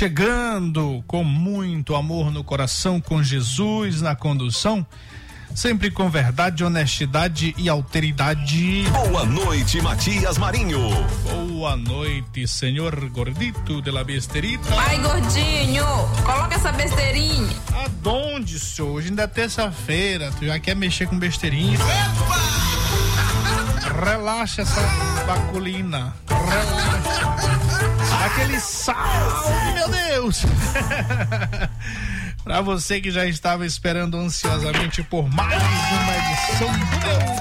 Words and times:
Chegando 0.00 1.04
com 1.06 1.22
muito 1.22 1.94
amor 1.94 2.30
no 2.30 2.42
coração, 2.42 3.02
com 3.02 3.22
Jesus 3.22 4.00
na 4.00 4.16
condução, 4.16 4.86
sempre 5.54 5.90
com 5.90 6.08
verdade, 6.08 6.64
honestidade 6.64 7.54
e 7.58 7.68
alteridade. 7.68 8.84
Boa 8.90 9.26
noite, 9.26 9.78
Matias 9.82 10.38
Marinho. 10.38 10.80
Boa 11.50 11.76
noite, 11.76 12.48
senhor 12.48 13.10
gordito 13.10 13.82
de 13.82 13.90
la 13.90 14.02
besterita. 14.02 14.74
Vai, 14.74 14.98
gordinho, 15.00 15.84
coloca 16.24 16.54
essa 16.54 16.72
besteirinha. 16.72 17.54
Aonde, 18.02 18.58
senhor? 18.58 18.92
Hoje 18.92 19.08
ainda 19.10 19.24
é 19.24 19.26
terça-feira, 19.26 20.32
tu 20.38 20.46
já 20.46 20.58
quer 20.58 20.74
mexer 20.74 21.08
com 21.08 21.18
besteirinha? 21.18 21.78
Relaxa 24.02 24.62
essa 24.62 24.80
baculina. 25.26 26.14
Relaxa. 26.26 27.50
Aquele 28.24 28.60
salve, 28.60 29.72
meu 29.74 29.88
Deus! 29.88 30.42
Para 32.44 32.62
você 32.62 33.00
que 33.00 33.10
já 33.10 33.26
estava 33.26 33.66
esperando 33.66 34.16
ansiosamente 34.16 35.02
por 35.02 35.28
mais 35.28 35.62
uma 35.62 36.16
edição 36.16 36.68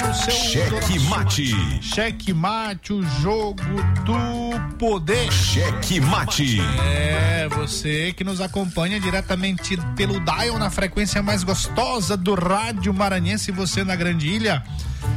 do 0.08 0.14
seu 0.14 0.32
Cheque 0.32 1.00
Mate. 1.00 1.82
Cheque 1.82 2.34
Mate, 2.34 2.94
o 2.94 3.02
jogo 3.22 3.64
do 4.06 4.78
poder. 4.78 5.32
Cheque 5.32 6.02
Mate. 6.02 6.60
É, 6.82 7.48
você 7.50 8.14
que 8.14 8.24
nos 8.24 8.42
acompanha 8.42 9.00
diretamente 9.00 9.78
pelo 9.96 10.20
Dial 10.20 10.60
na 10.60 10.70
frequência 10.70 11.24
mais 11.24 11.44
gostosa 11.44 12.18
do 12.18 12.36
rádio 12.36 12.94
maranhense, 12.94 13.52
você 13.52 13.84
na 13.84 13.96
Grande 13.96 14.28
Ilha, 14.28 14.64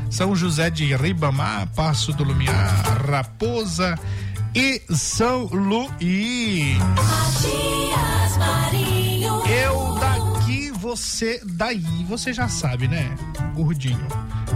São 0.08 0.34
José 0.34 0.70
de 0.70 0.94
Ribamar, 0.94 1.66
Passo 1.74 2.12
do 2.12 2.22
Lumiar, 2.24 3.08
Raposa 3.10 3.98
e 4.54 4.82
São 4.90 5.44
Luís. 5.46 6.78
Matias 6.78 8.36
Marinho. 8.36 9.42
Eu 9.46 9.94
daqui, 9.98 10.70
você 10.72 11.40
daí. 11.44 12.04
Você 12.08 12.32
já 12.32 12.48
sabe, 12.48 12.88
né? 12.88 13.16
Gordinho. 13.54 14.06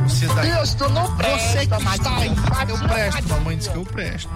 Você 0.07 0.27
daí. 0.27 0.51
Deus, 0.53 0.75
tu 0.75 0.89
não 0.91 1.17
presta, 1.17 1.49
Você 1.49 1.67
que 1.67 1.75
está 1.75 2.17
aí, 2.17 2.29
eu 2.69 2.79
presto, 2.89 3.29
mamãe 3.29 3.57
diz 3.57 3.69
que 3.69 3.77
eu 3.77 3.85
presto. 3.85 4.31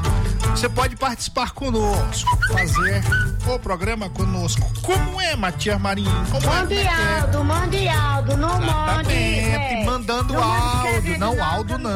Você 0.50 0.68
pode 0.68 0.96
participar 0.96 1.50
conosco, 1.52 2.28
fazer 2.48 3.02
o 3.46 3.58
programa 3.58 4.08
conosco. 4.10 4.70
Como 4.82 5.20
é, 5.20 5.36
Matias 5.36 5.80
Marinho? 5.80 6.10
Como 6.30 6.46
Mande 6.46 6.74
é? 6.74 7.20
Aldo, 7.20 7.44
mande 7.44 7.88
Aldo, 7.88 8.36
não 8.36 8.60
mande. 8.60 9.12
Exatamente, 9.12 9.74
é. 9.74 9.84
mandando 9.84 10.34
Não 10.34 10.40
mande 10.40 10.88
áudio, 10.88 11.18
não 11.18 11.44
áudio 11.44 11.78
não. 11.78 11.90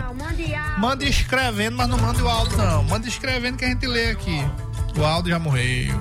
Não, 0.00 0.14
mande 0.14 0.54
áudio. 0.54 0.55
Manda 0.78 1.04
escrevendo, 1.04 1.76
mas 1.76 1.88
não 1.88 1.98
manda 1.98 2.22
o 2.22 2.28
áudio, 2.28 2.56
não. 2.58 2.84
Manda 2.84 3.08
escrevendo 3.08 3.56
que 3.56 3.64
a 3.64 3.68
gente 3.68 3.86
lê 3.86 4.10
aqui. 4.10 4.44
O 4.96 5.04
áudio 5.04 5.32
já 5.32 5.38
morreu. 5.38 5.98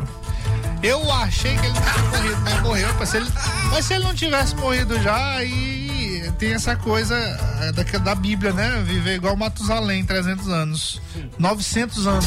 Eu 0.84 1.12
achei 1.12 1.58
que 1.58 1.66
ele 1.66 1.74
tinha 1.74 2.04
morrido, 2.10 2.42
mas 2.42 2.62
morreu. 2.62 2.96
Mas 3.00 3.10
se 3.10 3.18
ele, 3.18 3.32
mas 3.72 3.86
se 3.86 3.94
ele 3.94 4.04
não 4.04 4.14
tivesse 4.14 4.56
morrido 4.56 5.02
já, 5.02 5.36
aí 5.38 6.32
tem 6.38 6.54
essa 6.54 6.76
coisa 6.76 7.16
é, 7.62 7.72
da, 7.72 7.84
da 8.00 8.16
Bíblia, 8.16 8.54
né? 8.54 8.84
Viver 8.86 9.16
igual 9.16 9.36
Matusalém, 9.36 10.06
300 10.06 10.48
anos. 10.50 11.02
900 11.40 12.08
anos. 12.08 12.26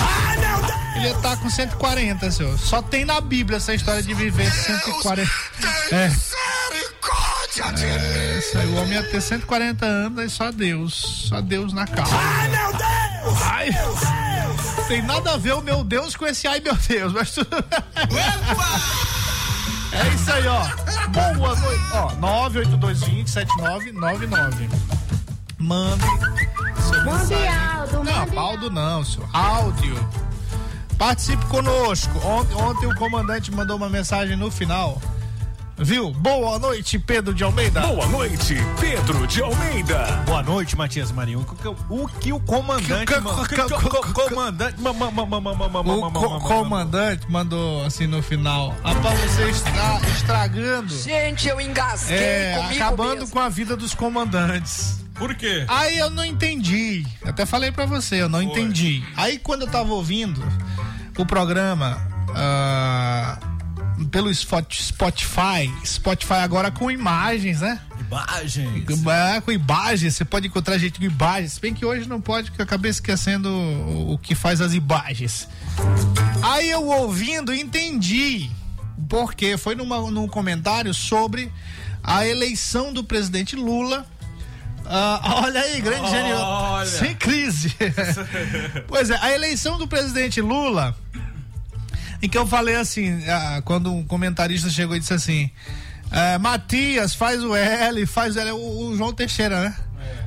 Ele 0.97 1.09
estar 1.09 1.37
com 1.37 1.49
140, 1.49 2.31
senhor. 2.31 2.59
Só 2.59 2.83
tem 2.83 3.05
na 3.05 3.21
Bíblia 3.21 3.59
essa 3.59 3.75
história 3.75 4.03
de 4.03 4.15
viver 4.15 4.51
140. 4.51 5.31
É. 5.93 6.11
É, 7.57 8.39
isso 8.39 8.59
aí, 8.59 8.67
o 8.67 8.77
homem 8.77 8.93
ia 8.93 9.03
ter 9.11 9.21
140 9.21 9.85
anos, 9.85 10.19
aí 10.19 10.29
só 10.29 10.53
Deus. 10.53 11.27
Só 11.29 11.41
Deus 11.41 11.73
na 11.73 11.87
causa. 11.87 12.15
Ai, 12.15 12.49
meu 12.49 12.73
Deus! 12.73 13.43
Ai, 13.43 13.71
meu 13.71 13.95
Deus! 13.95 14.87
Tem 14.87 15.03
nada 15.03 15.33
a 15.33 15.37
ver 15.37 15.55
o 15.55 15.61
meu 15.63 15.83
Deus 15.83 16.15
com 16.15 16.27
esse 16.27 16.47
ai, 16.47 16.61
meu 16.61 16.77
Deus, 16.77 17.13
mas 17.13 17.31
tudo. 17.33 17.49
É 19.91 20.07
isso 20.15 20.31
aí, 20.33 20.47
ó. 20.47 20.65
Boa 21.09 21.57
noite. 21.57 21.85
Ó, 21.95 22.11
982207999. 22.17 24.69
Mande. 25.59 26.05
seu 26.89 27.05
Mande 27.05 27.35
mensagem. 27.35 27.49
Aldo, 27.49 28.05
Não, 28.05 28.07
mande 28.27 28.37
áudio 28.39 28.71
não, 28.71 29.05
senhor. 29.05 29.29
Áudio. 29.33 30.09
Participe 30.99 31.45
conosco. 31.47 32.19
Ontem, 32.27 32.55
ontem 32.55 32.87
o 32.87 32.95
comandante 32.97 33.51
mandou 33.51 33.77
uma 33.77 33.89
mensagem 33.89 34.37
no 34.37 34.51
final 34.51 35.01
viu? 35.79 36.11
Boa 36.11 36.59
noite, 36.59 36.99
Pedro 36.99 37.33
de 37.33 37.45
Almeida. 37.45 37.81
Boa 37.81 38.07
noite, 38.07 38.57
Pedro 38.81 39.27
de 39.27 39.43
Almeida. 39.43 40.23
Boa 40.27 40.43
noite, 40.43 40.77
Matias 40.77 41.13
Marinho. 41.13 41.47
O 41.89 42.09
que 42.09 42.33
o 42.33 42.41
comandante 42.41 43.13
comandante 44.29 44.77
o 44.81 46.41
comandante 46.41 47.31
mandou 47.31 47.85
assim 47.85 48.07
no 48.07 48.23
final. 48.23 48.75
Rapaz, 48.83 49.19
você 49.21 49.51
está 49.51 50.01
estragando. 50.17 50.95
Gente, 50.95 51.49
eu 51.49 51.61
engasguei 51.61 52.55
acabando 52.55 53.27
com 53.29 53.39
a 53.39 53.49
vida 53.49 53.77
dos 53.77 53.95
comandantes. 53.95 55.05
Por 55.15 55.35
quê? 55.35 55.65
Aí 55.69 55.99
eu 55.99 56.11
não 56.11 56.25
entendi. 56.25 57.05
Até 57.25 57.45
falei 57.45 57.73
para 57.73 57.87
você, 57.87 58.23
eu 58.23 58.29
não 58.29 58.41
entendi. 58.41 59.03
Aí 59.17 59.39
quando 59.39 59.63
eu 59.63 59.69
tava 59.69 59.93
ouvindo 59.93 60.43
o 61.17 61.27
programa, 61.27 61.99
pelo 64.07 64.31
Spot- 64.31 64.73
Spotify, 64.73 65.73
Spotify 65.85 66.35
agora 66.35 66.71
com 66.71 66.91
imagens, 66.91 67.61
né? 67.61 67.81
Imagens. 68.01 69.07
É, 69.07 69.41
com 69.41 69.51
imagens, 69.53 70.15
você 70.17 70.25
pode 70.25 70.47
encontrar 70.47 70.79
gente 70.79 70.99
com 70.99 71.05
imagens. 71.05 71.55
Se 71.55 71.61
bem 71.61 71.75
que 71.75 71.85
hoje 71.85 72.09
não 72.09 72.21
pode, 72.21 72.51
porque 72.51 72.63
eu 72.63 72.65
acabei 72.65 72.91
esquecendo 72.91 73.51
o, 73.51 74.19
que 74.19 74.35
faz 74.35 74.61
as 74.61 74.73
imagens. 74.73 75.49
Aí 76.43 76.71
eu 76.71 76.87
ouvindo, 76.87 77.53
entendi. 77.53 78.51
Porque 79.09 79.57
foi 79.57 79.75
numa, 79.75 79.99
num 80.11 80.29
comentário 80.29 80.93
sobre 80.93 81.53
a 82.03 82.27
eleição 82.27 82.93
do 82.93 83.03
presidente 83.05 83.57
Lula. 83.57 84.07
Ah, 84.85 85.41
olha 85.45 85.61
aí, 85.61 85.81
grande 85.81 86.11
gênio. 86.11 86.37
Sem 86.87 87.15
crise. 87.15 87.75
pois 88.89 89.11
é, 89.11 89.19
a 89.21 89.33
eleição 89.33 89.77
do 89.77 89.87
presidente 89.87 90.41
Lula 90.41 90.97
em 92.23 92.29
que 92.29 92.37
eu 92.37 92.47
falei 92.47 92.77
assim, 92.77 93.23
ah, 93.29 93.63
quando 93.65 93.93
um 93.93 94.05
comentarista 94.05 94.71
chegou 94.71 94.97
e 94.97 95.01
disse 95.01 95.15
assim, 95.15 95.51
é, 96.11 96.39
Matias, 96.39 97.15
faz 97.15 97.43
o 97.43 97.55
L, 97.55 98.07
faz 98.07 98.37
o 98.37 98.41
L, 98.41 98.51
o, 98.53 98.89
o 98.89 98.97
João 98.97 99.13
Teixeira, 99.13 99.61
né? 99.61 99.77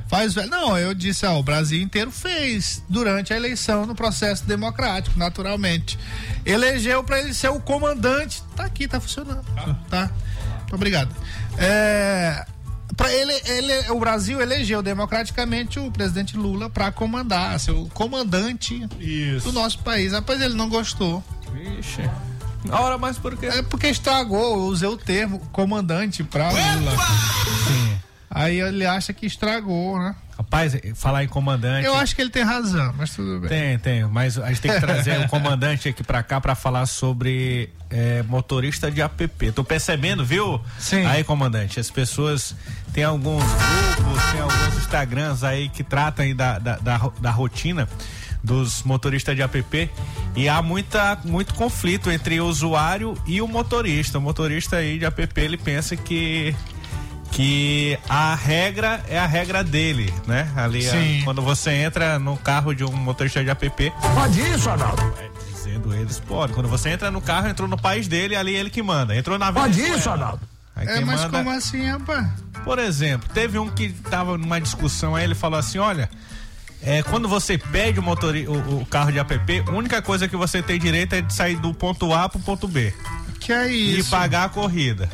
Faz 0.08 0.36
o 0.36 0.40
L. 0.40 0.50
Não, 0.50 0.76
eu 0.76 0.94
disse, 0.94 1.24
ó, 1.24 1.38
o 1.38 1.42
Brasil 1.42 1.80
inteiro 1.80 2.10
fez 2.10 2.82
durante 2.88 3.32
a 3.32 3.36
eleição 3.36 3.86
no 3.86 3.94
processo 3.94 4.44
democrático, 4.44 5.18
naturalmente. 5.18 5.98
Elegeu 6.44 7.02
para 7.02 7.18
ele 7.20 7.32
ser 7.32 7.48
o 7.48 7.58
comandante. 7.58 8.42
Tá 8.54 8.64
aqui, 8.64 8.86
tá 8.86 9.00
funcionando. 9.00 9.42
Tá. 9.88 10.10
Muito 10.60 10.74
obrigado. 10.74 11.14
É, 11.56 12.44
para 12.96 13.12
ele, 13.12 13.32
ele, 13.46 13.90
o 13.90 13.98
Brasil 13.98 14.40
elegeu 14.40 14.82
democraticamente 14.82 15.78
o 15.78 15.90
presidente 15.90 16.36
Lula 16.36 16.68
para 16.68 16.92
comandar, 16.92 17.58
ser 17.58 17.72
o 17.72 17.86
comandante 17.86 18.86
Isso. 19.00 19.46
do 19.46 19.52
nosso 19.52 19.78
país. 19.80 20.12
Rapaz, 20.12 20.40
ele 20.40 20.54
não 20.54 20.68
gostou. 20.68 21.22
Vixe. 21.52 22.02
Ora, 22.70 22.96
mas 22.96 23.18
por 23.18 23.36
quê? 23.36 23.46
É 23.46 23.62
porque 23.62 23.88
estragou, 23.88 24.56
eu 24.58 24.64
usei 24.66 24.88
o 24.88 24.96
termo 24.96 25.40
comandante 25.52 26.22
pra 26.22 26.50
Lula. 26.50 26.92
Sim. 27.66 27.98
Aí 28.30 28.60
ele 28.60 28.86
acha 28.86 29.12
que 29.12 29.26
estragou, 29.26 29.98
né? 29.98 30.14
Rapaz, 30.36 30.74
falar 30.94 31.24
em 31.24 31.28
comandante. 31.28 31.86
Eu 31.86 31.94
acho 31.94 32.16
que 32.16 32.22
ele 32.22 32.30
tem 32.30 32.42
razão, 32.42 32.94
mas 32.96 33.14
tudo 33.14 33.40
bem. 33.40 33.48
Tem, 33.48 33.78
tem, 33.78 34.04
mas 34.04 34.38
a 34.38 34.48
gente 34.48 34.60
tem 34.60 34.72
que 34.72 34.80
trazer 34.84 35.20
o 35.20 35.28
comandante 35.28 35.88
aqui 35.88 36.02
pra 36.02 36.22
cá 36.22 36.40
pra 36.40 36.54
falar 36.54 36.86
sobre 36.86 37.68
é, 37.90 38.22
motorista 38.22 38.90
de 38.90 39.02
app. 39.02 39.52
Tô 39.52 39.62
percebendo, 39.62 40.24
viu? 40.24 40.60
Sim. 40.78 41.04
Aí, 41.06 41.22
comandante, 41.22 41.78
as 41.78 41.90
pessoas 41.90 42.56
tem 42.92 43.04
alguns 43.04 43.44
grupos, 43.44 44.32
tem 44.32 44.40
alguns 44.40 44.76
Instagrams 44.78 45.44
aí 45.44 45.68
que 45.68 45.84
tratam 45.84 46.24
aí 46.24 46.34
da, 46.34 46.58
da, 46.58 46.76
da, 46.78 47.10
da 47.20 47.30
rotina 47.30 47.88
dos 48.42 48.82
motoristas 48.82 49.36
de 49.36 49.42
app 49.42 49.90
e 50.34 50.48
há 50.48 50.60
muita, 50.60 51.18
muito 51.24 51.54
conflito 51.54 52.10
entre 52.10 52.40
o 52.40 52.46
usuário 52.46 53.16
e 53.26 53.40
o 53.40 53.46
motorista. 53.46 54.18
O 54.18 54.20
motorista 54.20 54.76
aí 54.76 54.98
de 54.98 55.04
app 55.04 55.28
ele 55.36 55.56
pensa 55.56 55.96
que 55.96 56.54
que 57.32 57.98
a 58.08 58.34
regra 58.34 59.02
é 59.08 59.18
a 59.18 59.26
regra 59.26 59.64
dele, 59.64 60.12
né? 60.26 60.48
Ali, 60.54 60.86
a- 60.88 61.24
quando 61.24 61.40
você 61.42 61.70
entra 61.72 62.18
no 62.18 62.36
carro 62.36 62.74
de 62.74 62.84
um 62.84 62.92
motorista 62.92 63.42
de 63.42 63.50
app. 63.50 63.92
Pode 64.14 64.40
isso, 64.40 64.68
Arnaldo? 64.70 65.02
é, 65.18 65.30
Dizendo 65.50 65.94
eles, 65.94 66.20
pode. 66.20 66.52
Quando 66.52 66.68
você 66.68 66.90
entra 66.90 67.10
no 67.10 67.20
carro, 67.20 67.48
entrou 67.48 67.66
no 67.68 67.78
país 67.78 68.06
dele, 68.06 68.36
ali 68.36 68.54
ele 68.54 68.68
que 68.68 68.82
manda. 68.82 69.16
Entrou 69.16 69.38
na 69.38 69.52
Pode 69.52 69.80
isso, 69.80 70.10
Arnaldo? 70.10 70.40
Aí 70.76 70.86
É, 70.86 71.00
mas 71.00 71.20
manda- 71.22 71.38
como 71.38 71.50
assim, 71.50 71.86
rapaz? 71.90 72.26
por 72.64 72.78
exemplo, 72.78 73.28
teve 73.32 73.58
um 73.58 73.68
que 73.68 73.90
tava 73.90 74.36
numa 74.38 74.60
discussão 74.60 75.14
aí, 75.16 75.24
ele 75.24 75.34
falou 75.34 75.58
assim, 75.58 75.78
olha, 75.78 76.08
é, 76.82 77.02
quando 77.02 77.28
você 77.28 77.56
pede 77.58 77.98
o, 77.98 78.02
motori 78.02 78.46
o, 78.48 78.80
o 78.80 78.86
carro 78.86 79.10
de 79.12 79.18
app, 79.18 79.64
a 79.66 79.70
única 79.70 80.00
coisa 80.02 80.26
que 80.28 80.36
você 80.36 80.62
tem 80.62 80.78
direito 80.78 81.14
é 81.14 81.20
de 81.20 81.32
sair 81.32 81.56
do 81.56 81.72
ponto 81.74 82.12
A 82.12 82.28
pro 82.28 82.40
ponto 82.40 82.66
B 82.66 82.92
Que 83.40 83.52
é 83.52 83.70
e 83.70 83.98
isso? 84.00 84.10
pagar 84.10 84.44
a 84.44 84.48
corrida. 84.48 85.08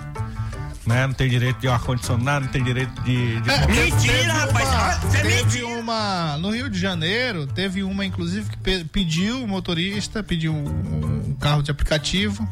Né? 0.89 1.07
Não 1.07 1.13
tem 1.15 1.29
direito 1.29 1.59
de 1.61 1.69
ar-condicionado, 1.69 2.47
não 2.47 2.53
tem 2.53 2.65
direito 2.65 3.01
de. 3.03 3.41
de- 3.43 3.51
É, 3.51 3.59
teve- 3.67 3.73
Mentira, 3.91 4.13
teve 4.15 4.29
rapaz. 4.31 4.69
uma- 4.69 4.79
Ah, 4.79 5.01
é 5.05 5.09
teve 5.23 5.43
mentira. 5.45 5.67
uma. 5.67 6.39
No 6.39 6.51
Rio 6.51 6.71
de 6.71 6.81
Janeiro, 6.81 7.47
teve 7.47 7.83
uma, 7.83 8.05
inclusive, 8.07 8.49
que 8.49 8.57
pe- 8.57 8.85
pediu 8.85 9.45
o 9.45 9.47
motorista, 9.47 10.23
pediu 10.23 10.55
um, 10.55 11.29
um 11.31 11.37
carro 11.39 11.63
de 11.63 11.71
aplicativo. 11.71 12.49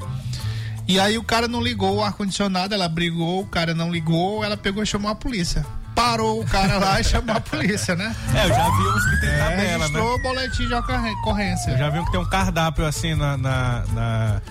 E 0.86 1.00
aí 1.00 1.16
o 1.18 1.24
cara 1.24 1.48
não 1.48 1.62
ligou 1.62 1.96
o 1.96 2.04
ar-condicionado, 2.04 2.74
ela 2.74 2.88
brigou, 2.88 3.40
o 3.42 3.46
cara 3.46 3.74
não 3.74 3.90
ligou, 3.90 4.44
ela 4.44 4.56
pegou 4.56 4.82
e 4.82 4.86
chamou 4.86 5.10
a 5.10 5.14
polícia. 5.14 5.64
Parou 5.94 6.42
o 6.42 6.46
cara 6.46 6.76
lá 6.78 7.00
e 7.00 7.04
chamou 7.04 7.34
a 7.34 7.40
polícia, 7.40 7.96
né? 7.96 8.14
É, 8.34 8.44
eu 8.44 8.48
já 8.50 8.64
vi 8.70 8.86
uns 8.86 9.04
que 9.06 9.20
tem 9.20 9.30
É, 9.30 9.38
tabela, 9.38 9.88
né? 9.88 9.98
o 9.98 10.18
boletim 10.22 10.68
de 10.68 10.74
ocorrê- 10.74 11.08
Eu 11.10 11.14
ocorrência. 11.20 11.76
já 11.78 11.88
vi 11.88 11.98
um 11.98 12.04
que 12.04 12.10
tem 12.12 12.20
um 12.20 12.28
cardápio 12.28 12.84
assim 12.84 13.14
na. 13.14 13.36
na, 13.38 13.84
na... 13.94 14.42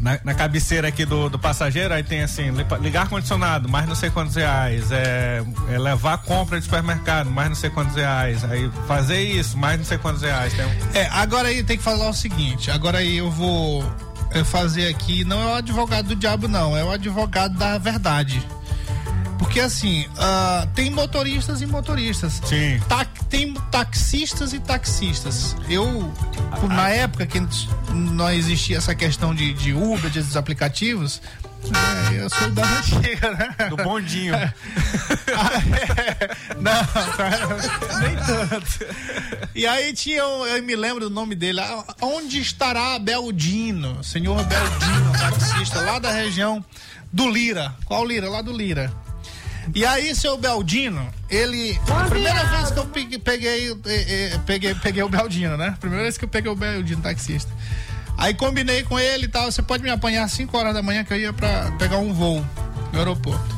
na- 0.00 0.18
na 0.24 0.34
cabeceira 0.34 0.88
aqui 0.88 1.04
do, 1.04 1.28
do 1.28 1.38
passageiro, 1.38 1.92
aí 1.94 2.02
tem 2.02 2.22
assim, 2.22 2.50
li- 2.50 2.64
ligar 2.80 3.02
ar-condicionado, 3.02 3.68
mais 3.68 3.86
não 3.88 3.94
sei 3.94 4.10
quantos 4.10 4.36
reais, 4.36 4.90
é, 4.92 5.42
é 5.70 5.78
levar 5.78 6.18
compra 6.18 6.58
de 6.58 6.64
supermercado, 6.64 7.30
mais 7.30 7.48
não 7.48 7.56
sei 7.56 7.70
quantos 7.70 7.94
reais, 7.96 8.44
aí 8.44 8.70
fazer 8.86 9.20
isso, 9.22 9.56
mais 9.56 9.78
não 9.78 9.84
sei 9.84 9.98
quantos 9.98 10.22
reais. 10.22 10.52
Um- 10.54 10.96
É, 10.98 11.08
agora 11.12 11.48
aí 11.48 11.62
tem 11.62 11.76
que 11.76 11.82
falar 11.82 12.08
o 12.08 12.14
seguinte, 12.14 12.70
agora 12.70 12.98
aí 12.98 13.18
eu 13.18 13.30
vou 13.30 13.84
fazer 14.44 14.88
aqui, 14.88 15.24
não 15.24 15.40
é 15.42 15.46
o 15.52 15.54
advogado 15.56 16.08
do 16.08 16.16
diabo 16.16 16.46
não, 16.48 16.76
é 16.76 16.84
o 16.84 16.90
advogado 16.90 17.56
da 17.56 17.78
verdade. 17.78 18.46
Porque 19.38 19.60
assim, 19.60 20.06
ah, 20.18 20.66
tem 20.74 20.90
motoristas 20.90 21.60
e 21.62 21.66
motoristas. 21.66 22.40
Sim. 22.44 22.80
Ta- 22.88 23.06
tem 23.30 23.54
taxistas 23.70 24.52
e 24.52 24.58
taxistas. 24.58 25.54
Eu, 25.68 26.12
por- 26.60 26.68
na 26.68 26.88
época 26.88 27.24
que 27.26 27.40
não 27.92 28.30
existia 28.30 28.78
essa 28.78 28.94
questão 28.94 29.34
de, 29.34 29.52
de 29.54 29.72
Uber, 29.72 30.10
desses 30.10 30.36
aplicativos, 30.36 31.22
é, 32.12 32.20
eu 32.20 32.28
sou 32.30 32.50
da 32.50 32.62
antiga, 32.64 33.30
né? 33.32 33.68
Do 33.68 33.76
bondinho. 33.76 34.34
Não, 36.60 36.72
nem 38.00 38.16
tanto. 38.16 38.86
E 39.54 39.66
aí 39.66 39.92
tinha, 39.92 40.26
um- 40.26 40.46
eu 40.46 40.62
me 40.62 40.74
lembro 40.76 41.08
do 41.08 41.14
nome 41.14 41.34
dele, 41.34 41.60
ah, 41.60 41.84
onde 42.00 42.40
estará 42.40 42.98
Beldino, 42.98 44.02
senhor 44.02 44.42
Beldino, 44.44 45.12
taxista 45.12 45.80
lá 45.80 45.98
da 45.98 46.10
região 46.12 46.64
do 47.12 47.28
Lira. 47.30 47.74
Qual 47.84 48.04
Lira? 48.04 48.28
Lá 48.28 48.42
do 48.42 48.52
Lira. 48.52 48.92
E 49.74 49.84
aí, 49.84 50.14
seu 50.14 50.36
Beldino, 50.36 51.08
ele. 51.28 51.78
A 51.88 52.04
primeira 52.08 52.44
vez 52.44 52.70
que 52.70 52.78
eu 52.78 52.86
peguei, 52.86 53.18
peguei, 53.18 53.76
peguei, 54.46 54.74
peguei 54.74 55.02
o 55.02 55.08
Beldino, 55.08 55.56
né? 55.56 55.76
Primeira 55.78 56.02
vez 56.04 56.18
que 56.18 56.24
eu 56.24 56.28
peguei 56.28 56.50
o 56.50 56.56
Beldino 56.56 57.02
taxista. 57.02 57.52
Aí 58.16 58.34
combinei 58.34 58.82
com 58.82 58.98
ele 58.98 59.26
e 59.26 59.28
tal. 59.28 59.50
Você 59.50 59.62
pode 59.62 59.82
me 59.82 59.90
apanhar 59.90 60.24
às 60.24 60.32
5 60.32 60.56
horas 60.56 60.74
da 60.74 60.82
manhã 60.82 61.04
que 61.04 61.12
eu 61.12 61.16
ia 61.16 61.32
pra 61.32 61.70
pegar 61.78 61.98
um 61.98 62.12
voo 62.12 62.44
no 62.92 62.98
aeroporto. 62.98 63.56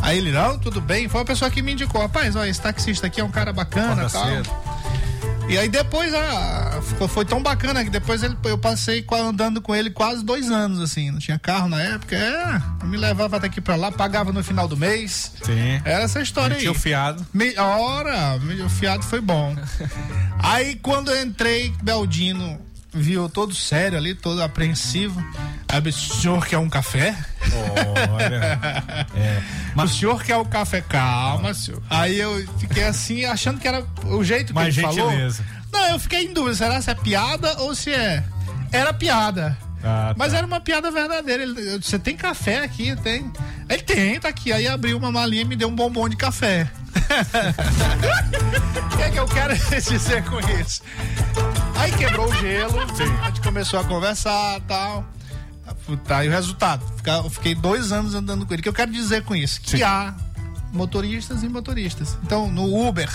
Aí 0.00 0.16
ele, 0.18 0.32
não, 0.32 0.58
tudo 0.58 0.80
bem. 0.80 1.08
Foi 1.08 1.20
uma 1.20 1.26
pessoa 1.26 1.50
que 1.50 1.60
me 1.60 1.72
indicou, 1.72 2.00
rapaz, 2.00 2.34
olha, 2.36 2.48
esse 2.48 2.60
taxista 2.60 3.06
aqui 3.08 3.20
é 3.20 3.24
um 3.24 3.30
cara 3.30 3.52
bacana 3.52 4.06
e 4.06 4.10
tal. 4.10 4.26
cedo. 4.26 4.50
E 5.48 5.56
aí 5.56 5.68
depois 5.68 6.12
ah, 6.14 6.80
ficou- 6.82 7.08
foi 7.08 7.24
tão 7.24 7.42
bacana 7.42 7.82
que 7.82 7.90
depois 7.90 8.22
ele, 8.22 8.36
eu 8.44 8.58
passei 8.58 9.04
andando 9.12 9.62
com 9.62 9.74
ele 9.74 9.90
quase 9.90 10.22
dois 10.24 10.50
anos, 10.50 10.78
assim. 10.80 11.10
Não 11.10 11.18
tinha 11.18 11.38
carro 11.38 11.68
na 11.68 11.80
época. 11.80 12.14
É, 12.16 12.86
me 12.86 12.96
levava 12.98 13.40
daqui 13.40 13.60
pra 13.60 13.74
lá, 13.74 13.90
pagava 13.90 14.30
no 14.32 14.44
final 14.44 14.68
do 14.68 14.76
mês. 14.76 15.32
Sim. 15.42 15.80
Era 15.84 16.02
essa 16.04 16.20
história 16.20 16.54
aí. 16.56 16.60
Tinha 16.60 16.72
o 16.72 16.74
fiado. 16.74 17.26
Me, 17.32 17.56
ora, 17.58 18.38
meu 18.40 18.68
fiado 18.68 19.02
foi 19.04 19.20
bom. 19.20 19.56
Aí 20.40 20.76
quando 20.76 21.10
eu 21.10 21.20
entrei, 21.24 21.74
Beldino 21.82 22.60
viu 22.98 23.28
todo 23.28 23.54
sério 23.54 23.96
ali, 23.96 24.14
todo 24.14 24.42
apreensivo. 24.42 25.22
Aí 25.68 25.80
o 25.80 25.92
senhor 25.92 26.44
quer 26.46 26.58
um 26.58 26.68
café? 26.68 27.14
Olha. 28.12 28.58
É. 29.16 29.82
o 29.82 29.88
senhor 29.88 30.22
quer 30.22 30.36
o 30.36 30.44
café? 30.44 30.80
Calma, 30.80 31.54
senhor. 31.54 31.82
Aí 31.88 32.18
eu 32.18 32.46
fiquei 32.58 32.84
assim, 32.84 33.24
achando 33.24 33.60
que 33.60 33.66
era 33.68 33.84
o 34.06 34.22
jeito 34.24 34.52
que 34.52 34.58
ele 34.60 34.72
falou. 34.72 35.10
gentileza. 35.10 35.44
Não, 35.72 35.86
eu 35.88 35.98
fiquei 35.98 36.24
em 36.24 36.32
dúvida, 36.32 36.56
será 36.56 36.80
se 36.82 36.90
é 36.90 36.94
piada 36.94 37.60
ou 37.60 37.74
se 37.74 37.92
é... 37.92 38.22
Era 38.72 38.92
piada. 38.92 39.56
Ah, 39.82 40.08
tá. 40.08 40.14
Mas 40.16 40.34
era 40.34 40.46
uma 40.46 40.60
piada 40.60 40.90
verdadeira. 40.90 41.42
Ele, 41.42 41.78
Você 41.78 41.98
tem 41.98 42.16
café 42.16 42.60
aqui? 42.64 42.94
Tem. 42.96 43.30
Ele 43.68 43.82
tem, 43.82 44.18
tá 44.20 44.28
aqui. 44.28 44.52
Aí 44.52 44.66
abriu 44.66 44.96
uma 44.98 45.12
malinha 45.12 45.42
e 45.42 45.44
me 45.44 45.56
deu 45.56 45.68
um 45.68 45.74
bombom 45.74 46.08
de 46.08 46.16
café. 46.16 46.68
O 48.92 48.96
que 48.96 49.02
é 49.02 49.10
que 49.10 49.18
eu 49.18 49.26
quero 49.26 49.54
dizer 49.80 50.24
com 50.24 50.38
isso? 50.60 50.82
Aí 51.88 51.96
quebrou 51.96 52.28
o 52.28 52.34
gelo, 52.34 52.78
a 52.80 53.26
gente 53.28 53.40
começou 53.40 53.80
a 53.80 53.84
conversar 53.84 54.60
tal. 54.68 55.06
Tá, 56.04 56.22
e 56.22 56.28
o 56.28 56.30
resultado? 56.30 56.84
Eu 57.06 57.30
fiquei 57.30 57.54
dois 57.54 57.92
anos 57.92 58.14
andando 58.14 58.44
com 58.44 58.52
ele. 58.52 58.60
O 58.60 58.62
que 58.62 58.68
eu 58.68 58.74
quero 58.74 58.92
dizer 58.92 59.24
com 59.24 59.34
isso? 59.34 59.58
Que 59.62 59.82
há 59.82 60.14
motoristas 60.70 61.42
e 61.42 61.48
motoristas. 61.48 62.18
Então, 62.22 62.50
no 62.50 62.86
Uber, 62.86 63.10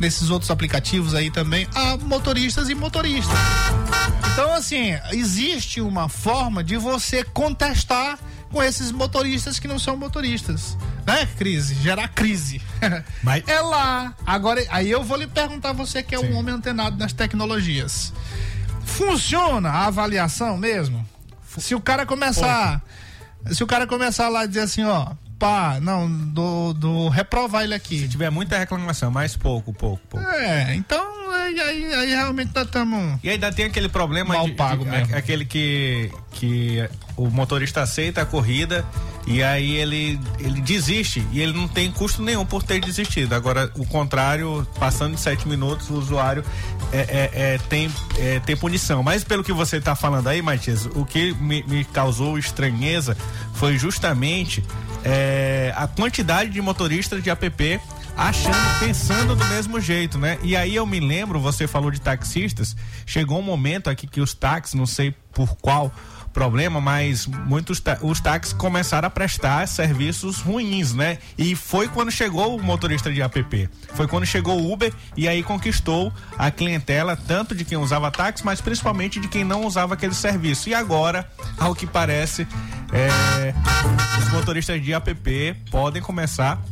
nesses 0.00 0.28
outros 0.28 0.50
aplicativos 0.50 1.14
aí 1.14 1.30
também, 1.30 1.68
há 1.72 1.96
motoristas 1.98 2.68
e 2.68 2.74
motoristas. 2.74 3.38
Então, 4.32 4.52
assim, 4.54 4.98
existe 5.12 5.80
uma 5.80 6.08
forma 6.08 6.64
de 6.64 6.76
você 6.76 7.22
contestar 7.22 8.18
com 8.50 8.62
esses 8.62 8.90
motoristas 8.92 9.58
que 9.58 9.66
não 9.68 9.78
são 9.78 9.96
motoristas. 9.96 10.76
Né, 11.06 11.26
crise? 11.36 11.74
Gerar 11.74 12.08
crise. 12.08 12.60
Mas- 13.22 13.42
É 13.46 13.60
lá. 13.60 14.14
Agora, 14.26 14.64
aí 14.70 14.90
eu 14.90 15.02
vou 15.02 15.16
lhe 15.16 15.26
perguntar, 15.26 15.72
você 15.72 16.02
que 16.02 16.14
é 16.14 16.18
um 16.20 16.34
homem 16.36 16.54
antenado 16.54 16.96
nas 16.96 17.12
tecnologias. 17.12 18.12
Funciona 18.84 19.68
a 19.70 19.86
avaliação 19.86 20.56
mesmo? 20.56 21.06
Se 21.58 21.74
o 21.74 21.80
cara 21.80 22.06
começar. 22.06 22.82
Se 23.50 23.62
o 23.62 23.66
cara 23.66 23.86
começar 23.86 24.28
lá 24.28 24.44
e 24.44 24.48
dizer 24.48 24.60
assim, 24.60 24.84
ó, 24.84 25.12
pá, 25.38 25.78
não, 25.80 26.10
do, 26.10 26.72
do 26.74 27.08
reprovar 27.08 27.62
ele 27.64 27.74
aqui. 27.74 28.00
Se 28.00 28.08
tiver 28.08 28.30
muita 28.30 28.58
reclamação, 28.58 29.10
mais 29.10 29.36
pouco, 29.36 29.72
pouco, 29.72 30.02
pouco. 30.08 30.26
É, 30.26 30.74
então 30.74 31.25
e 31.50 31.60
aí, 31.60 31.94
aí 31.94 32.08
realmente 32.10 32.50
nós 32.54 32.64
estamos. 32.66 33.18
E 33.22 33.30
ainda 33.30 33.52
tem 33.52 33.66
aquele 33.66 33.88
problema 33.88 34.34
Mal 34.34 34.46
de, 34.46 34.52
pago 34.52 34.84
de- 34.84 34.90
mesmo. 34.90 35.16
aquele 35.16 35.44
que, 35.44 36.10
que 36.32 36.88
o 37.16 37.28
motorista 37.28 37.82
aceita 37.82 38.22
a 38.22 38.26
corrida 38.26 38.84
e 39.26 39.42
aí 39.42 39.76
ele, 39.76 40.20
ele 40.38 40.60
desiste 40.60 41.26
e 41.32 41.40
ele 41.40 41.52
não 41.52 41.66
tem 41.66 41.90
custo 41.90 42.22
nenhum 42.22 42.44
por 42.46 42.62
ter 42.62 42.80
desistido. 42.80 43.32
Agora, 43.34 43.70
o 43.76 43.84
contrário, 43.86 44.66
passando 44.78 45.14
de 45.14 45.20
sete 45.20 45.48
minutos, 45.48 45.90
o 45.90 45.94
usuário 45.94 46.44
é, 46.92 46.98
é- 46.98 47.30
é, 47.54 47.58
tem, 47.68 47.90
é, 48.18 48.38
tem 48.40 48.56
punição. 48.56 49.02
Mas 49.02 49.24
pelo 49.24 49.42
que 49.42 49.52
você 49.52 49.78
está 49.78 49.96
falando 49.96 50.28
aí, 50.28 50.40
Matias, 50.40 50.86
o 50.94 51.04
que 51.04 51.32
me, 51.34 51.62
me 51.64 51.84
causou 51.84 52.38
estranheza 52.38 53.16
foi 53.54 53.76
justamente 53.78 54.62
é, 55.04 55.72
a 55.76 55.86
quantidade 55.88 56.50
de 56.50 56.60
motoristas 56.60 57.22
de 57.22 57.30
app 57.30 57.80
achando, 58.16 58.78
pensando 58.80 59.36
do 59.36 59.44
mesmo 59.46 59.80
jeito, 59.80 60.18
né? 60.18 60.38
E 60.42 60.56
aí 60.56 60.74
eu 60.74 60.86
me 60.86 61.00
lembro, 61.00 61.38
você 61.38 61.66
falou 61.66 61.90
de 61.90 62.00
taxistas, 62.00 62.74
chegou 63.04 63.38
um 63.38 63.42
momento 63.42 63.90
aqui 63.90 64.06
que 64.06 64.20
os 64.20 64.32
táxis, 64.32 64.74
não 64.74 64.86
sei 64.86 65.14
por 65.32 65.54
qual 65.56 65.92
problema, 66.36 66.82
mas 66.82 67.26
muitos 67.26 67.82
os 68.02 68.20
táxis 68.20 68.52
começaram 68.52 69.06
a 69.06 69.10
prestar 69.10 69.66
serviços 69.66 70.40
ruins, 70.40 70.92
né? 70.92 71.16
E 71.38 71.56
foi 71.56 71.88
quando 71.88 72.10
chegou 72.10 72.58
o 72.58 72.62
motorista 72.62 73.10
de 73.10 73.22
app. 73.22 73.70
Foi 73.94 74.06
quando 74.06 74.26
chegou 74.26 74.60
o 74.60 74.70
Uber 74.70 74.92
e 75.16 75.26
aí 75.26 75.42
conquistou 75.42 76.12
a 76.36 76.50
clientela 76.50 77.16
tanto 77.16 77.54
de 77.54 77.64
quem 77.64 77.78
usava 77.78 78.10
táxi, 78.10 78.44
mas 78.44 78.60
principalmente 78.60 79.18
de 79.18 79.28
quem 79.28 79.44
não 79.44 79.64
usava 79.64 79.94
aquele 79.94 80.12
serviço. 80.12 80.68
E 80.68 80.74
agora, 80.74 81.26
ao 81.58 81.74
que 81.74 81.86
parece, 81.86 82.46
é, 82.92 83.54
os 84.18 84.30
motoristas 84.30 84.82
de 84.82 84.92
app 84.92 85.14
podem 85.70 86.02
começar 86.02 86.62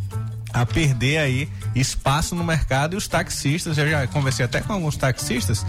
a 0.55 0.65
perder 0.65 1.19
aí 1.19 1.49
espaço 1.75 2.35
no 2.35 2.45
mercado 2.45 2.95
e 2.95 2.97
os 2.97 3.09
taxistas, 3.09 3.77
eu 3.77 3.91
já 3.91 4.07
conversei 4.07 4.45
até 4.45 4.61
com 4.61 4.73
alguns 4.73 4.97
taxistas, 4.97 5.67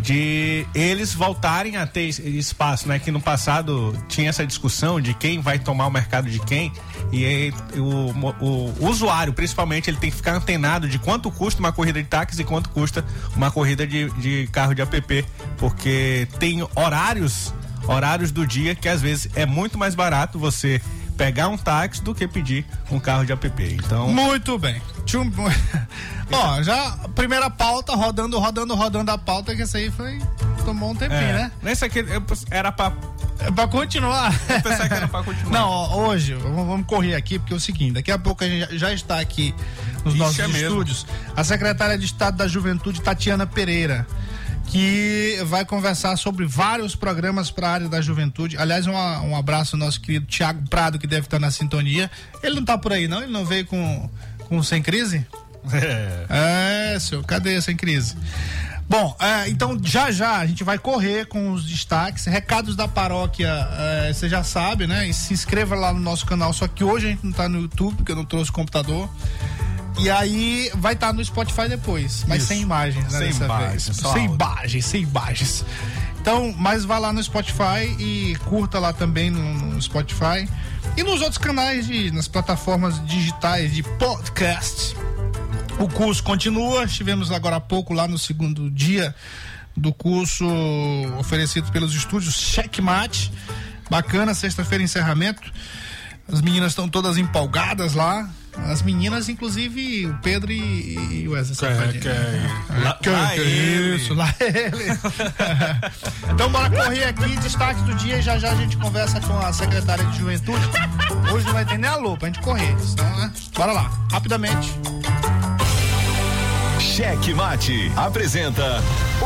de 0.00 0.66
eles 0.74 1.14
voltarem 1.14 1.76
a 1.76 1.86
ter 1.86 2.02
es- 2.08 2.18
espaço, 2.18 2.86
né? 2.88 2.98
Que 2.98 3.10
no 3.10 3.20
passado 3.20 3.96
tinha 4.08 4.28
essa 4.28 4.46
discussão 4.46 5.00
de 5.00 5.14
quem 5.14 5.40
vai 5.40 5.58
tomar 5.58 5.86
o 5.86 5.90
mercado 5.90 6.28
de 6.30 6.38
quem 6.40 6.72
e 7.12 7.24
aí 7.24 7.54
o, 7.76 8.12
o 8.44 8.86
usuário, 8.88 9.32
principalmente, 9.32 9.88
ele 9.90 9.96
tem 9.96 10.10
que 10.10 10.16
ficar 10.16 10.34
antenado 10.34 10.88
de 10.88 10.98
quanto 10.98 11.30
custa 11.30 11.60
uma 11.60 11.72
corrida 11.72 12.02
de 12.02 12.08
táxi 12.08 12.40
e 12.40 12.44
quanto 12.44 12.68
custa 12.70 13.04
uma 13.34 13.50
corrida 13.50 13.86
de, 13.86 14.10
de 14.10 14.48
carro 14.52 14.74
de 14.74 14.82
app, 14.82 15.24
porque 15.56 16.28
tem 16.38 16.66
horários, 16.74 17.52
horários 17.88 18.30
do 18.30 18.46
dia 18.46 18.74
que 18.74 18.88
às 18.88 19.00
vezes 19.00 19.28
é 19.34 19.46
muito 19.46 19.76
mais 19.78 19.94
barato 19.94 20.38
você 20.38 20.80
pegar 21.16 21.48
um 21.48 21.56
táxi 21.56 22.02
do 22.02 22.14
que 22.14 22.26
pedir 22.28 22.64
um 22.90 22.98
carro 23.00 23.24
de 23.24 23.32
app. 23.32 23.50
Então, 23.74 24.08
Muito 24.08 24.58
bem. 24.58 24.80
Tchum- 25.04 25.30
Ó, 26.32 26.62
já 26.62 26.96
primeira 27.14 27.48
pauta, 27.48 27.94
rodando, 27.94 28.38
rodando, 28.38 28.74
rodando 28.74 29.10
a 29.10 29.18
pauta, 29.18 29.54
que 29.54 29.62
essa 29.62 29.78
aí 29.78 29.90
foi. 29.90 30.18
Tomou 30.64 30.90
um 30.90 30.94
tempinho, 30.96 31.20
é, 31.20 31.32
né? 31.32 31.52
nesse 31.62 31.84
aqui 31.84 32.04
era 32.50 32.72
pra. 32.72 32.92
É 33.38 33.50
pra 33.50 33.68
continuar. 33.68 34.32
Eu 34.48 34.60
pensava 34.62 34.88
que 34.88 34.94
era 34.94 35.06
pra 35.08 35.22
continuar. 35.22 35.50
Não, 35.52 35.68
ó, 35.68 36.06
hoje, 36.08 36.34
vamos, 36.34 36.66
vamos 36.66 36.86
correr 36.86 37.14
aqui, 37.14 37.38
porque 37.38 37.52
é 37.52 37.56
o 37.56 37.60
seguinte, 37.60 37.92
daqui 37.92 38.10
a 38.10 38.18
pouco 38.18 38.42
a 38.42 38.48
gente 38.48 38.76
já- 38.78 38.92
está 38.92 39.20
aqui 39.20 39.54
nos 40.04 40.14
Ixi, 40.14 40.18
nossos 40.22 40.38
é 40.40 40.48
estúdios, 40.62 41.06
a 41.36 41.44
secretária 41.44 41.96
de 41.98 42.06
Estado 42.06 42.38
da 42.38 42.48
Juventude, 42.48 43.00
Tatiana 43.02 43.46
Pereira, 43.46 44.06
que 44.66 45.38
vai 45.46 45.64
conversar 45.64 46.16
sobre 46.16 46.44
vários 46.44 46.94
programas 46.94 47.50
para 47.50 47.68
a 47.68 47.72
área 47.72 47.88
da 47.88 48.00
juventude. 48.00 48.56
Aliás, 48.58 48.86
um, 48.86 48.92
um 48.92 49.36
abraço 49.36 49.76
ao 49.76 49.80
nosso 49.80 50.00
querido 50.00 50.26
Tiago 50.26 50.68
Prado, 50.68 50.98
que 50.98 51.06
deve 51.06 51.26
estar 51.26 51.38
na 51.38 51.50
sintonia. 51.50 52.10
Ele 52.42 52.56
não 52.56 52.64
tá 52.64 52.76
por 52.76 52.92
aí, 52.92 53.08
não? 53.08 53.22
Ele 53.22 53.32
não 53.32 53.44
veio 53.44 53.64
com, 53.66 54.10
com 54.44 54.62
Sem 54.62 54.82
Crise? 54.82 55.26
É, 56.28 56.98
senhor, 57.00 57.24
cadê 57.24 57.60
sem 57.60 57.76
crise? 57.76 58.16
Bom, 58.88 59.16
é, 59.18 59.48
então 59.48 59.76
já 59.82 60.12
já 60.12 60.36
a 60.36 60.46
gente 60.46 60.62
vai 60.62 60.78
correr 60.78 61.26
com 61.26 61.50
os 61.50 61.66
destaques, 61.66 62.24
recados 62.26 62.76
da 62.76 62.86
paróquia, 62.86 63.48
é, 63.48 64.12
você 64.12 64.28
já 64.28 64.44
sabe, 64.44 64.86
né? 64.86 65.08
E 65.08 65.12
se 65.12 65.34
inscreva 65.34 65.74
lá 65.74 65.92
no 65.92 65.98
nosso 65.98 66.24
canal, 66.24 66.52
só 66.52 66.68
que 66.68 66.84
hoje 66.84 67.06
a 67.06 67.10
gente 67.10 67.24
não 67.24 67.32
tá 67.32 67.48
no 67.48 67.62
YouTube, 67.62 67.96
porque 67.96 68.12
eu 68.12 68.16
não 68.16 68.24
trouxe 68.24 68.50
o 68.50 68.54
computador. 68.54 69.10
E 69.98 70.10
aí 70.10 70.70
vai 70.74 70.92
estar 70.92 71.12
no 71.12 71.24
Spotify 71.24 71.68
depois, 71.68 72.24
mas 72.28 72.38
Isso. 72.38 72.48
sem 72.48 72.60
imagens, 72.60 73.04
né? 73.04 73.18
Sem 73.18 73.28
dessa 73.28 73.44
imagens, 73.44 73.82
Sem 73.82 74.24
imagens, 74.26 74.84
sem 74.84 75.02
imagens. 75.02 75.64
Então, 76.20 76.52
mas 76.58 76.84
vá 76.84 76.98
lá 76.98 77.12
no 77.12 77.22
Spotify 77.22 77.86
e 77.98 78.36
curta 78.46 78.78
lá 78.78 78.92
também 78.92 79.30
no, 79.30 79.40
no 79.40 79.80
Spotify. 79.80 80.48
E 80.96 81.02
nos 81.02 81.20
outros 81.20 81.38
canais, 81.38 81.86
de, 81.86 82.10
nas 82.10 82.26
plataformas 82.26 83.04
digitais 83.06 83.72
de 83.72 83.82
podcast. 83.82 84.96
O 85.78 85.88
curso 85.88 86.22
continua, 86.22 86.84
estivemos 86.84 87.30
agora 87.30 87.56
há 87.56 87.60
pouco 87.60 87.94
lá 87.94 88.08
no 88.08 88.18
segundo 88.18 88.70
dia 88.70 89.14
do 89.76 89.92
curso 89.92 90.46
oferecido 91.18 91.70
pelos 91.70 91.94
estúdios 91.94 92.34
Checkmate. 92.34 93.32
Bacana, 93.90 94.34
sexta-feira 94.34 94.82
encerramento. 94.82 95.52
As 96.32 96.40
meninas 96.40 96.72
estão 96.72 96.88
todas 96.88 97.18
empolgadas 97.18 97.94
lá. 97.94 98.28
As 98.64 98.82
meninas, 98.82 99.28
inclusive, 99.28 100.06
o 100.06 100.14
Pedro 100.22 100.50
e, 100.50 101.22
e 101.22 101.28
o 101.28 101.32
Wesley 101.32 101.54
Safadinho. 101.54 102.02
Lá, 102.82 102.94
Que, 102.94 103.08
lá 103.10 103.28
que 103.30 103.40
ele. 103.40 103.96
isso, 103.96 104.14
lá 104.14 104.34
ele. 104.40 104.98
então 106.32 106.50
bora 106.50 106.68
correr 106.70 107.04
aqui, 107.04 107.36
destaque 107.36 107.80
do 107.82 107.94
dia 107.94 108.18
e 108.18 108.22
já 108.22 108.38
já 108.38 108.50
a 108.50 108.54
gente 108.56 108.76
conversa 108.76 109.20
com 109.20 109.38
a 109.38 109.52
secretária 109.52 110.04
de 110.06 110.18
juventude. 110.18 110.64
Hoje 111.32 111.46
não 111.46 111.52
vai 111.52 111.64
ter 111.64 111.78
nem 111.78 111.88
alô 111.88 112.16
pra 112.16 112.26
gente 112.28 112.40
correr, 112.40 112.76
senão, 112.80 113.16
né? 113.18 113.32
Bora 113.54 113.72
lá, 113.72 113.90
rapidamente. 114.10 114.72
Cheque 116.80 117.34
Mate 117.34 117.92
apresenta 117.96 118.82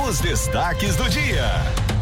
os 0.06 0.20
destaques 0.20 0.96
do 0.96 1.08
dia. 1.08 1.46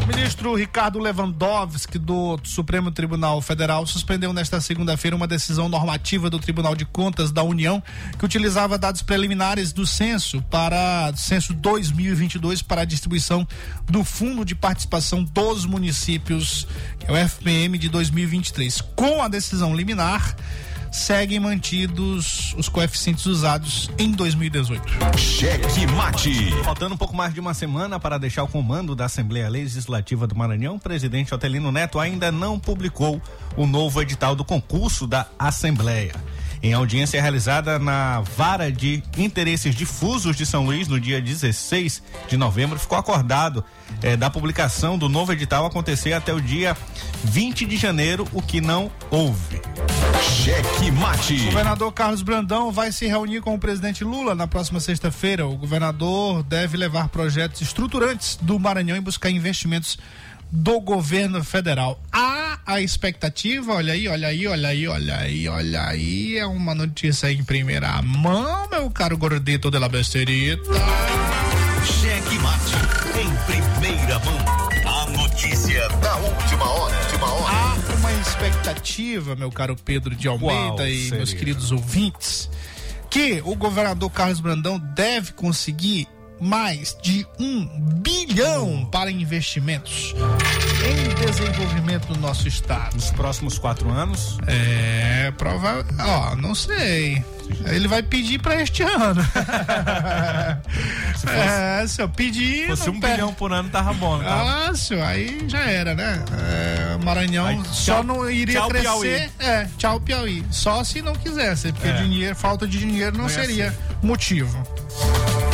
Ministro 0.09 0.55
Ricardo 0.55 0.97
Lewandowski 0.97 1.99
do 1.99 2.39
Supremo 2.43 2.89
Tribunal 2.89 3.39
Federal 3.43 3.85
suspendeu 3.85 4.33
nesta 4.33 4.59
segunda-feira 4.59 5.15
uma 5.15 5.27
decisão 5.27 5.69
normativa 5.69 6.31
do 6.31 6.39
Tribunal 6.39 6.75
de 6.75 6.83
Contas 6.83 7.31
da 7.31 7.43
União 7.43 7.81
que 8.17 8.25
utilizava 8.25 8.75
dados 8.75 9.03
preliminares 9.03 9.71
do 9.71 9.85
censo 9.85 10.41
para 10.49 11.13
censo 11.15 11.53
2022 11.53 12.63
para 12.63 12.81
a 12.81 12.85
distribuição 12.85 13.47
do 13.85 14.03
Fundo 14.03 14.43
de 14.43 14.55
Participação 14.55 15.23
dos 15.23 15.67
Municípios, 15.67 16.67
que 16.97 17.05
é 17.05 17.11
o 17.11 17.15
FPM 17.15 17.77
de 17.77 17.87
2023. 17.87 18.81
Com 18.95 19.21
a 19.21 19.27
decisão 19.27 19.75
liminar, 19.75 20.35
seguem 20.91 21.39
mantidos 21.39 22.53
os 22.57 22.67
coeficientes 22.69 23.25
usados 23.25 23.89
em 23.97 24.11
2018. 24.11 25.17
Cheque 25.17 25.85
Mate. 25.87 26.51
Faltando 26.63 26.95
um 26.95 26.97
pouco 26.97 27.15
mais 27.15 27.33
de 27.33 27.39
uma 27.39 27.53
semana 27.53 27.99
para 27.99 28.17
deixar 28.17 28.43
o 28.43 28.47
comando 28.47 28.95
da 28.95 29.05
Assembleia 29.05 29.49
Legislativa 29.49 30.25
do 30.27 30.35
Maranhão, 30.35 30.75
o 30.75 30.79
presidente 30.79 31.33
Otelino 31.33 31.71
Neto 31.71 31.99
ainda 31.99 32.31
não 32.31 32.59
publicou 32.59 33.21
o 33.55 33.65
novo 33.65 34.01
edital 34.01 34.35
do 34.35 34.43
concurso 34.45 35.05
da 35.05 35.27
Assembleia. 35.37 36.13
Em 36.61 36.73
audiência 36.73 37.21
realizada 37.21 37.79
na 37.79 38.19
Vara 38.35 38.69
de 38.69 39.01
Interesses 39.17 39.73
Difusos 39.73 40.35
de 40.35 40.45
São 40.45 40.65
Luís, 40.65 40.89
no 40.89 40.99
dia 40.99 41.21
16 41.21 42.03
de 42.27 42.35
novembro, 42.35 42.77
ficou 42.77 42.97
acordado 42.97 43.63
eh, 44.03 44.17
da 44.17 44.29
publicação 44.29 44.97
do 44.97 45.07
novo 45.07 45.31
edital 45.31 45.65
acontecer 45.65 46.11
até 46.11 46.33
o 46.33 46.41
dia 46.41 46.75
20 47.23 47.65
de 47.65 47.77
janeiro, 47.77 48.27
o 48.33 48.41
que 48.41 48.59
não 48.59 48.91
houve. 49.09 49.61
Cheque 50.21 50.91
Mate. 50.91 51.35
O 51.35 51.45
governador 51.45 51.93
Carlos 51.93 52.21
Brandão 52.21 52.71
vai 52.71 52.91
se 52.91 53.07
reunir 53.07 53.39
com 53.39 53.55
o 53.55 53.59
presidente 53.59 54.03
Lula 54.03 54.35
na 54.35 54.47
próxima 54.47 54.81
sexta-feira. 54.81 55.47
O 55.47 55.55
governador 55.55 56.43
deve 56.43 56.75
levar 56.75 57.07
projetos 57.07 57.61
estruturantes 57.61 58.37
do 58.41 58.59
Maranhão 58.59 58.97
e 58.97 59.01
buscar 59.01 59.29
investimentos 59.29 59.97
do 60.51 60.79
governo 60.81 61.43
federal. 61.43 62.01
Há 62.11 62.59
a 62.65 62.81
expectativa, 62.81 63.73
olha 63.73 63.93
aí, 63.93 64.07
olha 64.07 64.27
aí, 64.27 64.47
olha 64.47 64.69
aí, 64.69 64.87
olha 64.87 65.17
aí, 65.17 65.47
olha 65.47 65.87
aí, 65.87 66.37
é 66.37 66.45
uma 66.45 66.73
notícia 66.75 67.31
em 67.31 67.43
primeira 67.43 68.01
mão, 68.01 68.67
meu 68.69 68.89
caro 68.89 69.17
gordito 69.17 69.69
de 69.71 69.79
la 69.79 69.89
besterita. 69.89 70.63
Cheque 71.85 72.37
Mate. 72.39 72.73
Em 73.19 73.79
primeira 73.81 74.19
mão. 74.19 74.37
A 74.85 75.09
notícia 75.11 75.87
da 75.89 76.15
última 76.17 76.69
hora. 76.69 76.95
Última 77.03 77.31
hora. 77.33 77.55
Há 77.55 77.95
uma 77.97 78.11
expectativa, 78.13 79.35
meu 79.35 79.51
caro 79.51 79.75
Pedro 79.75 80.15
de 80.15 80.27
Almeida 80.27 80.75
Qual 80.75 80.87
e 80.87 81.09
meus 81.11 81.29
seria? 81.29 81.35
queridos 81.37 81.71
ouvintes, 81.71 82.49
que 83.09 83.41
o 83.45 83.55
governador 83.55 84.09
Carlos 84.11 84.39
Brandão 84.39 84.77
deve 84.77 85.31
conseguir 85.33 86.07
mais 86.39 86.97
de 87.01 87.25
um 87.39 87.65
bilhão 88.01 88.85
para 88.91 89.11
investimentos 89.11 90.13
em 90.85 91.25
desenvolvimento 91.25 92.07
do 92.07 92.19
nosso 92.19 92.47
estado. 92.47 92.95
Nos 92.95 93.11
próximos 93.11 93.57
quatro 93.57 93.89
anos, 93.89 94.37
É, 94.47 95.31
provável. 95.37 95.85
Ó, 95.99 96.35
não 96.35 96.55
sei. 96.55 97.23
Ele 97.65 97.87
vai 97.87 98.01
pedir 98.01 98.39
para 98.39 98.61
este 98.61 98.83
ano. 98.83 99.21
é, 101.27 101.85
se 101.87 102.01
eu 102.01 102.09
pedir. 102.09 102.61
se 102.63 102.67
fosse 102.67 102.89
um 102.89 102.99
perde. 102.99 103.15
bilhão 103.17 103.33
por 103.33 103.51
ano, 103.51 103.69
tava 103.69 103.93
bom, 103.93 104.19
tá? 104.19 104.67
Ah, 104.69 104.75
senhor, 104.75 105.03
aí 105.03 105.43
já 105.47 105.59
era, 105.61 105.93
né? 105.95 106.23
É, 106.91 106.95
o 106.95 107.03
Maranhão 107.05 107.45
Aí, 107.45 107.61
só 107.71 107.95
tchau- 107.95 108.03
não 108.03 108.29
iria 108.29 108.59
tchau, 108.59 108.69
crescer. 108.69 108.83
Piauí. 108.89 109.29
É, 109.39 109.67
tchau 109.77 109.99
Piauí. 109.99 110.45
Só 110.51 110.83
se 110.83 111.01
não 111.01 111.13
quisesse, 111.13 111.71
porque 111.73 111.87
É. 111.89 111.93
dinheiro, 112.01 112.35
falta 112.35 112.67
de 112.67 112.79
dinheiro 112.79 113.17
não, 113.17 113.25
Não 113.25 113.29
ia 113.29 113.35
seria 113.35 113.71
ser. 113.71 113.77
motivo. 114.05 114.67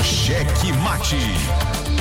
Cheque 0.03 0.71
Mate. 0.73 1.17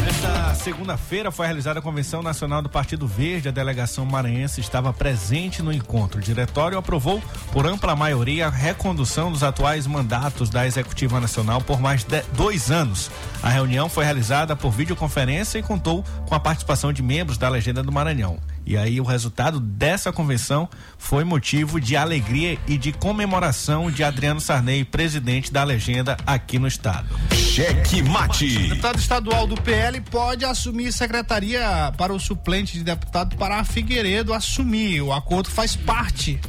Nesta 0.05 0.55
segunda-feira 0.57 1.31
foi 1.31 1.47
realizada 1.47 1.79
a 1.79 1.83
Convenção 1.83 2.23
Nacional 2.23 2.61
do 2.61 2.69
Partido 2.69 3.07
Verde. 3.07 3.49
A 3.49 3.51
delegação 3.51 4.05
maranhense 4.05 4.61
estava 4.61 4.93
presente 4.93 5.63
no 5.63 5.73
encontro. 5.73 6.19
O 6.19 6.23
diretório 6.23 6.77
aprovou, 6.77 7.23
por 7.51 7.67
ampla 7.67 7.97
maioria, 7.97 8.49
a 8.49 8.51
recondução 8.51 9.33
dos 9.33 9.43
atuais 9.43 9.87
mandatos 9.87 10.51
da 10.51 10.67
Executiva 10.67 11.19
Nacional 11.21 11.63
por 11.63 11.81
mais 11.81 12.05
de 12.05 12.21
dois 12.37 12.71
anos. 12.71 13.11
A 13.43 13.49
reunião 13.49 13.89
foi 13.89 14.05
realizada 14.05 14.55
por 14.55 14.73
videoconferência 14.73 15.59
e 15.59 15.63
contou 15.63 16.05
com 16.27 16.35
a 16.35 16.41
participação 16.41 16.93
de 16.93 17.03
membros 17.03 17.39
da 17.39 17.49
Legenda 17.49 17.83
do 17.83 17.91
Maranhão. 17.91 18.39
E 18.67 18.77
aí 18.77 19.01
o 19.01 19.05
resultado 19.05 19.59
dessa 19.59 20.13
convenção 20.13 20.69
foi 20.99 21.25
motivo 21.25 21.81
de 21.81 21.97
alegria 21.97 22.59
e 22.67 22.77
de 22.77 22.93
comemoração 22.93 23.91
de 23.91 24.05
Adriano 24.05 24.41
Sarney, 24.41 24.85
presidente 24.85 25.51
da 25.51 25.65
legenda 25.65 26.19
aqui 26.27 26.59
no 26.59 26.69
estado. 26.69 27.09
Cheque 27.55 28.03
Mate. 28.03 28.49
Deputado 28.49 28.99
estadual 28.99 29.47
do 29.47 29.55
PL 29.55 30.01
pode 30.01 30.45
assumir 30.45 30.93
secretaria 30.93 31.93
para 31.97 32.13
o 32.13 32.19
suplente 32.19 32.77
de 32.77 32.83
deputado 32.83 33.37
Pará 33.37 33.63
Figueiredo 33.63 34.35
assumir. 34.35 35.01
O 35.03 35.13
acordo 35.13 35.49
faz 35.49 35.77
parte 35.77 36.41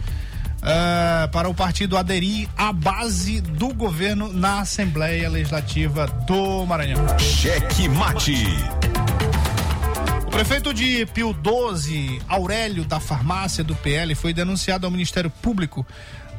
uh, 0.64 1.30
para 1.32 1.48
o 1.48 1.54
partido 1.54 1.96
aderir 1.96 2.50
à 2.58 2.74
base 2.74 3.40
do 3.40 3.72
governo 3.72 4.34
na 4.34 4.62
Assembleia 4.62 5.30
Legislativa 5.30 6.08
do 6.08 6.66
Maranhão. 6.66 7.06
Cheque 7.20 7.88
Mate. 7.88 8.44
O 10.26 10.32
prefeito 10.32 10.74
de 10.74 11.06
Pio 11.14 11.34
12, 11.34 12.20
Aurélio 12.28 12.84
da 12.84 13.00
Farmácia 13.00 13.64
do 13.64 13.76
PL, 13.76 14.16
foi 14.16 14.34
denunciado 14.34 14.88
ao 14.88 14.92
Ministério 14.92 15.30
Público 15.30 15.86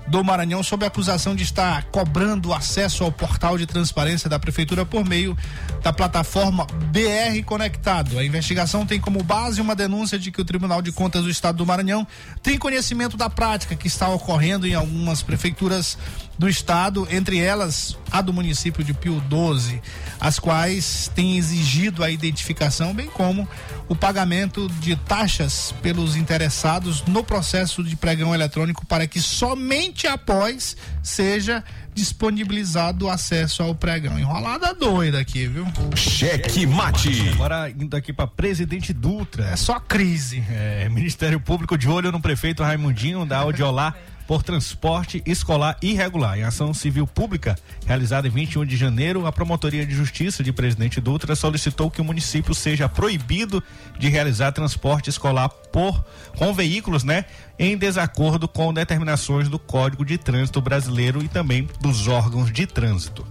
do 0.08 0.22
Maranhão 0.22 0.62
sob 0.62 0.84
acusação 0.86 1.34
de 1.34 1.42
estar 1.42 1.84
cobrando 1.84 2.52
acesso 2.52 3.04
ao 3.04 3.10
portal 3.10 3.58
de 3.58 3.66
transparência 3.66 4.30
da 4.30 4.38
prefeitura 4.38 4.84
por 4.84 5.04
meio 5.04 5.36
da 5.82 5.92
plataforma 5.92 6.66
BR 6.90 7.42
Conectado. 7.44 8.18
A 8.18 8.24
investigação 8.24 8.86
tem 8.86 9.00
como 9.00 9.22
base 9.22 9.60
uma 9.60 9.74
denúncia 9.74 10.18
de 10.18 10.30
que 10.30 10.40
o 10.40 10.44
Tribunal 10.44 10.80
de 10.80 10.92
Contas 10.92 11.24
do 11.24 11.30
Estado 11.30 11.58
do 11.58 11.66
Maranhão 11.66 12.06
tem 12.42 12.58
conhecimento 12.58 13.16
da 13.16 13.28
prática 13.28 13.74
que 13.74 13.88
está 13.88 14.08
ocorrendo 14.08 14.66
em 14.66 14.74
algumas 14.74 15.22
prefeituras 15.22 15.98
do 16.38 16.48
estado, 16.48 17.06
entre 17.10 17.38
elas 17.38 17.96
a 18.10 18.20
do 18.20 18.32
município 18.32 18.84
de 18.84 18.92
Pio 18.92 19.20
12, 19.28 19.80
as 20.20 20.38
quais 20.38 21.10
têm 21.14 21.36
exigido 21.36 22.04
a 22.04 22.10
identificação, 22.10 22.94
bem 22.94 23.06
como 23.06 23.48
o 23.88 23.94
pagamento 23.94 24.68
de 24.80 24.96
taxas 24.96 25.74
pelos 25.82 26.16
interessados 26.16 27.02
no 27.04 27.22
processo 27.22 27.82
de 27.82 27.96
pregão 27.96 28.34
eletrônico 28.34 28.84
para 28.86 29.06
que 29.06 29.20
somente 29.20 30.06
após 30.06 30.76
seja 31.02 31.62
disponibilizado 31.94 33.06
o 33.06 33.10
acesso 33.10 33.62
ao 33.62 33.74
pregão. 33.74 34.18
Enrolada 34.18 34.74
doida 34.74 35.18
aqui, 35.18 35.46
viu? 35.46 35.66
Cheque 35.96 36.66
Mate. 36.66 37.30
Agora 37.30 37.70
indo 37.70 37.96
aqui 37.96 38.12
para 38.12 38.26
presidente 38.26 38.92
Dutra. 38.92 39.46
É 39.46 39.56
só 39.56 39.80
crise. 39.80 40.44
É, 40.50 40.88
Ministério 40.90 41.40
Público 41.40 41.78
de 41.78 41.88
olho 41.88 42.12
no 42.12 42.20
prefeito 42.20 42.62
Raimundinho 42.62 43.24
da 43.24 43.38
Audiolá 43.38 43.94
por 44.26 44.42
transporte 44.42 45.22
escolar 45.24 45.76
irregular. 45.80 46.38
Em 46.38 46.42
ação 46.42 46.74
civil 46.74 47.06
pública 47.06 47.56
realizada 47.86 48.26
em 48.26 48.30
21 48.30 48.64
de 48.64 48.76
janeiro, 48.76 49.26
a 49.26 49.32
Promotoria 49.32 49.86
de 49.86 49.94
Justiça 49.94 50.42
de 50.42 50.52
Presidente 50.52 51.00
Dutra 51.00 51.36
solicitou 51.36 51.90
que 51.90 52.00
o 52.00 52.04
município 52.04 52.54
seja 52.54 52.88
proibido 52.88 53.62
de 53.98 54.08
realizar 54.08 54.52
transporte 54.52 55.10
escolar 55.10 55.48
por 55.48 56.04
com 56.36 56.52
veículos, 56.52 57.04
né, 57.04 57.24
em 57.58 57.76
desacordo 57.76 58.48
com 58.48 58.72
determinações 58.72 59.48
do 59.48 59.58
Código 59.58 60.04
de 60.04 60.18
Trânsito 60.18 60.60
Brasileiro 60.60 61.22
e 61.22 61.28
também 61.28 61.68
dos 61.80 62.08
órgãos 62.08 62.52
de 62.52 62.66
trânsito. 62.66 63.26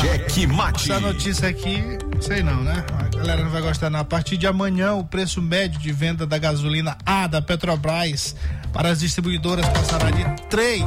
Cheque 0.00 0.46
Mate. 0.46 0.90
Essa 0.90 1.00
notícia 1.00 1.48
aqui, 1.48 1.82
sei 2.20 2.42
não, 2.42 2.62
né? 2.62 2.84
A 2.98 3.16
galera 3.16 3.44
não 3.44 3.50
vai 3.50 3.62
gostar 3.62 3.90
não. 3.90 4.00
A 4.00 4.04
partir 4.04 4.36
de 4.36 4.46
amanhã, 4.46 4.94
o 4.94 5.04
preço 5.04 5.40
médio 5.40 5.80
de 5.80 5.92
venda 5.92 6.26
da 6.26 6.38
gasolina 6.38 6.96
A 7.04 7.26
da 7.26 7.40
Petrobras 7.40 8.36
para 8.72 8.90
as 8.90 9.00
distribuidoras 9.00 9.66
passará 9.68 10.10
de 10.10 10.24
três 10.48 10.84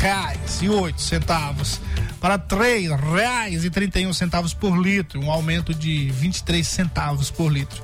reais 0.00 0.60
e 0.62 0.68
oito 0.68 1.00
centavos 1.00 1.80
para 2.20 2.38
três 2.38 2.90
reais 2.90 3.64
e 3.64 3.70
trinta 3.70 4.00
e 4.00 4.06
um 4.06 4.12
centavos 4.12 4.52
por 4.52 4.76
litro, 4.76 5.20
um 5.20 5.30
aumento 5.30 5.72
de 5.72 6.10
23 6.10 6.66
centavos 6.66 7.30
por 7.30 7.52
litro. 7.52 7.82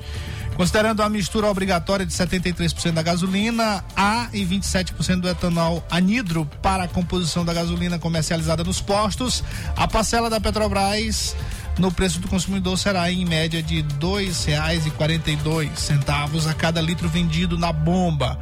Considerando 0.55 1.03
a 1.03 1.09
mistura 1.09 1.47
obrigatória 1.47 2.05
de 2.05 2.13
73% 2.13 2.93
da 2.93 3.01
gasolina 3.01 3.83
A 3.95 4.29
e 4.31 4.45
27% 4.45 5.19
do 5.19 5.27
etanol 5.27 5.83
anidro 5.91 6.45
para 6.61 6.85
a 6.85 6.87
composição 6.87 7.43
da 7.43 7.53
gasolina 7.53 7.99
comercializada 7.99 8.63
nos 8.63 8.79
postos, 8.79 9.43
a 9.75 9.85
parcela 9.85 10.29
da 10.29 10.39
Petrobras 10.39 11.35
no 11.77 11.91
preço 11.91 12.21
do 12.21 12.29
consumidor 12.29 12.77
será 12.77 13.11
em 13.11 13.25
média 13.25 13.61
de 13.61 13.81
R$ 13.81 13.87
2,42 13.99 16.49
a 16.49 16.53
cada 16.53 16.79
litro 16.79 17.09
vendido 17.09 17.57
na 17.57 17.73
bomba. 17.73 18.39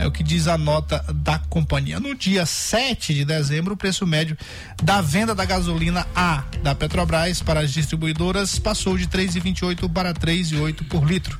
É 0.00 0.06
o 0.06 0.10
que 0.10 0.22
diz 0.22 0.48
a 0.48 0.56
nota 0.56 1.04
da 1.14 1.38
companhia. 1.38 2.00
No 2.00 2.14
dia 2.14 2.46
7 2.46 3.12
de 3.12 3.22
dezembro, 3.22 3.74
o 3.74 3.76
preço 3.76 4.06
médio 4.06 4.34
da 4.82 5.02
venda 5.02 5.34
da 5.34 5.44
gasolina 5.44 6.06
A 6.16 6.42
da 6.62 6.74
Petrobras 6.74 7.42
para 7.42 7.60
as 7.60 7.70
distribuidoras 7.70 8.58
passou 8.58 8.96
de 8.96 9.06
3,28 9.06 9.92
para 9.92 10.14
3,8 10.14 10.88
por 10.88 11.04
litro. 11.04 11.38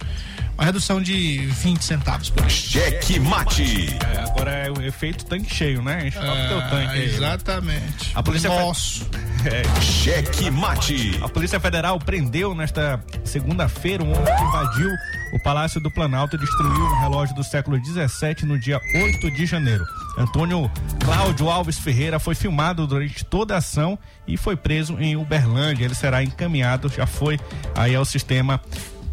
Uma 0.61 0.66
redução 0.66 1.01
de 1.01 1.38
20 1.38 1.83
centavos 1.83 2.29
por 2.29 2.42
litro. 2.42 2.55
Cheque 2.55 3.18
Mate. 3.18 3.96
É, 4.14 4.20
agora 4.20 4.51
é 4.51 4.70
o 4.70 4.83
efeito 4.83 5.25
tanque 5.25 5.55
cheio, 5.55 5.81
né? 5.81 6.07
Enche 6.07 6.18
logo 6.18 6.49
teu 6.49 6.61
tanque 6.68 6.99
aí. 6.99 7.14
exatamente. 7.14 8.11
A 8.14 8.23
polícia 8.23 8.51
Nosso. 8.51 9.09
Cheque 9.81 10.51
Mate. 10.51 11.18
A 11.23 11.31
Polícia 11.31 11.59
Federal 11.59 11.99
prendeu 11.99 12.55
nesta 12.55 13.03
segunda-feira 13.25 14.05
um 14.05 14.12
homem 14.12 14.37
que 14.37 14.42
invadiu 14.42 14.90
o 15.33 15.42
Palácio 15.42 15.81
do 15.81 15.90
Planalto 15.90 16.37
e 16.37 16.38
destruiu 16.38 16.85
um 16.85 17.01
relógio 17.01 17.35
do 17.35 17.42
século 17.42 17.81
17 17.81 18.44
no 18.44 18.59
dia 18.59 18.79
8 18.94 19.31
de 19.31 19.46
janeiro. 19.46 19.87
Antônio 20.18 20.70
Cláudio 21.03 21.49
Alves 21.49 21.79
Ferreira 21.79 22.18
foi 22.18 22.35
filmado 22.35 22.87
durante 22.87 23.25
toda 23.25 23.55
a 23.55 23.59
ação 23.59 23.99
e 24.29 24.37
foi 24.37 24.57
preso 24.57 25.01
em 25.01 25.16
Uberlândia. 25.16 25.87
Ele 25.87 25.94
será 25.94 26.23
encaminhado, 26.23 26.90
já 26.90 27.07
foi 27.07 27.40
aí 27.75 27.94
ao 27.94 28.05
sistema 28.05 28.61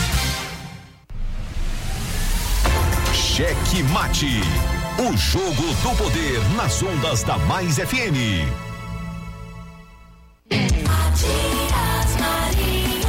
Cheque 3.33 3.81
Mate. 3.83 4.41
O 4.99 5.15
jogo 5.15 5.73
do 5.81 5.95
poder 5.95 6.37
nas 6.57 6.83
ondas 6.83 7.23
da 7.23 7.37
Mais 7.37 7.77
FM. 7.77 8.43
Matias 10.85 12.15
Marinho. 12.19 13.01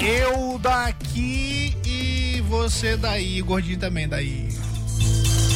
Eu 0.00 0.58
daqui 0.58 1.76
e 1.84 2.40
você 2.48 2.96
daí, 2.96 3.40
gordinho 3.40 3.78
também 3.78 4.08
daí. 4.08 4.48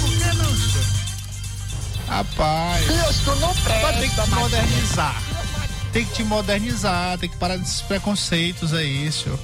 Por 0.00 0.10
que 0.18 0.36
não, 0.36 0.56
senhor? 0.56 0.86
Rapaz. 2.06 2.84
Isso 3.10 3.34
não 3.40 3.52
Vai 3.52 3.98
ter 3.98 4.08
que 4.08 4.14
presta, 4.14 4.22
te 4.22 4.30
modernizar. 4.30 5.22
Tem 5.92 6.04
que 6.04 6.12
te 6.12 6.22
modernizar, 6.22 7.18
tem 7.18 7.28
que 7.28 7.36
parar 7.36 7.56
desses 7.56 7.82
preconceitos 7.82 8.72
aí, 8.72 9.10
senhor. 9.10 9.36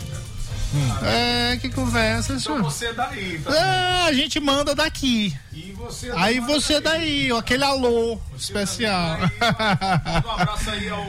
É, 1.05 1.57
que 1.59 1.69
conversa, 1.69 2.39
senhor. 2.39 2.63
Você 2.63 2.93
daí, 2.93 3.39
tá? 3.39 3.55
É, 3.55 4.03
a 4.09 4.13
gente 4.13 4.39
manda 4.41 4.75
daqui. 4.75 5.37
E 5.53 5.73
você 5.73 6.11
Aí 6.15 6.41
você 6.41 6.81
daí, 6.81 7.31
ó, 7.33 7.39
aquele 7.39 7.65
alô 7.65 8.19
especial. 8.37 9.19
Um 10.27 10.31
abraço 10.31 10.71
aí 10.71 10.89
ao 10.89 11.05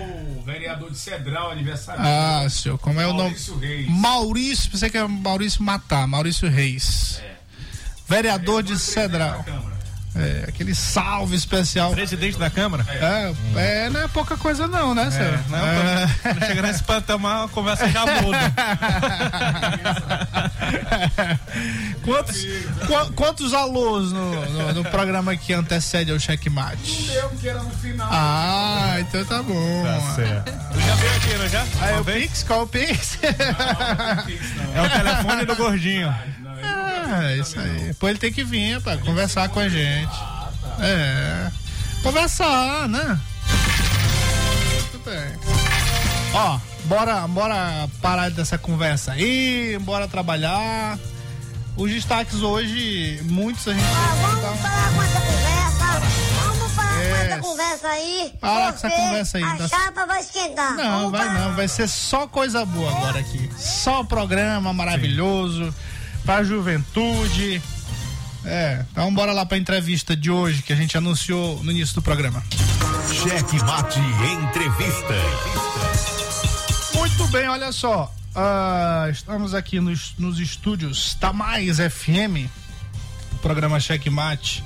vereador 0.45 0.91
de 0.91 0.97
Cedral, 0.97 1.51
aniversário. 1.51 2.01
Ah, 2.03 2.47
senhor, 2.49 2.77
como 2.77 3.01
é 3.01 3.07
o 3.07 3.13
nome? 3.13 3.23
Maurício 3.29 3.57
Reis. 3.57 3.89
Maurício, 3.89 4.71
você 4.71 4.89
que 4.89 4.97
é 4.97 5.07
Maurício 5.07 5.63
Matar, 5.63 6.07
Maurício 6.07 6.49
Reis. 6.49 7.21
Vereador 8.07 8.63
de 8.63 8.77
Cedral. 8.79 9.43
É, 10.17 10.45
aquele 10.47 10.73
salve 10.75 11.35
especial. 11.35 11.91
Presidente 11.91 12.37
da 12.37 12.49
Câmara? 12.49 12.85
É, 12.89 13.33
é, 13.85 13.89
não 13.89 14.01
é 14.01 14.07
pouca 14.07 14.37
coisa 14.37 14.67
não, 14.67 14.93
né, 14.95 15.09
senhor? 15.11 15.39
não, 15.49 15.57
É. 15.59 16.07
quando 16.23 16.45
chega 16.45 16.61
nesse 16.61 16.83
patamar, 16.83 17.45
a 17.45 17.47
conversa 17.47 17.87
já 17.89 18.05
muda. 18.21 18.37
quantos, 22.03 22.45
qua- 22.87 23.09
quantos 23.15 23.53
alôs 23.53 24.11
no, 24.11 24.45
no, 24.49 24.73
no 24.73 24.83
programa 24.85 25.35
que 25.35 25.53
antecede 25.53 26.11
ao 26.11 26.19
checkmate? 26.19 27.11
Eu 27.13 27.29
que 27.31 27.47
era 27.49 27.61
no 27.61 27.69
final. 27.71 28.07
Ah, 28.11 28.95
então 28.99 29.23
tá 29.25 29.41
bom. 29.43 29.83
certo. 30.15 30.51
Tu 30.73 30.79
já 30.81 30.95
veio 30.95 31.15
aqui, 31.15 31.33
não 31.37 31.49
já? 31.49 31.65
Aí 31.81 31.93
Uma 31.93 32.01
o? 32.01 32.05
Pix, 32.05 32.43
qual 32.43 32.61
o 32.63 32.67
Pix? 32.67 33.17
É 33.21 34.81
o 34.81 34.89
telefone 34.89 35.45
do 35.45 35.55
gordinho. 35.55 36.13
É, 37.09 37.37
isso 37.37 37.59
aí. 37.59 37.93
Pô, 37.95 38.07
ele 38.09 38.19
tem 38.19 38.31
que 38.31 38.43
vir 38.43 38.81
pra 38.81 38.97
conversar 38.97 39.49
com 39.49 39.59
a 39.59 39.69
gente. 39.69 40.11
É. 40.79 41.49
Conversar, 42.03 42.87
né? 42.89 43.19
Muito 44.73 44.99
bem. 45.05 45.33
Ó, 46.33 46.59
bora, 46.85 47.27
bora 47.27 47.87
parar 48.01 48.29
dessa 48.29 48.57
conversa 48.57 49.13
aí, 49.13 49.77
bora 49.81 50.07
trabalhar. 50.07 50.97
Os 51.75 51.91
destaques 51.91 52.41
hoje, 52.41 53.19
muitos 53.23 53.67
a 53.67 53.73
gente. 53.73 53.83
Ah, 53.85 54.15
vamos 54.21 54.41
dar 54.41 54.51
um- 54.51 54.57
parar 54.57 54.93
com 54.93 55.03
essa 55.03 55.19
conversa. 55.21 56.01
Vamos 56.43 56.71
parar 56.73 56.97
com 56.97 57.15
essa 57.15 57.37
conversa 57.39 57.87
aí. 57.87 58.33
Para 58.41 58.61
com 58.61 58.67
essa 58.77 58.89
conversa 58.89 59.37
aí, 59.37 59.43
A 59.43 59.53
das- 59.55 59.69
chapa 59.71 60.05
vai 60.05 60.19
esquentar. 60.19 60.75
Não, 60.75 60.97
Vamos 60.97 61.11
vai 61.11 61.27
parar. 61.27 61.39
não, 61.39 61.53
vai 61.55 61.67
ser 61.67 61.87
só 61.87 62.27
coisa 62.27 62.65
boa 62.65 62.91
agora 62.91 63.19
aqui. 63.19 63.49
Só 63.57 64.03
programa 64.03 64.73
maravilhoso 64.73 65.73
pra 66.27 66.43
juventude. 66.43 67.61
É, 68.43 68.83
então 68.91 69.13
bora 69.13 69.31
lá 69.31 69.45
pra 69.45 69.57
entrevista 69.57 70.13
de 70.13 70.29
hoje 70.29 70.61
que 70.61 70.73
a 70.73 70.75
gente 70.75 70.97
anunciou 70.97 71.63
no 71.63 71.71
início 71.71 71.95
do 71.95 72.01
programa. 72.01 72.43
Cheque 73.09 73.57
Mate 73.63 73.99
Entrevista. 73.99 75.13
Muito 76.95 77.27
bem, 77.29 77.47
olha 77.47 77.71
só. 77.71 78.13
ah, 78.35 79.07
estamos 79.09 79.53
aqui 79.55 79.79
nos, 79.79 80.15
nos 80.17 80.37
estúdios 80.37 81.15
da 81.17 81.31
Mais 81.31 81.77
FM, 81.77 82.51
o 83.31 83.37
programa 83.41 83.79
Cheque 83.79 84.09
Mate, 84.09 84.61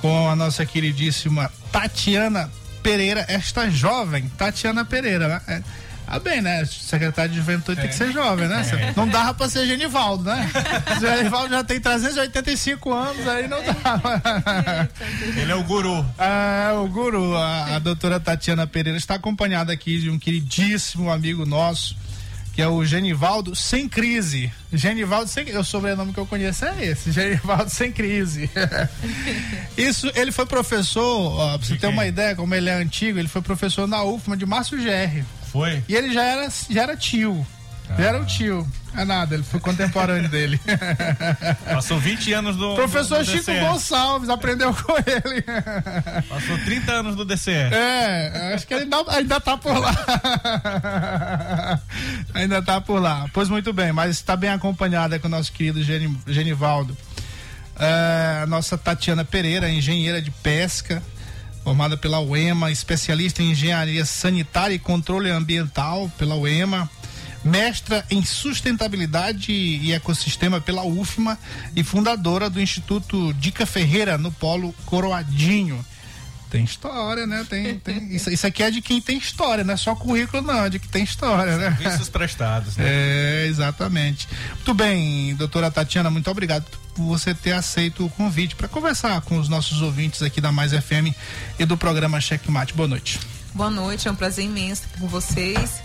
com 0.00 0.28
a 0.28 0.34
nossa 0.34 0.66
queridíssima 0.66 1.48
Tatiana 1.70 2.50
Pereira, 2.82 3.24
esta 3.28 3.70
jovem 3.70 4.28
Tatiana 4.30 4.84
Pereira, 4.84 5.28
né? 5.28 5.40
É, 5.46 5.62
ah, 6.10 6.18
bem, 6.18 6.40
né? 6.40 6.64
Secretário 6.64 7.30
de 7.30 7.36
Juventude 7.36 7.78
tem 7.78 7.90
que 7.90 7.94
ser 7.94 8.10
jovem, 8.10 8.48
né? 8.48 8.64
Não 8.96 9.06
dava 9.06 9.34
pra 9.34 9.46
ser 9.46 9.66
Genivaldo, 9.66 10.24
né? 10.24 10.50
Genivaldo 10.98 11.50
já 11.50 11.62
tem 11.62 11.78
385 11.78 12.92
anos, 12.94 13.28
aí 13.28 13.46
não 13.46 13.58
dava. 13.62 14.88
Ele 15.36 15.52
é 15.52 15.54
o 15.54 15.62
guru. 15.64 16.04
Ah, 16.18 16.72
o 16.82 16.88
guru, 16.88 17.36
a, 17.36 17.76
a 17.76 17.78
doutora 17.78 18.18
Tatiana 18.18 18.66
Pereira 18.66 18.96
está 18.96 19.16
acompanhada 19.16 19.70
aqui 19.70 19.98
de 19.98 20.08
um 20.08 20.18
queridíssimo 20.18 21.10
amigo 21.10 21.44
nosso, 21.44 21.94
que 22.54 22.62
é 22.62 22.68
o 22.68 22.82
Genivaldo 22.86 23.54
Sem 23.54 23.86
Crise. 23.86 24.50
Genivaldo 24.72 25.28
Sem 25.28 25.54
O 25.58 25.62
sobrenome 25.62 26.14
que 26.14 26.20
eu 26.20 26.26
conheço 26.26 26.64
é 26.64 26.86
esse, 26.86 27.12
Genivaldo 27.12 27.68
Sem 27.70 27.92
Crise. 27.92 28.48
Isso, 29.76 30.10
ele 30.14 30.32
foi 30.32 30.46
professor, 30.46 31.38
ó, 31.38 31.58
pra 31.58 31.66
você 31.66 31.76
ter 31.76 31.88
uma 31.88 32.06
ideia, 32.06 32.34
como 32.34 32.54
ele 32.54 32.70
é 32.70 32.74
antigo, 32.74 33.18
ele 33.18 33.28
foi 33.28 33.42
professor 33.42 33.86
na 33.86 34.02
UFMA 34.02 34.38
de 34.38 34.46
Márcio 34.46 34.80
Gerri. 34.80 35.22
Foi? 35.50 35.82
E 35.88 35.94
ele 35.94 36.12
já 36.12 36.22
era, 36.22 36.48
já 36.70 36.82
era 36.82 36.96
tio. 36.96 37.46
Já 37.98 38.04
era 38.04 38.20
o 38.20 38.26
tio. 38.26 38.68
É 38.94 39.04
nada, 39.04 39.34
ele 39.34 39.42
foi 39.44 39.60
contemporâneo 39.60 40.28
dele. 40.28 40.60
Passou 41.72 41.98
20 41.98 42.32
anos 42.34 42.56
do. 42.56 42.74
Professor 42.74 43.18
do 43.18 43.24
Chico 43.24 43.38
DCE. 43.44 43.60
Gonçalves 43.60 44.28
aprendeu 44.28 44.74
com 44.74 44.92
ele. 44.98 45.42
Passou 46.28 46.58
30 46.64 46.92
anos 46.92 47.16
do 47.16 47.24
DCE. 47.24 47.50
É, 47.52 48.52
acho 48.54 48.66
que 48.66 48.74
ele 48.74 48.82
ainda, 48.84 48.96
ainda 49.08 49.40
tá 49.40 49.56
por 49.56 49.78
lá. 49.78 49.94
ainda 52.34 52.62
tá 52.62 52.80
por 52.80 53.00
lá. 53.00 53.26
Pois 53.32 53.48
muito 53.48 53.72
bem, 53.72 53.92
mas 53.92 54.10
está 54.16 54.36
bem 54.36 54.50
acompanhada 54.50 55.18
com 55.18 55.28
o 55.28 55.30
nosso 55.30 55.52
querido 55.52 55.82
Geni- 55.82 56.18
Genivaldo. 56.26 56.96
É, 57.78 58.40
a 58.42 58.46
nossa 58.46 58.76
Tatiana 58.76 59.24
Pereira, 59.24 59.70
engenheira 59.70 60.20
de 60.20 60.30
pesca, 60.30 61.02
formada 61.68 61.98
pela 61.98 62.18
UEMA, 62.18 62.70
especialista 62.70 63.42
em 63.42 63.50
engenharia 63.50 64.02
sanitária 64.02 64.74
e 64.74 64.78
controle 64.78 65.28
ambiental 65.28 66.10
pela 66.16 66.34
UEMA, 66.34 66.90
mestra 67.44 68.02
em 68.10 68.24
sustentabilidade 68.24 69.52
e 69.52 69.92
ecossistema 69.92 70.62
pela 70.62 70.82
UFMA 70.82 71.38
e 71.76 71.84
fundadora 71.84 72.48
do 72.48 72.58
Instituto 72.58 73.34
Dica 73.34 73.66
Ferreira 73.66 74.16
no 74.16 74.32
Polo 74.32 74.72
Coroadinho. 74.86 75.84
Tem 76.50 76.64
história, 76.64 77.26
né? 77.26 77.44
Tem, 77.48 77.78
tem... 77.78 78.14
Isso, 78.14 78.30
isso 78.30 78.46
aqui 78.46 78.62
é 78.62 78.70
de 78.70 78.80
quem 78.80 79.00
tem 79.00 79.18
história, 79.18 79.62
não 79.62 79.74
é 79.74 79.76
só 79.76 79.94
currículo, 79.94 80.42
não, 80.42 80.64
é 80.64 80.70
de 80.70 80.78
que 80.78 80.88
tem 80.88 81.04
história, 81.04 81.56
né? 81.58 81.76
Serviços 81.76 82.08
prestados, 82.08 82.76
né? 82.76 82.84
É, 82.86 83.46
exatamente. 83.46 84.26
Muito 84.54 84.72
bem, 84.72 85.34
doutora 85.34 85.70
Tatiana, 85.70 86.10
muito 86.10 86.30
obrigado 86.30 86.64
por 86.94 87.04
você 87.04 87.34
ter 87.34 87.52
aceito 87.52 88.04
o 88.04 88.10
convite 88.10 88.56
para 88.56 88.66
conversar 88.66 89.20
com 89.20 89.38
os 89.38 89.48
nossos 89.48 89.82
ouvintes 89.82 90.22
aqui 90.22 90.40
da 90.40 90.50
Mais 90.50 90.72
FM 90.72 91.14
e 91.58 91.64
do 91.66 91.76
programa 91.76 92.20
Checkmate. 92.20 92.72
Boa 92.72 92.88
noite. 92.88 93.20
Boa 93.54 93.70
noite, 93.70 94.08
é 94.08 94.10
um 94.10 94.16
prazer 94.16 94.44
imenso 94.44 94.84
estar 94.84 95.00
com 95.00 95.06
vocês. 95.06 95.82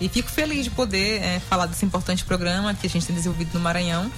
E 0.00 0.08
fico 0.08 0.30
feliz 0.30 0.64
de 0.64 0.70
poder 0.70 1.22
é, 1.22 1.40
falar 1.40 1.66
desse 1.66 1.84
importante 1.84 2.24
programa 2.24 2.72
que 2.74 2.86
a 2.86 2.90
gente 2.90 3.06
tem 3.06 3.14
desenvolvido 3.14 3.50
no 3.54 3.60
Maranhão, 3.60 4.10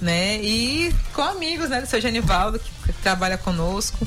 né? 0.00 0.40
E 0.42 0.94
com 1.12 1.22
amigos, 1.22 1.68
né, 1.68 1.80
do 1.80 1.86
seu 1.86 2.00
Genivaldo, 2.00 2.58
que, 2.58 2.70
que 2.92 3.02
trabalha 3.02 3.36
conosco. 3.36 4.06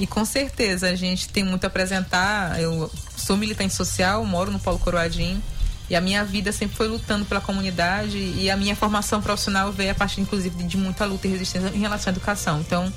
E 0.00 0.06
com 0.06 0.24
certeza 0.24 0.88
a 0.88 0.96
gente 0.96 1.28
tem 1.28 1.44
muito 1.44 1.64
a 1.64 1.66
apresentar. 1.66 2.58
Eu 2.58 2.90
sou 3.18 3.36
militante 3.36 3.74
social, 3.74 4.24
moro 4.24 4.50
no 4.50 4.58
Polo 4.58 4.78
Coroadinho. 4.78 5.42
E 5.90 5.94
a 5.94 6.00
minha 6.00 6.24
vida 6.24 6.52
sempre 6.52 6.74
foi 6.74 6.88
lutando 6.88 7.26
pela 7.26 7.40
comunidade 7.40 8.16
e 8.16 8.48
a 8.48 8.56
minha 8.56 8.74
formação 8.74 9.20
profissional 9.20 9.70
veio 9.72 9.90
a 9.90 9.94
partir, 9.94 10.20
inclusive, 10.20 10.62
de 10.62 10.76
muita 10.78 11.04
luta 11.04 11.26
e 11.26 11.30
resistência 11.30 11.68
em 11.68 11.80
relação 11.80 12.10
à 12.10 12.16
educação. 12.16 12.60
Então, 12.60 12.90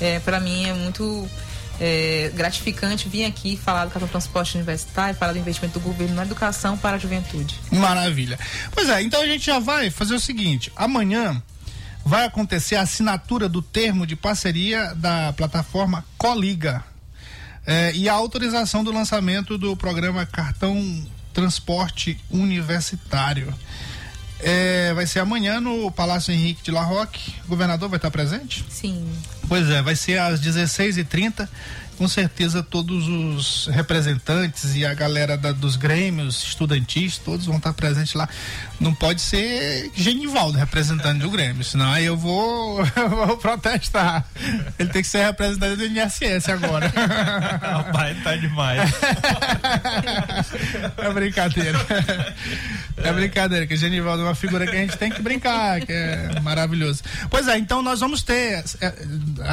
é, 0.00 0.18
para 0.18 0.40
mim 0.40 0.66
é 0.66 0.74
muito 0.74 1.26
é, 1.80 2.30
gratificante 2.34 3.08
vir 3.08 3.24
aqui 3.24 3.56
falar 3.56 3.86
do 3.86 3.92
cartão 3.92 4.08
transporte 4.08 4.56
universitário, 4.56 5.14
falar 5.14 5.32
do 5.32 5.38
investimento 5.38 5.78
do 5.78 5.82
governo 5.82 6.16
na 6.16 6.22
educação 6.22 6.76
para 6.76 6.96
a 6.96 6.98
juventude. 6.98 7.58
Maravilha. 7.70 8.38
Pois 8.72 8.90
é, 8.90 9.00
então 9.00 9.22
a 9.22 9.26
gente 9.26 9.46
já 9.46 9.58
vai 9.58 9.88
fazer 9.88 10.14
o 10.14 10.20
seguinte: 10.20 10.70
amanhã 10.76 11.40
vai 12.04 12.24
acontecer 12.24 12.76
a 12.76 12.82
assinatura 12.82 13.48
do 13.48 13.62
termo 13.62 14.06
de 14.06 14.16
parceria 14.16 14.94
da 14.94 15.32
plataforma 15.32 16.04
Coliga 16.18 16.84
eh, 17.66 17.92
e 17.94 18.08
a 18.08 18.12
autorização 18.12 18.82
do 18.82 18.92
lançamento 18.92 19.56
do 19.56 19.76
programa 19.76 20.26
Cartão 20.26 21.06
Transporte 21.32 22.18
Universitário. 22.30 23.54
Eh, 24.40 24.92
vai 24.94 25.06
ser 25.06 25.20
amanhã 25.20 25.60
no 25.60 25.90
Palácio 25.90 26.32
Henrique 26.32 26.64
de 26.64 26.70
La 26.72 26.82
Roque. 26.82 27.34
O 27.44 27.48
governador 27.48 27.88
vai 27.88 27.98
estar 27.98 28.10
presente? 28.10 28.64
Sim. 28.68 29.06
Pois 29.48 29.70
é, 29.70 29.80
vai 29.80 29.94
ser 29.94 30.18
às 30.18 30.40
16h30, 30.40 31.48
com 32.02 32.08
certeza 32.08 32.64
todos 32.64 33.06
os 33.06 33.68
representantes 33.68 34.74
e 34.74 34.84
a 34.84 34.92
galera 34.92 35.36
da- 35.36 35.52
dos 35.52 35.76
grêmios 35.76 36.42
estudantis, 36.42 37.16
todos 37.16 37.46
vão 37.46 37.58
estar 37.58 37.72
presentes 37.74 38.14
lá. 38.14 38.28
Não 38.80 38.92
pode 38.92 39.20
ser 39.20 39.88
Genivaldo 39.94 40.58
representante 40.58 41.20
do 41.20 41.30
Grêmio, 41.30 41.62
senão 41.62 41.92
aí 41.92 42.04
eu 42.04 42.16
vou, 42.16 42.80
eu 42.96 43.08
vou 43.08 43.36
protestar. 43.36 44.24
Ele 44.80 44.88
tem 44.88 45.00
que 45.00 45.06
ser 45.06 45.24
representante 45.26 45.76
do 45.76 45.84
INSS 45.86 46.48
agora. 46.48 46.88
Rapaz, 47.62 48.20
tá 48.24 48.34
demais. 48.34 48.90
É 50.98 51.12
brincadeira. 51.12 51.78
É 52.96 53.12
brincadeira, 53.12 53.64
que 53.64 53.76
Genivaldo 53.76 54.22
é 54.22 54.26
uma 54.26 54.34
figura 54.34 54.66
que 54.66 54.74
a 54.74 54.80
gente 54.80 54.96
tem 54.98 55.08
que 55.08 55.22
brincar, 55.22 55.80
que 55.82 55.92
é 55.92 56.40
maravilhoso. 56.40 57.04
Pois 57.30 57.46
é, 57.46 57.56
então 57.58 57.80
nós 57.80 58.00
vamos 58.00 58.24
ter. 58.24 58.64
é, 58.80 58.92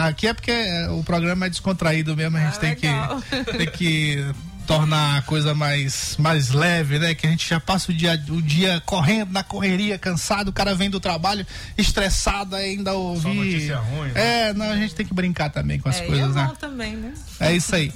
Aqui 0.07 0.25
é 0.27 0.33
porque 0.33 0.49
é, 0.49 0.89
o 0.89 1.03
programa 1.03 1.45
é 1.45 1.49
descontraído 1.49 2.15
mesmo, 2.17 2.38
a 2.39 2.45
gente 2.45 2.57
Ah, 2.57 2.59
tem, 2.59 2.75
que, 2.75 3.51
tem 3.57 3.67
que 3.71 4.25
tornar 4.67 5.17
a 5.17 5.21
coisa 5.23 5.55
mais, 5.55 6.15
mais 6.19 6.49
leve, 6.51 6.99
né? 6.99 7.15
Que 7.15 7.25
a 7.25 7.29
gente 7.29 7.47
já 7.49 7.59
passa 7.59 7.91
o 7.91 7.93
dia, 7.95 8.21
o 8.29 8.39
dia 8.41 8.79
correndo 8.85 9.31
na 9.31 9.43
correria, 9.43 9.97
cansado, 9.97 10.49
o 10.49 10.53
cara 10.53 10.75
vem 10.75 10.89
do 10.91 10.99
trabalho 10.99 11.45
estressado 11.75 12.55
ainda 12.55 12.93
ouvir. 12.93 13.33
notícia 13.33 13.77
ruim, 13.77 14.09
né? 14.11 14.49
É, 14.49 14.53
não, 14.53 14.69
a 14.69 14.75
gente 14.75 14.93
tem 14.93 15.05
que 15.05 15.13
brincar 15.13 15.49
também 15.49 15.79
com 15.79 15.89
as 15.89 15.99
É, 15.99 16.03
e 16.03 16.07
coisas, 16.07 16.31
é 16.35 16.39
né? 16.39 16.51
também, 16.59 16.95
né? 16.95 17.13
É 17.39 17.51
isso 17.55 17.73
aí. 17.75 17.91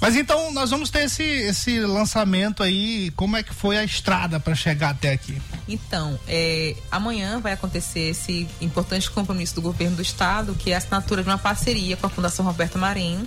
Mas 0.00 0.14
então 0.16 0.52
nós 0.52 0.70
vamos 0.70 0.90
ter 0.90 1.04
esse, 1.06 1.22
esse 1.24 1.80
lançamento 1.80 2.62
aí. 2.62 3.10
Como 3.16 3.36
é 3.36 3.42
que 3.42 3.52
foi 3.54 3.76
a 3.78 3.82
estrada 3.82 4.38
para 4.38 4.54
chegar 4.54 4.90
até 4.90 5.12
aqui? 5.12 5.40
Então, 5.66 6.18
é, 6.28 6.76
amanhã 6.90 7.40
vai 7.40 7.52
acontecer 7.52 8.10
esse 8.10 8.46
importante 8.60 9.10
compromisso 9.10 9.54
do 9.56 9.62
governo 9.62 9.96
do 9.96 10.02
estado, 10.02 10.54
que 10.54 10.70
é 10.70 10.74
a 10.74 10.78
assinatura 10.78 11.22
de 11.22 11.28
uma 11.28 11.38
parceria 11.38 11.96
com 11.96 12.06
a 12.06 12.10
Fundação 12.10 12.44
Roberto 12.44 12.78
Marinho, 12.78 13.26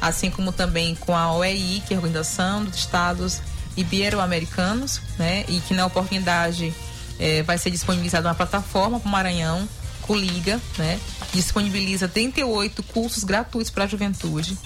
assim 0.00 0.30
como 0.30 0.52
também 0.52 0.94
com 0.94 1.16
a 1.16 1.32
OEI, 1.32 1.82
que 1.86 1.94
é 1.94 1.96
a 1.96 2.00
Organização 2.00 2.64
dos 2.64 2.76
Estados 2.76 3.40
Ibero-Americanos, 3.76 5.00
né? 5.18 5.44
E 5.48 5.60
que 5.60 5.74
na 5.74 5.86
oportunidade 5.86 6.72
é, 7.18 7.42
vai 7.42 7.58
ser 7.58 7.70
disponibilizada 7.70 8.28
uma 8.28 8.34
plataforma 8.34 8.98
para 8.98 9.08
o 9.08 9.10
Maranhão, 9.10 9.68
Coliga, 10.02 10.60
né? 10.78 11.00
Disponibiliza 11.32 12.08
38 12.08 12.82
cursos 12.84 13.24
gratuitos 13.24 13.70
para 13.70 13.84
a 13.84 13.86
juventude. 13.86 14.56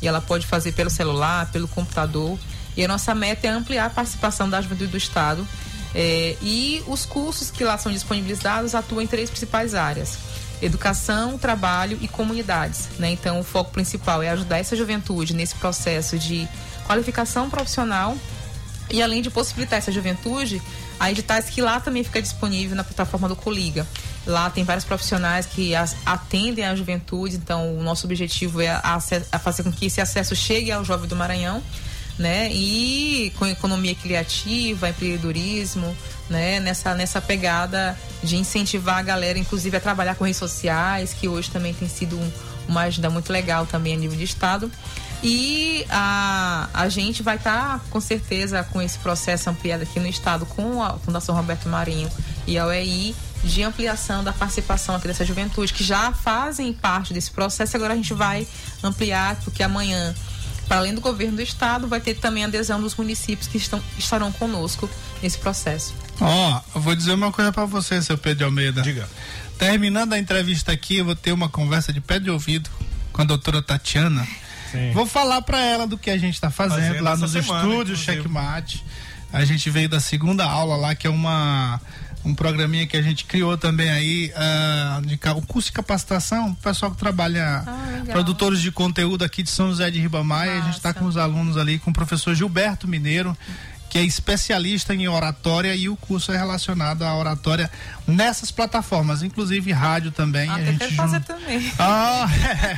E 0.00 0.08
ela 0.08 0.20
pode 0.20 0.46
fazer 0.46 0.72
pelo 0.72 0.90
celular, 0.90 1.50
pelo 1.52 1.68
computador. 1.68 2.38
E 2.76 2.84
a 2.84 2.88
nossa 2.88 3.14
meta 3.14 3.46
é 3.46 3.50
ampliar 3.50 3.86
a 3.86 3.90
participação 3.90 4.48
da 4.48 4.60
juventude 4.60 4.90
do 4.90 4.96
Estado. 4.96 5.46
É, 5.94 6.36
e 6.42 6.82
os 6.86 7.06
cursos 7.06 7.50
que 7.50 7.64
lá 7.64 7.78
são 7.78 7.90
disponibilizados 7.90 8.74
atuam 8.74 9.00
em 9.00 9.06
três 9.06 9.30
principais 9.30 9.74
áreas: 9.74 10.18
educação, 10.62 11.38
trabalho 11.38 11.98
e 12.00 12.08
comunidades. 12.08 12.88
Né? 12.98 13.10
Então, 13.10 13.40
o 13.40 13.44
foco 13.44 13.70
principal 13.72 14.22
é 14.22 14.30
ajudar 14.30 14.58
essa 14.58 14.76
juventude 14.76 15.34
nesse 15.34 15.54
processo 15.56 16.18
de 16.18 16.48
qualificação 16.86 17.50
profissional 17.50 18.16
e 18.90 19.02
além 19.02 19.20
de 19.20 19.30
possibilitar 19.30 19.78
essa 19.78 19.90
juventude, 19.90 20.62
há 20.98 21.10
editais 21.10 21.50
que 21.50 21.60
lá 21.60 21.80
também 21.80 22.04
fica 22.04 22.22
disponível 22.22 22.76
na 22.76 22.84
plataforma 22.84 23.28
do 23.28 23.34
Coliga. 23.34 23.86
Lá 24.24 24.50
tem 24.50 24.64
vários 24.64 24.84
profissionais 24.84 25.46
que 25.46 25.72
atendem 26.04 26.64
a 26.64 26.74
juventude, 26.74 27.36
então 27.36 27.76
o 27.76 27.82
nosso 27.82 28.06
objetivo 28.06 28.60
é 28.60 28.68
a, 28.68 28.98
a 29.32 29.38
fazer 29.38 29.62
com 29.62 29.72
que 29.72 29.86
esse 29.86 30.00
acesso 30.00 30.34
chegue 30.34 30.70
ao 30.72 30.84
jovem 30.84 31.08
do 31.08 31.14
Maranhão, 31.14 31.62
né? 32.18 32.50
E 32.52 33.32
com 33.38 33.46
economia 33.46 33.94
criativa, 33.94 34.88
empreendedorismo, 34.88 35.96
né? 36.28 36.58
Nessa, 36.58 36.94
nessa 36.94 37.20
pegada 37.20 37.96
de 38.22 38.36
incentivar 38.36 38.98
a 38.98 39.02
galera, 39.02 39.38
inclusive, 39.38 39.76
a 39.76 39.80
trabalhar 39.80 40.14
com 40.14 40.24
redes 40.24 40.38
sociais, 40.38 41.12
que 41.12 41.28
hoje 41.28 41.50
também 41.50 41.72
tem 41.74 41.88
sido 41.88 42.16
um- 42.16 42.30
uma 42.68 42.82
agenda 42.82 43.08
muito 43.10 43.32
legal 43.32 43.64
também 43.66 43.94
a 43.94 43.96
nível 43.96 44.16
de 44.16 44.24
estado. 44.24 44.70
E 45.22 45.84
a, 45.88 46.68
a 46.74 46.88
gente 46.88 47.22
vai 47.22 47.36
estar, 47.36 47.80
com 47.90 48.00
certeza, 48.00 48.62
com 48.64 48.82
esse 48.82 48.98
processo 48.98 49.48
ampliado 49.48 49.82
aqui 49.82 49.98
no 49.98 50.06
Estado, 50.06 50.44
com 50.46 50.82
a 50.82 50.98
Fundação 50.98 51.34
Roberto 51.34 51.68
Marinho 51.68 52.10
e 52.46 52.58
a 52.58 52.66
OEI, 52.66 53.14
de 53.42 53.62
ampliação 53.62 54.22
da 54.24 54.32
participação 54.32 54.94
aqui 54.96 55.06
dessa 55.06 55.24
juventude, 55.24 55.72
que 55.72 55.84
já 55.84 56.12
fazem 56.12 56.72
parte 56.72 57.14
desse 57.14 57.30
processo. 57.30 57.76
Agora 57.76 57.92
a 57.94 57.96
gente 57.96 58.12
vai 58.12 58.46
ampliar, 58.82 59.36
porque 59.44 59.62
amanhã, 59.62 60.14
para 60.66 60.78
além 60.78 60.94
do 60.94 61.00
governo 61.00 61.36
do 61.36 61.42
Estado, 61.42 61.86
vai 61.86 62.00
ter 62.00 62.14
também 62.14 62.44
a 62.44 62.46
adesão 62.46 62.80
dos 62.80 62.94
municípios 62.94 63.48
que 63.48 63.56
estão, 63.56 63.80
estarão 63.98 64.32
conosco 64.32 64.88
nesse 65.22 65.38
processo. 65.38 65.94
Ó, 66.20 66.60
eu 66.74 66.80
vou 66.80 66.94
dizer 66.94 67.12
uma 67.12 67.30
coisa 67.30 67.52
para 67.52 67.64
você, 67.64 68.00
seu 68.02 68.18
Pedro 68.18 68.38
de 68.38 68.44
Almeida. 68.44 68.82
Diga. 68.82 69.08
Terminando 69.58 70.12
a 70.12 70.18
entrevista 70.18 70.72
aqui, 70.72 70.98
eu 70.98 71.04
vou 71.04 71.14
ter 71.14 71.32
uma 71.32 71.48
conversa 71.48 71.92
de 71.92 72.00
pé 72.00 72.18
de 72.18 72.30
ouvido 72.30 72.68
com 73.12 73.22
a 73.22 73.24
doutora 73.24 73.62
Tatiana. 73.62 74.26
Sim. 74.70 74.90
Vou 74.92 75.06
falar 75.06 75.40
para 75.42 75.60
ela 75.64 75.86
do 75.86 75.96
que 75.96 76.10
a 76.10 76.18
gente 76.18 76.34
está 76.34 76.50
fazendo, 76.50 76.80
Fazendo 76.80 77.04
lá 77.04 77.16
nos 77.16 77.30
semana, 77.30 77.68
estúdios 77.68 78.00
inclusive. 78.00 78.22
Checkmate. 78.22 78.84
A 79.32 79.44
gente 79.44 79.70
veio 79.70 79.88
da 79.88 80.00
segunda 80.00 80.44
aula 80.44 80.76
lá, 80.76 80.94
que 80.94 81.06
é 81.06 81.10
uma 81.10 81.80
um 82.26 82.34
programinha 82.34 82.86
que 82.86 82.96
a 82.96 83.02
gente 83.02 83.24
criou 83.24 83.56
também 83.56 83.88
aí, 83.88 84.32
ah, 84.34 85.00
de, 85.04 85.18
o 85.36 85.42
curso 85.42 85.68
de 85.68 85.72
capacitação, 85.72 86.50
o 86.50 86.56
pessoal 86.56 86.90
que 86.90 86.98
trabalha, 86.98 87.62
Ah, 87.64 88.02
produtores 88.10 88.60
de 88.60 88.72
conteúdo 88.72 89.24
aqui 89.24 89.42
de 89.42 89.50
São 89.50 89.68
José 89.68 89.90
de 89.90 90.00
Ribamar, 90.00 90.48
a 90.48 90.60
gente 90.60 90.76
está 90.76 90.92
com 90.92 91.04
os 91.04 91.16
alunos 91.16 91.56
ali, 91.56 91.78
com 91.78 91.90
o 91.90 91.94
professor 91.94 92.34
Gilberto 92.34 92.88
Mineiro, 92.88 93.36
que 93.88 93.98
é 93.98 94.02
especialista 94.02 94.94
em 94.94 95.08
oratória 95.08 95.74
e 95.74 95.88
o 95.88 95.96
curso 95.96 96.32
é 96.32 96.36
relacionado 96.36 97.02
à 97.02 97.16
oratória 97.16 97.70
nessas 98.06 98.50
plataformas, 98.50 99.22
inclusive 99.22 99.72
rádio 99.72 100.10
também. 100.12 100.48
a 100.48 100.54
Até 100.54 100.64
gente 100.72 100.94
fazer 100.94 101.20
também. 101.20 101.72
ah, 101.78 102.28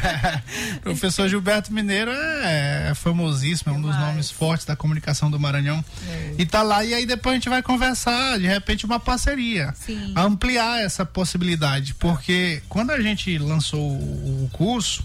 professor 0.83 1.29
Gilberto 1.29 1.73
Mineiro 1.73 2.11
é, 2.11 2.89
é 2.91 2.95
famosíssimo, 2.95 3.73
é 3.73 3.77
um 3.77 3.81
dos 3.81 3.93
Demais. 3.93 4.09
nomes 4.11 4.31
fortes 4.31 4.67
da 4.67 4.77
comunicação 4.77 5.31
do 5.31 5.39
Maranhão. 5.39 5.85
É. 6.09 6.35
E 6.39 6.47
tá 6.47 6.63
lá, 6.63 6.85
e 6.85 6.95
aí 6.95 7.07
depois 7.07 7.33
a 7.33 7.37
gente 7.37 7.49
vai 7.49 7.63
conversar, 7.63 8.39
de 8.39 8.47
repente, 8.47 8.85
uma 8.87 9.01
parceria. 9.01 9.75
Sim. 9.85 10.13
Ampliar 10.17 10.81
essa 10.83 11.05
possibilidade. 11.05 11.95
Porque 11.95 12.63
quando 12.69 12.91
a 12.91 13.01
gente 13.01 13.37
lançou 13.39 13.81
o 13.81 14.29
o 14.39 14.49
curso, 14.51 15.03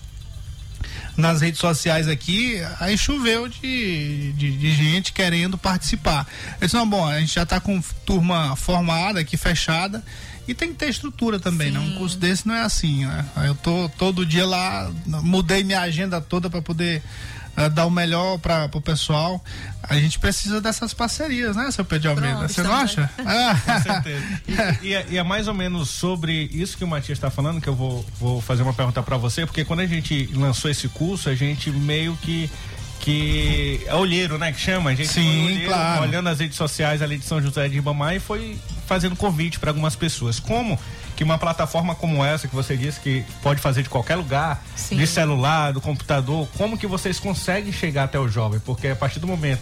nas 1.16 1.42
redes 1.42 1.60
sociais 1.60 2.08
aqui, 2.08 2.62
aí 2.80 2.98
choveu 2.98 3.48
de, 3.48 4.34
de, 4.34 4.58
de 4.58 4.72
gente 4.72 5.14
querendo 5.14 5.58
participar. 5.58 6.28
Eu 6.60 6.68
disse, 6.68 6.76
não, 6.76 6.88
bom, 6.88 7.06
a 7.08 7.20
gente 7.20 7.36
já 7.36 7.44
está 7.44 7.60
com 7.60 7.82
turma 8.06 8.56
formada 8.56 9.20
aqui, 9.20 9.38
fechada, 9.38 10.04
e 10.48 10.54
tem 10.54 10.70
que 10.70 10.76
ter 10.76 10.90
estrutura 10.90 11.40
também, 11.40 11.72
né? 11.72 11.80
Um 11.80 11.92
Sim. 11.92 11.96
curso 11.96 12.18
desse 12.18 12.48
não 12.48 12.56
é 12.56 12.62
assim, 12.62 13.06
né? 13.06 13.26
Eu 13.46 13.56
tô 13.56 13.90
todo 13.98 14.26
dia 14.26 14.46
lá, 14.46 14.92
mudei 15.06 15.64
minha 15.64 15.82
agenda 15.82 16.20
toda 16.20 16.50
para 16.50 16.62
poder 16.62 17.02
eh, 17.56 17.70
dar 17.70 17.86
o 17.86 17.92
melhor 17.92 18.38
para 18.40 18.70
o 18.74 18.82
pessoal. 18.82 19.44
A 19.84 19.96
gente 19.96 20.18
precisa 20.18 20.62
dessas 20.62 20.94
parcerias, 20.94 21.56
né, 21.56 21.70
seu 21.72 21.84
Pedro 21.84 22.12
Almeida? 22.12 22.38
Pronto, 22.38 22.54
Você 22.54 22.64
não 22.64 22.74
acha? 22.74 23.10
Ah, 23.26 23.80
certeza. 23.82 24.24
E, 24.82 24.88
e 24.88 24.94
é, 24.94 25.06
e 25.10 25.18
é 25.18 25.24
mais 25.24 25.48
ou 25.48 25.54
menos 25.54 25.90
sobre 25.90 26.50
isso 26.54 26.78
que 26.78 26.84
o 26.84 26.88
Matias 26.88 27.18
está 27.18 27.30
falando 27.30 27.60
que 27.62 27.68
eu 27.68 27.76
vou, 27.76 28.06
vou 28.20 28.42
fazer 28.42 28.64
uma 28.64 28.74
pergunta 28.74 29.04
para 29.04 29.18
você, 29.18 29.46
porque 29.46 29.66
quando 29.66 29.82
a 29.82 29.86
gente 29.86 30.30
lançou 30.34 30.72
esse 30.72 30.88
curso, 30.88 31.30
a 31.30 31.36
gente 31.36 31.70
meio 31.72 32.16
que 32.18 32.50
que 33.00 33.82
é 33.86 33.94
olheiro, 33.96 34.38
né, 34.38 34.54
que 34.54 34.60
chama, 34.62 34.92
a 34.92 34.96
gente 34.96 35.10
Sim, 35.10 35.46
olheiro, 35.46 35.66
claro. 35.68 36.04
olhando 36.04 36.30
as 36.30 36.40
redes 36.40 36.56
sociais 36.56 37.02
ali 37.02 37.18
de 37.18 37.26
São 37.26 37.42
José 37.42 37.68
de 37.68 37.76
Ribamar 37.76 38.16
e 38.16 38.20
foi 38.20 38.58
fazendo 38.88 39.16
convite 39.16 39.60
para 39.60 39.70
algumas 39.72 39.96
pessoas. 39.96 40.40
Como 40.40 40.80
que 41.16 41.24
uma 41.24 41.38
plataforma 41.38 41.94
como 41.94 42.24
essa 42.26 42.48
que 42.48 42.56
você 42.56 42.76
disse 42.76 43.00
que 43.00 43.24
pode 43.42 43.62
fazer 43.62 43.84
de 43.84 43.90
qualquer 43.90 44.16
lugar, 44.16 44.64
Sim. 44.76 44.98
de 44.98 45.06
celular, 45.06 45.72
do 45.72 45.80
computador, 45.80 46.48
como 46.58 46.78
que 46.78 46.88
vocês 46.88 47.20
conseguem 47.20 47.72
chegar 47.72 48.06
até 48.06 48.20
o 48.20 48.28
jovem? 48.28 48.60
Porque 48.60 48.88
a 48.88 48.96
partir 48.96 49.20
do 49.20 49.28
momento 49.28 49.62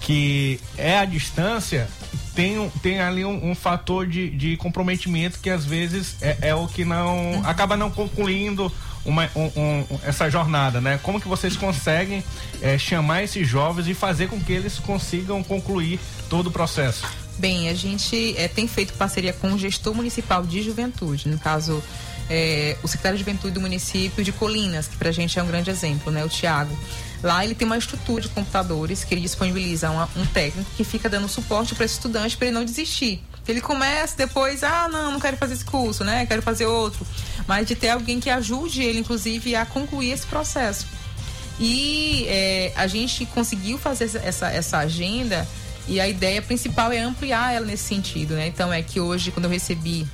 que 0.00 0.60
é 0.76 0.98
a 0.98 1.04
distância, 1.04 1.88
tem, 2.34 2.68
tem 2.82 3.00
ali 3.00 3.24
um, 3.24 3.50
um 3.50 3.54
fator 3.54 4.06
de, 4.06 4.30
de 4.30 4.56
comprometimento 4.56 5.38
que 5.40 5.50
às 5.50 5.64
vezes 5.64 6.16
é, 6.20 6.36
é 6.48 6.54
o 6.54 6.66
que 6.66 6.84
não 6.84 7.42
acaba 7.44 7.76
não 7.76 7.90
concluindo 7.90 8.72
uma, 9.04 9.30
um- 9.34 9.50
um- 9.56 9.84
essa 10.04 10.28
jornada, 10.28 10.80
né? 10.80 10.98
Como 11.02 11.20
que 11.20 11.28
vocês 11.28 11.56
conseguem 11.56 12.22
é, 12.60 12.76
chamar 12.76 13.22
esses 13.22 13.46
jovens 13.48 13.86
e 13.88 13.94
fazer 13.94 14.28
com 14.28 14.38
que 14.40 14.52
eles 14.52 14.78
consigam 14.78 15.42
concluir 15.42 15.98
todo 16.28 16.48
o 16.48 16.50
processo? 16.50 17.06
Bem, 17.38 17.68
a 17.68 17.74
gente 17.74 18.34
eh, 18.36 18.48
tem 18.48 18.66
feito 18.66 18.92
parceria 18.94 19.32
com 19.32 19.52
o 19.52 19.58
gestor 19.58 19.94
municipal 19.94 20.42
de 20.44 20.60
juventude, 20.62 21.28
no 21.28 21.38
caso, 21.38 21.82
eh, 22.28 22.76
o 22.82 22.88
secretário 22.88 23.16
de 23.16 23.24
juventude 23.24 23.54
do 23.54 23.60
município 23.60 24.24
de 24.24 24.32
Colinas, 24.32 24.88
que 24.88 24.96
pra 24.96 25.12
gente 25.12 25.38
é 25.38 25.42
um 25.42 25.46
grande 25.46 25.70
exemplo, 25.70 26.10
né? 26.10 26.24
O 26.24 26.28
Tiago. 26.28 26.76
Lá 27.22 27.44
ele 27.44 27.54
tem 27.54 27.64
uma 27.66 27.78
estrutura 27.78 28.22
de 28.22 28.28
computadores 28.28 29.04
que 29.04 29.14
ele 29.14 29.20
disponibiliza 29.20 29.88
uma- 29.90 30.08
um 30.16 30.26
técnico 30.26 30.68
que 30.76 30.82
fica 30.84 31.08
dando 31.08 31.28
suporte 31.28 31.74
para 31.74 31.84
esse 31.84 31.94
estudante 31.94 32.36
para 32.36 32.46
ele 32.48 32.54
não 32.54 32.64
desistir. 32.64 33.22
Ele 33.46 33.60
começa 33.60 34.14
depois, 34.16 34.62
ah, 34.62 34.88
não, 34.90 35.12
não 35.12 35.20
quero 35.20 35.36
fazer 35.36 35.54
esse 35.54 35.64
curso, 35.64 36.04
né? 36.04 36.26
Quero 36.26 36.42
fazer 36.42 36.66
outro. 36.66 37.06
Mas 37.46 37.66
de 37.66 37.74
ter 37.74 37.88
alguém 37.90 38.20
que 38.20 38.28
ajude 38.30 38.82
ele, 38.82 38.98
inclusive, 38.98 39.54
a 39.54 39.64
concluir 39.64 40.10
esse 40.10 40.26
processo. 40.26 40.86
E 41.58 42.24
é, 42.28 42.72
a 42.76 42.86
gente 42.86 43.24
conseguiu 43.26 43.78
fazer 43.78 44.10
essa, 44.22 44.48
essa 44.48 44.78
agenda 44.78 45.48
e 45.88 46.00
a 46.00 46.08
ideia 46.08 46.42
principal 46.42 46.92
é 46.92 46.98
ampliar 46.98 47.54
ela 47.54 47.66
nesse 47.66 47.84
sentido, 47.84 48.34
né? 48.34 48.46
Então 48.46 48.72
é 48.72 48.82
que 48.82 49.00
hoje, 49.00 49.30
quando 49.30 49.46
eu 49.46 49.50
recebi 49.50 50.06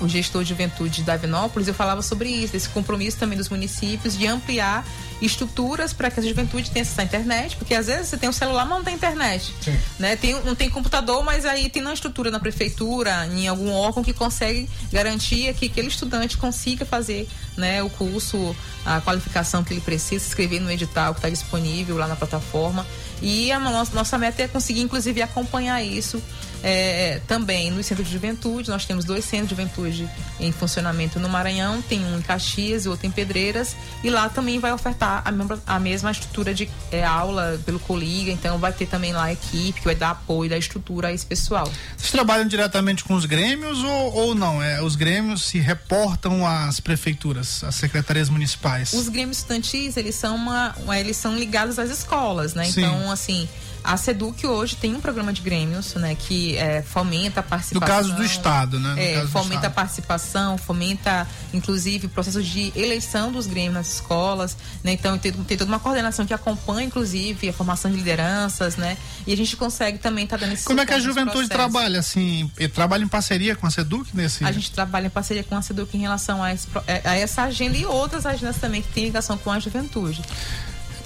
o 0.00 0.08
gestor 0.08 0.42
de 0.42 0.50
juventude 0.50 0.96
de 0.96 1.02
Davinópolis, 1.02 1.68
eu 1.68 1.74
falava 1.74 2.02
sobre 2.02 2.28
isso, 2.28 2.56
esse 2.56 2.68
compromisso 2.68 3.16
também 3.16 3.38
dos 3.38 3.48
municípios 3.48 4.18
de 4.18 4.26
ampliar 4.26 4.86
estruturas 5.20 5.92
para 5.92 6.10
que 6.10 6.20
a 6.20 6.22
juventude 6.22 6.70
tenha 6.70 6.82
acesso 6.82 7.00
à 7.00 7.04
internet, 7.04 7.56
porque 7.56 7.74
às 7.74 7.86
vezes 7.86 8.08
você 8.08 8.16
tem 8.16 8.28
um 8.28 8.32
celular, 8.32 8.66
mas 8.66 8.78
não 8.78 8.84
tem 8.84 8.94
internet. 8.94 9.54
Né? 9.98 10.16
Tem, 10.16 10.34
não 10.42 10.54
tem 10.54 10.68
computador, 10.68 11.24
mas 11.24 11.44
aí 11.44 11.68
tem 11.68 11.82
uma 11.82 11.94
estrutura 11.94 12.30
na 12.30 12.38
prefeitura, 12.38 13.26
em 13.26 13.48
algum 13.48 13.70
órgão 13.72 14.02
que 14.02 14.12
consegue 14.12 14.68
garantir 14.92 15.52
que 15.54 15.66
aquele 15.66 15.88
estudante 15.88 16.36
consiga 16.36 16.84
fazer 16.84 17.28
né, 17.56 17.82
o 17.82 17.88
curso, 17.88 18.54
a 18.84 19.00
qualificação 19.00 19.64
que 19.64 19.72
ele 19.72 19.80
precisa, 19.80 20.22
se 20.22 20.28
inscrever 20.28 20.60
no 20.60 20.70
edital 20.70 21.14
que 21.14 21.18
está 21.18 21.30
disponível 21.30 21.96
lá 21.96 22.06
na 22.06 22.16
plataforma. 22.16 22.86
E 23.22 23.50
a 23.50 23.58
nossa, 23.58 23.94
nossa 23.94 24.18
meta 24.18 24.42
é 24.42 24.48
conseguir, 24.48 24.82
inclusive, 24.82 25.22
acompanhar 25.22 25.82
isso 25.82 26.22
é, 26.62 27.20
também 27.26 27.70
no 27.70 27.82
centro 27.82 28.04
de 28.04 28.10
juventude. 28.10 28.68
Nós 28.68 28.84
temos 28.84 29.04
dois 29.04 29.24
centros 29.24 29.50
de 29.50 29.54
juventude 29.54 30.08
em 30.38 30.52
funcionamento 30.52 31.18
no 31.18 31.28
Maranhão, 31.28 31.80
tem 31.82 32.04
um 32.04 32.18
em 32.18 32.22
Caxias 32.22 32.84
e 32.84 32.88
outro 32.88 33.06
em 33.06 33.10
Pedreiras. 33.10 33.74
E 34.02 34.10
lá 34.10 34.28
também 34.28 34.58
vai 34.58 34.72
ofertar 34.72 35.05
a, 35.24 35.32
mesma- 35.32 35.62
a 35.66 35.78
mesma 35.80 36.10
estrutura 36.10 36.52
de 36.54 36.68
é, 36.90 37.04
aula 37.04 37.58
pelo 37.64 37.78
Coliga. 37.80 38.30
Então 38.30 38.58
vai 38.58 38.72
ter 38.72 38.86
também 38.86 39.12
lá 39.12 39.24
a 39.24 39.32
equipe 39.32 39.80
que 39.80 39.84
vai 39.84 39.94
dar 39.94 40.10
apoio 40.10 40.50
da 40.50 40.58
estrutura 40.58 41.08
a 41.08 41.12
esse 41.12 41.24
pessoal. 41.26 41.70
Vocês 41.96 42.10
trabalham 42.10 42.46
diretamente 42.46 43.04
com 43.04 43.14
os 43.14 43.24
grêmios 43.26 43.82
ou, 43.82 44.14
ou 44.14 44.34
não? 44.34 44.62
É, 44.62 44.82
os 44.82 44.96
grêmios 44.96 45.44
se 45.44 45.58
reportam 45.58 46.46
às 46.46 46.80
prefeituras, 46.80 47.62
às 47.64 47.74
secretarias 47.74 48.28
municipais? 48.28 48.92
Os 48.92 49.08
grêmios 49.08 49.38
estudantis, 49.38 49.96
eles 49.96 50.14
são 50.14 50.34
uma, 50.36 50.74
uma- 50.78 50.98
eles 50.98 51.16
são 51.16 51.36
ligados 51.36 51.78
às 51.78 51.90
escolas, 51.90 52.54
né? 52.54 52.64
Sim. 52.64 52.82
Então, 52.82 53.10
assim, 53.10 53.48
a 53.86 53.96
Seduc 53.96 54.46
hoje 54.46 54.76
tem 54.76 54.94
um 54.94 55.00
programa 55.00 55.32
de 55.32 55.40
grêmios, 55.40 55.94
né, 55.94 56.14
que 56.14 56.56
é, 56.56 56.82
fomenta 56.82 57.40
a 57.40 57.42
No 57.42 57.48
participação. 57.48 57.88
caso 57.96 58.14
do 58.14 58.24
Estado, 58.24 58.78
né? 58.80 58.94
No 58.94 59.00
É, 59.00 59.26
fomenta 59.28 59.54
a 59.54 59.56
Estado. 59.58 59.72
participação, 59.74 60.58
fomenta, 60.58 61.26
inclusive, 61.54 62.06
o 62.06 62.10
processo 62.10 62.42
de 62.42 62.72
eleição 62.74 63.30
dos 63.32 63.46
grêmios 63.46 63.74
nas 63.74 63.92
escolas, 63.94 64.56
né? 64.82 64.92
Então, 64.92 65.16
tem, 65.18 65.32
tem 65.32 65.56
toda 65.56 65.70
uma 65.70 65.78
coordenação 65.78 66.26
que 66.26 66.34
acompanha, 66.34 66.86
inclusive, 66.86 67.48
a 67.48 67.52
formação 67.52 67.90
de 67.90 67.96
lideranças, 67.96 68.76
né? 68.76 68.96
E 69.26 69.32
a 69.32 69.36
gente 69.36 69.56
consegue 69.56 69.98
também 69.98 70.24
estar 70.24 70.36
dando 70.36 70.52
esse 70.52 70.64
Como 70.64 70.80
é 70.80 70.86
que 70.86 70.92
a 70.94 70.98
juventude 71.00 71.48
trabalha, 71.48 72.00
assim? 72.00 72.50
e 72.58 72.68
Trabalha 72.68 73.04
em 73.04 73.08
parceria 73.08 73.54
com 73.56 73.66
a 73.66 73.70
SEDUC 73.70 74.10
nesse... 74.14 74.44
A 74.44 74.52
gente 74.52 74.70
trabalha 74.70 75.06
em 75.06 75.10
parceria 75.10 75.44
com 75.44 75.56
a 75.56 75.62
Seduc 75.62 75.96
em 75.96 76.00
relação 76.00 76.42
a, 76.42 76.52
esse 76.52 76.66
é, 76.86 77.00
a 77.04 77.14
essa 77.16 77.42
agenda 77.42 77.76
e 77.76 77.86
outras 77.86 78.26
agendas 78.26 78.56
também 78.56 78.82
que 78.82 78.88
têm 78.92 79.04
ligação 79.04 79.38
com 79.38 79.50
a 79.50 79.58
juventude. 79.58 80.22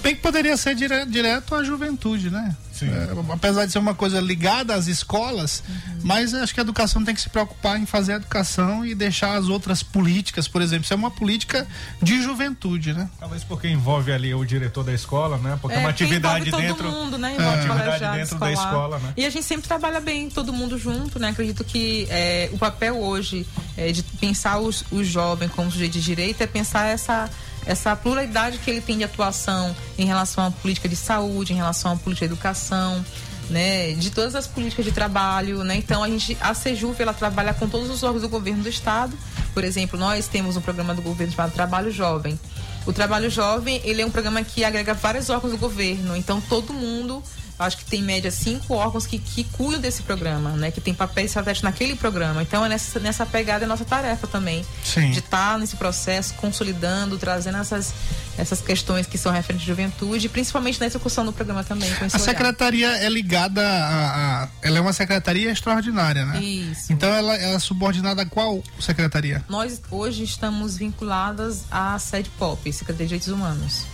Bem 0.01 0.15
que 0.15 0.21
poderia 0.21 0.57
ser 0.57 0.75
dire- 0.75 1.05
direto 1.05 1.53
à 1.55 1.63
juventude, 1.63 2.29
né? 2.29 2.55
É, 2.83 3.33
apesar 3.33 3.67
de 3.67 3.71
ser 3.71 3.77
uma 3.77 3.93
coisa 3.93 4.19
ligada 4.19 4.73
às 4.73 4.87
escolas, 4.87 5.61
Uhum. 5.69 5.99
mas 6.01 6.33
acho 6.33 6.51
que 6.51 6.59
a 6.59 6.63
educação 6.63 7.03
tem 7.05 7.13
que 7.13 7.21
se 7.21 7.29
preocupar 7.29 7.79
em 7.79 7.85
fazer 7.85 8.13
a 8.13 8.15
educação 8.15 8.83
e 8.83 8.95
deixar 8.95 9.37
as 9.37 9.49
outras 9.49 9.83
políticas, 9.83 10.47
por 10.47 10.63
exemplo, 10.63 10.85
isso 10.85 10.93
é 10.93 10.95
uma 10.95 11.11
política 11.11 11.67
de 12.01 12.23
juventude, 12.23 12.91
né? 12.93 13.07
Talvez 13.19 13.43
porque 13.43 13.67
envolve 13.67 14.11
ali 14.11 14.33
o 14.33 14.43
diretor 14.43 14.83
da 14.83 14.93
escola, 14.93 15.37
né? 15.37 15.59
Porque 15.61 15.77
é 15.77 15.79
uma 15.79 15.89
atividade 15.89 16.47
envolve 16.47 16.65
dentro. 16.65 16.83
todo 16.91 16.91
mundo, 17.03 17.17
né? 17.19 17.33
É. 17.33 17.35
Envolve 17.35 17.49
o 17.49 17.59
Atividade 17.59 17.85
colegiado 17.85 18.17
dentro 18.17 18.39
da 18.39 18.51
escolar. 18.51 18.71
escola, 18.71 18.99
né? 18.99 19.13
E 19.15 19.25
a 19.27 19.29
gente 19.29 19.45
sempre 19.45 19.67
trabalha 19.67 19.99
bem, 19.99 20.27
todo 20.31 20.51
mundo 20.51 20.75
junto, 20.79 21.19
né? 21.19 21.29
Acredito 21.29 21.63
que 21.63 22.07
é, 22.09 22.49
o 22.51 22.57
papel 22.57 22.97
hoje 22.99 23.45
é, 23.77 23.91
de 23.91 24.01
pensar 24.01 24.57
os, 24.57 24.83
o 24.91 25.03
jovem 25.03 25.47
como 25.49 25.69
sujeito 25.69 25.93
de 25.93 26.01
direito 26.01 26.41
é 26.41 26.47
pensar 26.47 26.87
essa 26.87 27.29
essa 27.65 27.95
pluralidade 27.95 28.57
que 28.57 28.69
ele 28.69 28.81
tem 28.81 28.97
de 28.97 29.03
atuação 29.03 29.75
em 29.97 30.05
relação 30.05 30.45
à 30.45 30.51
política 30.51 30.89
de 30.89 30.95
saúde, 30.95 31.53
em 31.53 31.55
relação 31.55 31.91
à 31.91 31.95
política 31.95 32.27
de 32.27 32.33
educação, 32.33 33.05
né, 33.49 33.91
de 33.91 34.09
todas 34.09 34.33
as 34.33 34.47
políticas 34.47 34.85
de 34.85 34.91
trabalho, 34.91 35.63
né? 35.63 35.75
Então 35.75 36.03
a 36.03 36.09
gente 36.09 36.37
a 36.39 36.53
Sejuv 36.53 36.99
ela 36.99 37.13
trabalha 37.13 37.53
com 37.53 37.67
todos 37.67 37.89
os 37.89 38.01
órgãos 38.01 38.21
do 38.21 38.29
governo 38.29 38.63
do 38.63 38.69
estado. 38.69 39.17
Por 39.53 39.63
exemplo, 39.63 39.99
nós 39.99 40.27
temos 40.27 40.55
um 40.55 40.61
programa 40.61 40.93
do 40.93 41.01
governo 41.01 41.33
chamado 41.33 41.51
Trabalho 41.51 41.91
Jovem. 41.91 42.39
O 42.85 42.93
Trabalho 42.93 43.29
Jovem, 43.29 43.81
ele 43.83 44.01
é 44.01 44.05
um 44.05 44.09
programa 44.09 44.41
que 44.43 44.63
agrega 44.63 44.93
vários 44.93 45.29
órgãos 45.29 45.51
do 45.51 45.59
governo. 45.59 46.15
Então 46.15 46.41
todo 46.41 46.73
mundo 46.73 47.21
acho 47.61 47.77
que 47.77 47.85
tem 47.85 47.99
em 47.99 48.03
média 48.03 48.31
cinco 48.31 48.73
órgãos 48.73 49.05
que, 49.05 49.17
que 49.19 49.43
cuidam 49.43 49.79
desse 49.81 50.01
programa, 50.03 50.51
né? 50.51 50.71
Que 50.71 50.81
tem 50.81 50.93
papel 50.93 51.25
estratégico 51.25 51.65
naquele 51.65 51.95
programa. 51.95 52.41
Então 52.41 52.65
é 52.65 52.69
nessa, 52.69 52.99
nessa 52.99 53.25
pegada 53.25 53.65
é 53.65 53.67
nossa 53.67 53.85
tarefa 53.85 54.27
também. 54.27 54.65
Sim. 54.83 55.11
De 55.11 55.19
estar 55.19 55.57
nesse 55.59 55.75
processo, 55.75 56.33
consolidando, 56.35 57.17
trazendo 57.17 57.57
essas, 57.57 57.93
essas 58.37 58.61
questões 58.61 59.05
que 59.07 59.17
são 59.17 59.31
referentes 59.31 59.65
de 59.65 59.71
juventude, 59.71 60.27
principalmente 60.29 60.79
na 60.79 60.85
execução 60.87 61.23
do 61.25 61.31
programa 61.33 61.63
também. 61.63 61.91
A 61.93 61.97
olhar. 61.99 62.09
secretaria 62.19 62.87
é 62.97 63.09
ligada 63.09 63.61
a, 63.61 64.43
a- 64.43 64.49
Ela 64.61 64.77
é 64.77 64.81
uma 64.81 64.93
secretaria 64.93 65.51
extraordinária, 65.51 66.25
né? 66.25 66.41
Isso. 66.41 66.91
Então 66.91 67.09
ela, 67.13 67.35
ela 67.35 67.55
é 67.55 67.59
subordinada 67.59 68.21
a 68.23 68.25
qual 68.25 68.63
secretaria? 68.79 69.43
Nós 69.49 69.81
hoje 69.91 70.23
estamos 70.23 70.77
vinculadas 70.77 71.63
à 71.69 71.97
sede 71.99 72.29
POP, 72.37 72.71
Secretaria 72.73 73.05
de 73.05 73.09
Direitos 73.09 73.27
Humanos. 73.27 73.85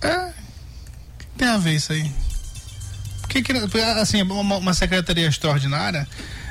É. 0.00 0.32
Tem 1.36 1.48
a 1.48 1.56
ver 1.56 1.74
isso 1.74 1.92
aí. 1.92 2.10
Porque, 3.28 3.42
que- 3.42 3.52
porque, 3.60 3.78
assim, 3.80 4.22
uma, 4.22 4.56
uma 4.56 4.74
secretaria 4.74 5.26
extraordinária. 5.28 6.08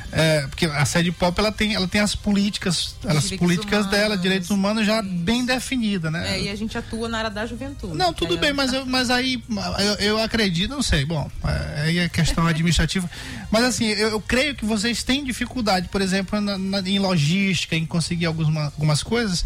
é, 0.09 0.47
porque 0.47 0.65
a 0.65 0.85
sede 0.85 1.11
pop 1.11 1.37
ela 1.37 1.51
tem, 1.51 1.73
ela 1.75 1.85
tem 1.87 1.99
as 1.99 2.15
políticas, 2.15 2.95
as 3.03 3.23
Direitos 3.23 3.31
políticas 3.37 3.79
humanos. 3.85 3.91
dela, 3.91 4.17
direitos 4.17 4.49
humanos 4.49 4.85
já 4.85 5.01
bem 5.01 5.45
definidas, 5.45 6.09
né? 6.09 6.35
É, 6.37 6.41
e 6.43 6.49
a 6.49 6.55
gente 6.55 6.77
atua 6.77 7.09
na 7.09 7.17
área 7.17 7.29
da 7.29 7.45
juventude. 7.45 7.97
Não, 7.97 8.13
tudo 8.13 8.35
que 8.35 8.39
bem, 8.39 8.53
mas, 8.53 8.71
eu, 8.71 8.85
mas 8.85 9.09
aí 9.09 9.43
eu, 9.79 9.93
eu 9.95 10.23
acredito, 10.23 10.71
não 10.71 10.81
sei, 10.81 11.03
bom, 11.03 11.29
é, 11.43 11.81
aí 11.81 11.97
é 11.99 12.07
questão 12.07 12.45
administrativa. 12.47 13.09
Mas 13.51 13.65
assim, 13.65 13.85
eu, 13.87 14.09
eu 14.11 14.21
creio 14.21 14.55
que 14.55 14.63
vocês 14.63 15.03
têm 15.03 15.25
dificuldade, 15.25 15.89
por 15.89 15.99
exemplo, 16.01 16.39
na- 16.39 16.57
na- 16.57 16.79
em 16.81 16.99
logística, 16.99 17.75
em 17.75 17.85
conseguir 17.85 18.27
algumas, 18.27 18.65
algumas 18.65 19.03
coisas, 19.03 19.43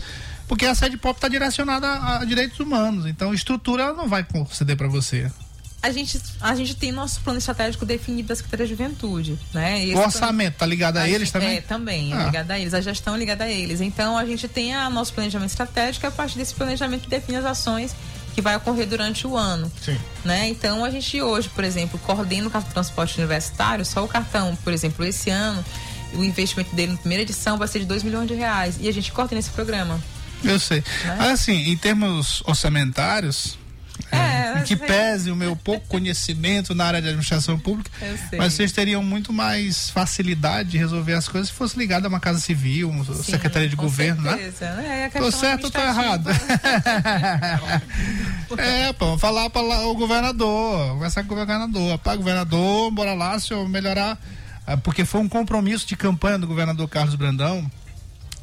porque 0.48 0.68
a 0.68 0.76
sede 0.76 0.96
pop 0.96 1.18
está 1.18 1.28
direcionada 1.28 1.88
a, 1.88 2.22
a 2.22 2.26
direitos 2.26 2.60
humanos, 2.60 3.08
então 3.08 3.34
estrutura 3.34 3.82
ela 3.84 3.94
não 3.94 4.08
vai 4.08 4.24
conceder 4.24 4.76
para 4.78 4.88
você. 4.88 5.32
A 5.84 5.90
gente, 5.92 6.22
a 6.40 6.54
gente 6.56 6.76
tem 6.76 6.92
nosso 6.92 7.20
plano 7.22 7.40
estratégico 7.40 7.86
definido 7.88 8.28
da 8.28 8.36
Secretaria 8.36 8.68
de 8.68 8.72
Juventude, 8.72 9.40
né? 9.52 9.84
O 9.96 9.98
orçamento 9.98 10.56
tá 10.58 10.66
ligado 10.66 10.98
a, 10.98 11.02
A 11.02 11.08
eles 11.10 11.22
gente- 11.30 11.32
também? 11.34 11.58
É, 11.58 11.62
também, 11.62 12.14
Ah. 12.14 12.22
é 12.22 12.26
ligada 12.26 12.54
a 12.54 12.60
eles. 12.60 12.74
A 12.76 12.82
gestão 12.82 13.16
é 13.16 13.18
ligada 13.18 13.46
a 13.46 13.50
eles. 13.52 13.82
Então, 13.82 14.16
a 14.16 14.24
gente 14.24 14.48
tem 14.48 14.76
a 14.76 14.88
nosso 14.92 15.12
planejamento 15.12 15.50
estratégico, 15.50 16.06
e 16.06 16.08
a 16.08 16.12
partir 16.12 16.38
desse 16.38 16.54
planejamento 16.54 17.02
que 17.02 17.10
define 17.10 17.38
as 17.40 17.46
ações 17.46 17.96
que 18.36 18.42
vai 18.42 18.56
ocorrer 18.56 18.88
durante 18.88 19.26
o 19.26 19.36
ano. 19.36 19.72
Sim. 19.84 19.98
Né? 20.24 20.50
Então, 20.50 20.86
a 20.86 20.90
gente 20.92 21.20
hoje, 21.22 21.50
por 21.50 21.64
exemplo, 21.64 21.98
coordena 22.00 22.48
o 22.48 22.52
cartão 22.52 22.70
de 22.70 22.74
transporte 22.76 23.18
universitário, 23.18 23.84
só 23.84 24.06
o 24.06 24.08
cartão, 24.08 24.56
por 24.64 24.72
exemplo, 24.72 25.04
esse 25.04 25.30
ano, 25.32 25.66
o 26.14 26.24
investimento 26.24 26.76
dele 26.76 26.92
na 26.92 26.98
primeira 27.00 27.24
edição 27.24 27.58
vai 27.58 27.68
ser 27.68 27.80
de 27.80 27.86
2 27.86 28.04
milhões 28.04 28.28
de 28.28 28.36
reais. 28.36 28.76
E 28.80 28.88
a 28.88 28.94
gente 28.94 29.12
coordena 29.12 29.40
esse 29.40 29.50
programa. 29.50 30.00
Eu 30.44 30.60
sei. 30.60 30.84
Né? 31.06 31.32
Assim, 31.32 31.72
em 31.72 31.76
termos 31.78 32.42
orçamentários, 32.46 33.58
É, 34.12 34.60
em 34.60 34.64
que 34.64 34.74
eu 34.74 34.78
pese 34.78 35.32
o 35.32 35.36
meu 35.36 35.56
pouco 35.56 35.88
conhecimento 35.88 36.76
na 36.76 36.86
área 36.86 37.02
de 37.02 37.08
administração 37.08 37.58
pública, 37.58 37.90
Eu 38.02 38.38
mas 38.38 38.54
vocês 38.54 38.72
teriam 38.72 39.04
muito 39.04 39.32
mais 39.32 39.90
facilidade 39.90 40.72
de 40.72 40.78
resolver 40.78 41.14
as 41.14 41.28
coisas 41.28 41.50
se 41.50 41.56
fosse 41.56 41.78
ligado 41.78 42.06
a 42.06 42.10
uma 42.10 42.20
casa 42.20 42.40
civil, 42.40 42.90
uma 42.90 43.06
Sim, 43.06 43.24
secretaria 43.24 43.70
de 43.70 43.76
governo, 43.76 44.24
né? 44.24 44.38
certeza, 44.38 44.76
né? 44.76 45.10
É 45.14 45.20
Tô 45.20 45.32
certo 45.32 45.66
ou 45.66 45.72
tô 45.72 45.80
errado? 45.80 46.30
é, 48.58 48.94
pô, 48.94 49.18
falar 49.18 49.50
para 49.50 49.62
o 49.62 49.96
governador, 49.96 50.94
conversar 50.94 51.24
com 51.24 51.34
o 51.34 51.38
governador, 51.38 51.98
pá, 52.00 52.16
governador, 52.16 52.92
bora 52.92 53.14
lá, 53.14 53.40
senhor, 53.40 53.68
melhorar, 53.70 54.18
ah, 54.66 54.78
porque 54.78 55.06
foi 55.06 55.22
um 55.22 55.30
compromisso 55.30 55.88
de 55.88 55.96
campanha 55.96 56.38
do 56.38 56.48
governador 56.48 56.88
Carlos 56.88 57.16
Brandão 57.16 57.70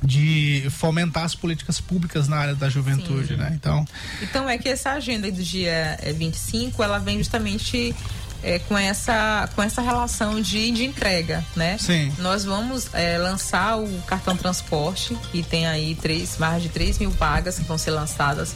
de 0.02 0.66
fomentar 0.70 1.24
as 1.24 1.34
políticas 1.34 1.80
públicas 1.80 2.28
na 2.28 2.36
área 2.36 2.54
da 2.54 2.68
juventude, 2.68 3.28
Sim. 3.28 3.36
né? 3.36 3.52
Então, 3.54 3.84
Então 4.22 4.48
é 4.48 4.56
que 4.56 4.68
essa 4.68 4.92
agenda 4.92 5.30
do 5.30 5.42
dia 5.42 5.98
eh, 6.00 6.12
25, 6.12 6.82
ela 6.82 6.98
vem 6.98 7.18
justamente 7.18 7.94
eh, 8.42 8.60
com, 8.60 8.78
essa, 8.78 9.48
com 9.54 9.62
essa 9.62 9.82
relação 9.82 10.40
de, 10.40 10.70
de 10.70 10.84
entrega, 10.84 11.44
né? 11.56 11.76
Sim. 11.78 12.12
Nós 12.18 12.44
vamos 12.44 12.88
eh, 12.94 13.18
lançar 13.18 13.76
o 13.78 14.02
cartão 14.02 14.36
transporte, 14.36 15.16
que 15.32 15.42
tem 15.42 15.66
aí 15.66 15.96
três, 15.96 16.38
mais 16.38 16.62
de 16.62 16.68
3 16.68 16.98
mil 16.98 17.10
vagas 17.10 17.58
que 17.58 17.64
vão 17.64 17.76
ser 17.76 17.90
lançadas. 17.90 18.54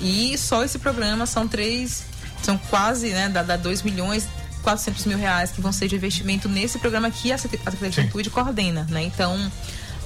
E 0.00 0.36
só 0.36 0.62
esse 0.62 0.78
programa 0.78 1.24
são 1.24 1.48
três, 1.48 2.04
são 2.42 2.58
quase, 2.58 3.08
né, 3.10 3.30
dá, 3.30 3.42
dá 3.42 3.56
2 3.56 3.82
milhões 3.82 4.28
400 4.62 5.06
mil 5.06 5.16
reais 5.16 5.52
que 5.52 5.60
vão 5.60 5.72
ser 5.72 5.86
de 5.86 5.94
investimento 5.94 6.48
nesse 6.48 6.76
programa 6.80 7.08
que 7.08 7.30
a 7.30 7.38
Secretaria 7.38 7.88
de 7.88 7.96
Juventude 7.96 8.28
coordena, 8.30 8.84
né? 8.90 9.04
Então, 9.04 9.38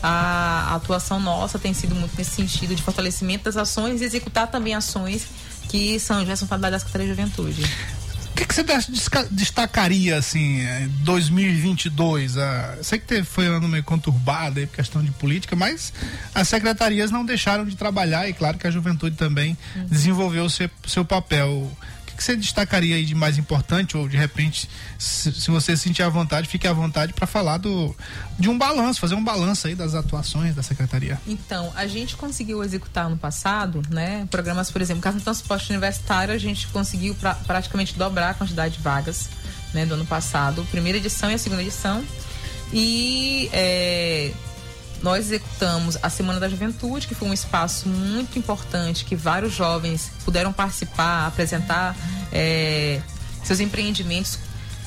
a, 0.02 0.72
a 0.72 0.74
atuação 0.76 1.20
nossa 1.20 1.58
tem 1.58 1.74
sido 1.74 1.94
muito 1.94 2.16
nesse 2.16 2.30
sentido 2.30 2.74
de 2.74 2.82
fortalecimento 2.82 3.44
das 3.44 3.56
ações 3.56 4.00
e 4.00 4.04
executar 4.04 4.46
também 4.48 4.74
ações 4.74 5.26
que 5.68 5.98
são 6.00 6.22
de 6.22 6.28
responsabilidade 6.28 6.72
da 6.72 6.78
Secretaria 6.78 7.06
de 7.06 7.20
Juventude. 7.20 7.64
O 8.30 8.34
que, 8.40 8.46
que 8.46 8.54
você 8.54 8.64
destacaria, 9.30 10.16
assim, 10.16 10.60
em 10.60 10.88
2022? 11.04 12.38
Ah, 12.38 12.78
sei 12.82 12.98
que 12.98 13.04
teve, 13.04 13.24
foi 13.24 13.48
um 13.50 13.56
ano 13.56 13.68
meio 13.68 13.84
conturbado 13.84 14.60
aí 14.60 14.66
por 14.66 14.76
questão 14.76 15.02
de 15.02 15.10
política, 15.10 15.54
mas 15.54 15.92
as 16.34 16.48
secretarias 16.48 17.10
não 17.10 17.24
deixaram 17.24 17.66
de 17.66 17.76
trabalhar 17.76 18.28
e 18.28 18.32
claro 18.32 18.56
que 18.56 18.66
a 18.66 18.70
juventude 18.70 19.16
também 19.16 19.58
desenvolveu 19.88 20.44
o 20.44 20.50
seu, 20.50 20.70
seu 20.86 21.04
papel. 21.04 21.70
Que, 22.20 22.24
você 22.24 22.36
destacaria 22.36 22.96
aí 22.96 23.04
de 23.04 23.14
mais 23.14 23.38
importante 23.38 23.96
ou 23.96 24.06
de 24.06 24.16
repente, 24.16 24.68
se, 24.98 25.32
se 25.32 25.50
você 25.50 25.74
sentir 25.74 26.02
à 26.02 26.08
vontade, 26.10 26.46
fique 26.46 26.66
à 26.66 26.72
vontade 26.72 27.14
para 27.14 27.26
falar 27.26 27.56
do 27.56 27.96
de 28.38 28.48
um 28.48 28.58
balanço, 28.58 29.00
fazer 29.00 29.14
um 29.14 29.24
balanço 29.24 29.66
aí 29.66 29.74
das 29.74 29.94
atuações 29.94 30.54
da 30.54 30.62
secretaria. 30.62 31.18
Então, 31.26 31.72
a 31.74 31.86
gente 31.86 32.16
conseguiu 32.16 32.62
executar 32.62 33.08
no 33.08 33.16
passado, 33.16 33.82
né, 33.88 34.26
programas, 34.30 34.70
por 34.70 34.82
exemplo, 34.82 35.02
caso 35.02 35.16
no 35.16 35.22
transporte 35.22 35.70
universitário, 35.70 36.34
a 36.34 36.38
gente 36.38 36.66
conseguiu 36.68 37.14
pra, 37.14 37.34
praticamente 37.34 37.94
dobrar 37.96 38.30
a 38.30 38.34
quantidade 38.34 38.76
de 38.76 38.82
vagas, 38.82 39.28
né, 39.72 39.86
do 39.86 39.94
ano 39.94 40.06
passado, 40.06 40.66
primeira 40.70 40.98
edição 40.98 41.30
e 41.30 41.34
a 41.34 41.38
segunda 41.38 41.62
edição. 41.62 42.04
E 42.72 43.50
é, 43.52 44.32
nós 45.02 45.26
executamos 45.26 45.96
a 46.02 46.10
Semana 46.10 46.38
da 46.38 46.48
Juventude, 46.48 47.06
que 47.06 47.14
foi 47.14 47.28
um 47.28 47.32
espaço 47.32 47.88
muito 47.88 48.38
importante, 48.38 49.04
que 49.04 49.16
vários 49.16 49.52
jovens 49.52 50.10
puderam 50.24 50.52
participar, 50.52 51.26
apresentar 51.26 51.96
é, 52.32 53.00
seus 53.42 53.60
empreendimentos 53.60 54.38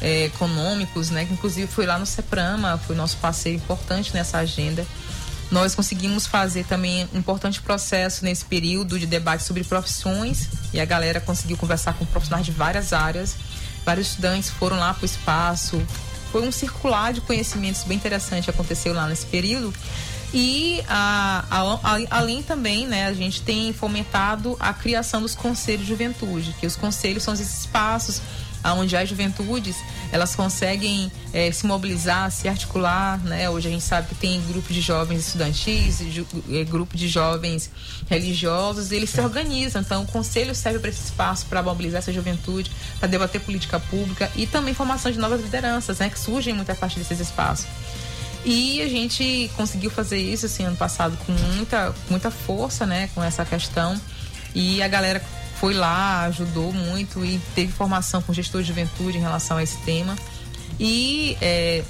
é, 0.02 0.26
econômicos, 0.26 1.10
né? 1.10 1.28
Inclusive 1.32 1.68
foi 1.68 1.86
lá 1.86 1.98
no 1.98 2.06
Seprama, 2.06 2.78
foi 2.78 2.96
nosso 2.96 3.18
parceiro 3.18 3.58
importante 3.58 4.14
nessa 4.14 4.38
agenda. 4.38 4.86
Nós 5.50 5.76
conseguimos 5.76 6.26
fazer 6.26 6.66
também 6.66 7.08
um 7.14 7.20
importante 7.20 7.62
processo 7.62 8.26
nesse 8.26 8.44
período 8.44 8.98
de 8.98 9.06
debate 9.06 9.44
sobre 9.44 9.64
profissões 9.64 10.48
e 10.74 10.80
a 10.80 10.86
galera 10.86 11.20
conseguiu 11.22 11.58
conversar 11.58 11.94
com 11.94 12.06
profissionais 12.06 12.46
de 12.46 12.52
várias 12.52 12.92
áreas. 12.92 13.36
Vários 13.86 14.10
estudantes 14.10 14.50
foram 14.50 14.80
lá 14.80 14.94
para 14.94 15.04
o 15.04 15.06
espaço, 15.06 15.82
foi 16.34 16.42
um 16.42 16.52
circular 16.52 17.14
de 17.14 17.22
conhecimentos 17.22 17.84
bem 17.84 17.96
interessante 17.96 18.46
que 18.46 18.50
aconteceu 18.50 18.92
lá 18.92 19.08
nesse 19.08 19.28
período. 19.28 19.72
E 20.34 20.84
a, 20.90 21.46
a, 21.48 21.62
a, 21.62 22.00
além 22.10 22.42
também, 22.42 22.88
né, 22.88 23.06
a 23.06 23.14
gente 23.14 23.44
tem 23.44 23.72
fomentado 23.72 24.58
a 24.60 24.74
criação 24.74 25.22
dos 25.22 25.36
conselhos 25.36 25.84
de 25.84 25.90
juventude, 25.90 26.56
que 26.60 26.66
os 26.66 26.76
conselhos 26.76 27.22
são 27.22 27.36
esses 27.36 27.60
espaços 27.60 28.20
onde 28.72 28.96
as 28.96 29.10
juventudes 29.10 29.76
elas 30.12 30.36
conseguem 30.36 31.12
eh, 31.34 31.52
se 31.52 31.66
mobilizar, 31.66 32.32
se 32.32 32.48
articular, 32.48 33.20
né? 33.20 33.50
Hoje 33.50 33.68
a 33.68 33.72
gente 33.72 33.84
sabe 33.84 34.10
que 34.10 34.16
tem 34.16 34.42
grupos 34.48 34.74
de 34.74 34.82
jovens 34.82 35.28
estudantis, 35.28 36.00
ju, 36.12 36.26
eh, 36.52 36.64
grupo 36.64 36.96
de 36.96 37.08
jovens 37.08 37.70
religiosos, 38.10 38.92
e 38.92 38.96
eles 38.96 39.10
se 39.10 39.20
organizam. 39.20 39.82
Então 39.82 40.04
o 40.04 40.08
conselho 40.08 40.54
serve 40.54 40.80
para 40.80 40.90
esse 40.90 41.04
espaço 41.04 41.46
para 41.48 41.62
mobilizar 41.62 42.00
essa 42.00 42.14
juventude, 42.14 42.72
para 43.00 43.08
debater 43.08 43.42
política 43.42 43.80
pública 43.80 44.32
e 44.36 44.48
também 44.48 44.74
formação 44.74 45.12
de 45.12 45.20
novas 45.20 45.42
lideranças, 45.42 46.00
né? 46.00 46.10
Que 46.10 46.20
surgem 46.20 46.54
muito 46.54 46.72
a 46.72 46.76
partir 46.76 47.00
desses 47.00 47.20
espaços. 47.20 47.66
E 48.46 48.82
a 48.82 48.90
gente 48.90 49.50
conseguiu 49.56 49.90
fazer 49.90 50.18
isso 50.18 50.46
assim 50.46 50.66
ano 50.66 50.76
passado 50.76 51.18
com 51.26 51.32
muita, 51.32 51.96
muita 52.10 52.30
força, 52.30 52.86
né, 52.86 53.10
com 53.16 53.24
essa 53.24 53.46
questão. 53.46 54.00
E 54.54 54.84
a 54.84 54.88
galera 54.88 55.22
foi 55.64 55.74
lá, 55.74 56.26
ajudou 56.26 56.74
muito 56.74 57.24
e 57.24 57.40
teve 57.56 57.72
formação 57.72 58.22
com 58.22 58.34
gestor 58.34 58.62
de 58.62 58.68
juventude 58.68 59.18
em 59.18 59.22
relação 59.22 59.56
a 59.56 59.64
esse 59.64 59.78
tema. 59.84 60.14
E 60.78 61.38
é, 61.40 61.86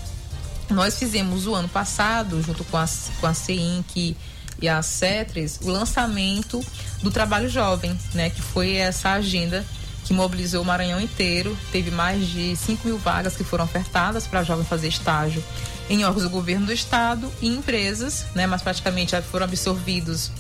nós 0.70 1.00
fizemos 1.00 1.48
o 1.48 1.56
ano 1.56 1.68
passado, 1.68 2.40
junto 2.44 2.64
com 2.66 2.78
a, 2.78 2.86
com 3.20 3.26
a 3.26 3.34
CEINC 3.34 4.16
e 4.62 4.70
a 4.70 4.80
CETRES, 4.84 5.58
o 5.64 5.72
lançamento 5.72 6.64
do 7.02 7.10
Trabalho 7.10 7.50
Jovem, 7.50 7.98
né, 8.14 8.30
que 8.30 8.44
foi 8.44 8.76
essa 8.76 9.10
agenda 9.10 9.66
que 10.06 10.14
mobilizou 10.14 10.62
o 10.62 10.66
Maranhão 10.66 11.02
inteiro. 11.02 11.58
Teve 11.72 11.90
mais 11.90 12.28
de 12.28 12.56
5 12.56 12.88
mil 12.88 13.00
vagas 13.00 13.36
que 13.36 13.44
foram 13.44 13.66
ofertadas 13.66 14.28
para 14.28 14.44
jovem 14.44 14.64
fazer 14.64 14.90
estágio 14.90 15.44
em 15.90 16.06
órgãos 16.06 16.22
do 16.22 16.30
governo 16.30 16.68
do 16.68 16.74
estado 16.74 17.28
e 17.42 17.48
empresas, 17.48 18.28
né, 18.36 18.46
mas 18.46 18.62
praticamente 18.62 19.20
foram 19.24 19.46
absorvidos 19.46 20.32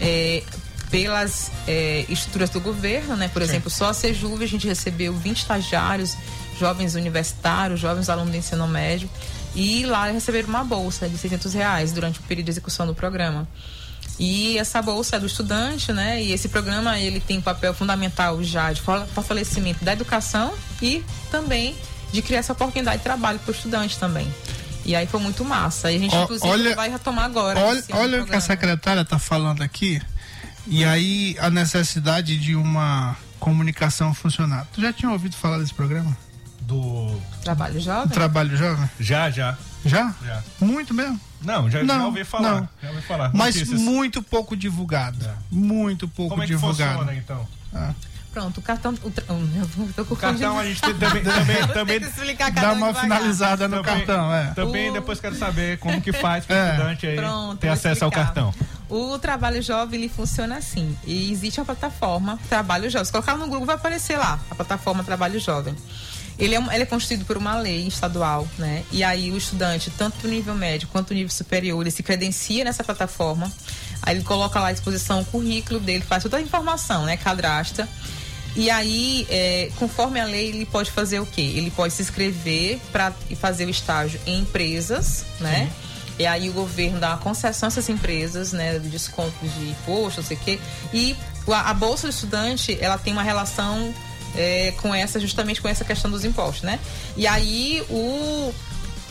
é, 0.00 0.42
pelas 0.90 1.50
é, 1.66 2.04
estruturas 2.08 2.50
do 2.50 2.60
governo, 2.60 3.16
né? 3.16 3.28
Por 3.28 3.42
Sim. 3.42 3.48
exemplo, 3.48 3.70
só 3.70 3.90
a 3.90 3.94
Sejuve 3.94 4.44
a 4.44 4.48
gente 4.48 4.66
recebeu 4.66 5.12
20 5.14 5.38
estagiários, 5.38 6.16
jovens 6.58 6.94
universitários, 6.94 7.80
jovens 7.80 8.08
alunos 8.08 8.30
do 8.30 8.36
ensino 8.36 8.66
médio, 8.66 9.08
e 9.54 9.84
lá 9.86 10.10
receberam 10.10 10.48
uma 10.48 10.64
bolsa 10.64 11.08
de 11.08 11.16
600 11.18 11.54
reais 11.54 11.92
durante 11.92 12.20
o 12.20 12.22
período 12.22 12.46
de 12.46 12.52
execução 12.52 12.86
do 12.86 12.94
programa. 12.94 13.46
E 14.18 14.58
essa 14.58 14.82
bolsa 14.82 15.16
é 15.16 15.20
do 15.20 15.26
estudante, 15.26 15.92
né? 15.92 16.20
E 16.22 16.32
esse 16.32 16.48
programa 16.48 16.98
ele 16.98 17.20
tem 17.20 17.38
um 17.38 17.42
papel 17.42 17.72
fundamental 17.72 18.42
já 18.42 18.72
de 18.72 18.80
fortalecimento 18.80 19.84
da 19.84 19.92
educação 19.92 20.52
e 20.82 21.04
também 21.30 21.76
de 22.12 22.20
criar 22.20 22.40
essa 22.40 22.52
oportunidade 22.52 22.98
de 22.98 23.04
trabalho 23.04 23.38
para 23.38 23.52
o 23.52 23.54
estudante 23.54 23.98
também. 23.98 24.26
E 24.84 24.96
aí 24.96 25.06
foi 25.06 25.20
muito 25.20 25.44
massa. 25.44 25.92
E 25.92 25.96
a 25.96 25.98
gente, 25.98 26.16
inclusive, 26.16 26.50
olha, 26.50 26.74
vai 26.74 26.88
retomar 26.88 27.26
agora. 27.26 27.60
Olha, 27.60 27.84
olha 27.90 28.22
o 28.22 28.26
que 28.26 28.34
a 28.34 28.40
secretária 28.40 29.02
está 29.02 29.18
falando 29.18 29.62
aqui. 29.62 30.00
E 30.68 30.84
aí 30.84 31.36
a 31.40 31.50
necessidade 31.50 32.36
de 32.38 32.54
uma 32.54 33.16
comunicação 33.40 34.12
funcionar. 34.12 34.66
Tu 34.72 34.80
já 34.80 34.92
tinha 34.92 35.10
ouvido 35.10 35.34
falar 35.34 35.58
desse 35.58 35.72
programa? 35.72 36.16
Do 36.60 37.18
Trabalho 37.42 37.80
Jovem? 37.80 38.08
Trabalho 38.08 38.56
Jovem? 38.56 38.90
Já, 39.00 39.30
já. 39.30 39.56
Já? 39.84 40.14
Já. 40.24 40.42
Muito 40.60 40.92
mesmo? 40.92 41.18
Não, 41.40 41.70
já, 41.70 41.82
não, 41.82 41.98
já 41.98 42.06
ouvi 42.06 42.24
falar. 42.24 42.60
Não. 42.60 42.68
Já 42.82 42.88
ouvi 42.90 43.02
falar. 43.02 43.30
Mas 43.32 43.54
Notícias. 43.54 43.80
muito 43.80 44.22
pouco 44.22 44.56
divulgado. 44.56 45.24
É. 45.24 45.34
Muito 45.50 46.06
pouco 46.08 46.30
Como 46.30 46.42
é 46.42 46.46
que 46.46 46.52
divulgado. 46.52 46.98
Funciona, 46.98 47.14
então? 47.14 47.48
Ah. 47.74 47.92
Pronto, 48.32 48.58
o 48.58 48.62
cartão. 48.62 48.94
O, 49.02 49.10
tra... 49.10 49.24
o 50.10 50.16
cartão 50.16 50.58
a 50.58 50.64
gente 50.64 50.80
tem, 50.80 50.94
também. 50.94 51.22
também, 51.72 52.00
também 52.00 52.52
dá 52.52 52.72
uma 52.72 52.92
finalizada 52.92 53.66
no 53.66 53.82
também, 53.82 54.04
cartão, 54.04 54.34
é. 54.34 54.52
Também 54.54 54.90
o... 54.90 54.92
depois 54.92 55.20
quero 55.20 55.34
saber 55.34 55.78
como 55.78 56.00
que 56.00 56.12
faz 56.12 56.44
para 56.44 56.54
o 56.54 56.58
é. 56.58 56.70
estudante 56.72 57.06
aí 57.06 57.16
Pronto, 57.16 57.58
ter 57.58 57.68
acesso 57.68 58.04
ao 58.04 58.10
cartão. 58.10 58.52
O 58.88 59.18
Trabalho 59.18 59.60
Jovem 59.62 60.00
ele 60.00 60.08
funciona 60.08 60.56
assim. 60.56 60.96
E 61.06 61.30
existe 61.30 61.60
uma 61.60 61.66
plataforma 61.66 62.38
Trabalho 62.48 62.88
Jovem. 62.88 63.04
Se 63.04 63.12
colocar 63.12 63.36
no 63.36 63.46
Google 63.46 63.66
vai 63.66 63.76
aparecer 63.76 64.16
lá 64.16 64.40
a 64.50 64.54
plataforma 64.54 65.04
Trabalho 65.04 65.38
Jovem. 65.38 65.74
Ele 66.38 66.54
é, 66.54 66.58
ele 66.58 66.82
é 66.84 66.86
constituído 66.86 67.24
por 67.24 67.36
uma 67.36 67.58
lei 67.58 67.86
estadual, 67.88 68.46
né? 68.56 68.84
E 68.92 69.02
aí 69.02 69.30
o 69.32 69.36
estudante, 69.36 69.90
tanto 69.90 70.18
do 70.18 70.28
nível 70.28 70.54
médio 70.54 70.88
quanto 70.88 71.08
do 71.08 71.14
nível 71.14 71.30
superior, 71.30 71.80
ele 71.80 71.90
se 71.90 72.02
credencia 72.02 72.64
nessa 72.64 72.84
plataforma. 72.84 73.52
Aí 74.02 74.16
ele 74.16 74.24
coloca 74.24 74.58
lá 74.60 74.68
à 74.68 74.72
disposição 74.72 75.20
o 75.20 75.24
currículo 75.24 75.80
dele, 75.80 76.04
faz 76.04 76.22
toda 76.22 76.36
a 76.36 76.40
informação, 76.40 77.04
né? 77.04 77.16
Cadastra. 77.16 77.88
E 78.56 78.70
aí, 78.70 79.26
é, 79.28 79.70
conforme 79.76 80.18
a 80.18 80.24
lei, 80.24 80.48
ele 80.48 80.64
pode 80.64 80.90
fazer 80.90 81.20
o 81.20 81.26
quê? 81.26 81.42
Ele 81.56 81.70
pode 81.70 81.92
se 81.92 82.02
inscrever 82.02 82.80
para 82.90 83.12
fazer 83.40 83.66
o 83.66 83.70
estágio 83.70 84.18
em 84.24 84.40
empresas, 84.40 85.26
né? 85.40 85.66
Sim 85.66 85.87
e 86.18 86.26
aí 86.26 86.48
o 86.48 86.52
governo 86.52 86.98
dá 86.98 87.10
uma 87.10 87.18
concessão 87.18 87.66
a 87.66 87.68
essas 87.68 87.88
empresas, 87.88 88.52
né, 88.52 88.78
de 88.78 88.88
desconto 88.88 89.34
de 89.42 89.70
imposto, 89.70 90.20
não 90.20 90.26
sei 90.26 90.36
o 90.36 90.40
quê. 90.40 90.58
E 90.92 91.16
a, 91.46 91.72
bolsa 91.72 92.08
do 92.08 92.10
estudante, 92.10 92.76
ela 92.80 92.98
tem 92.98 93.12
uma 93.12 93.22
relação 93.22 93.94
é, 94.36 94.72
com 94.82 94.94
essa, 94.94 95.20
justamente 95.20 95.62
com 95.62 95.68
essa 95.68 95.84
questão 95.84 96.10
dos 96.10 96.24
impostos, 96.24 96.62
né? 96.62 96.78
E 97.16 97.26
aí 97.26 97.82
o 97.88 98.52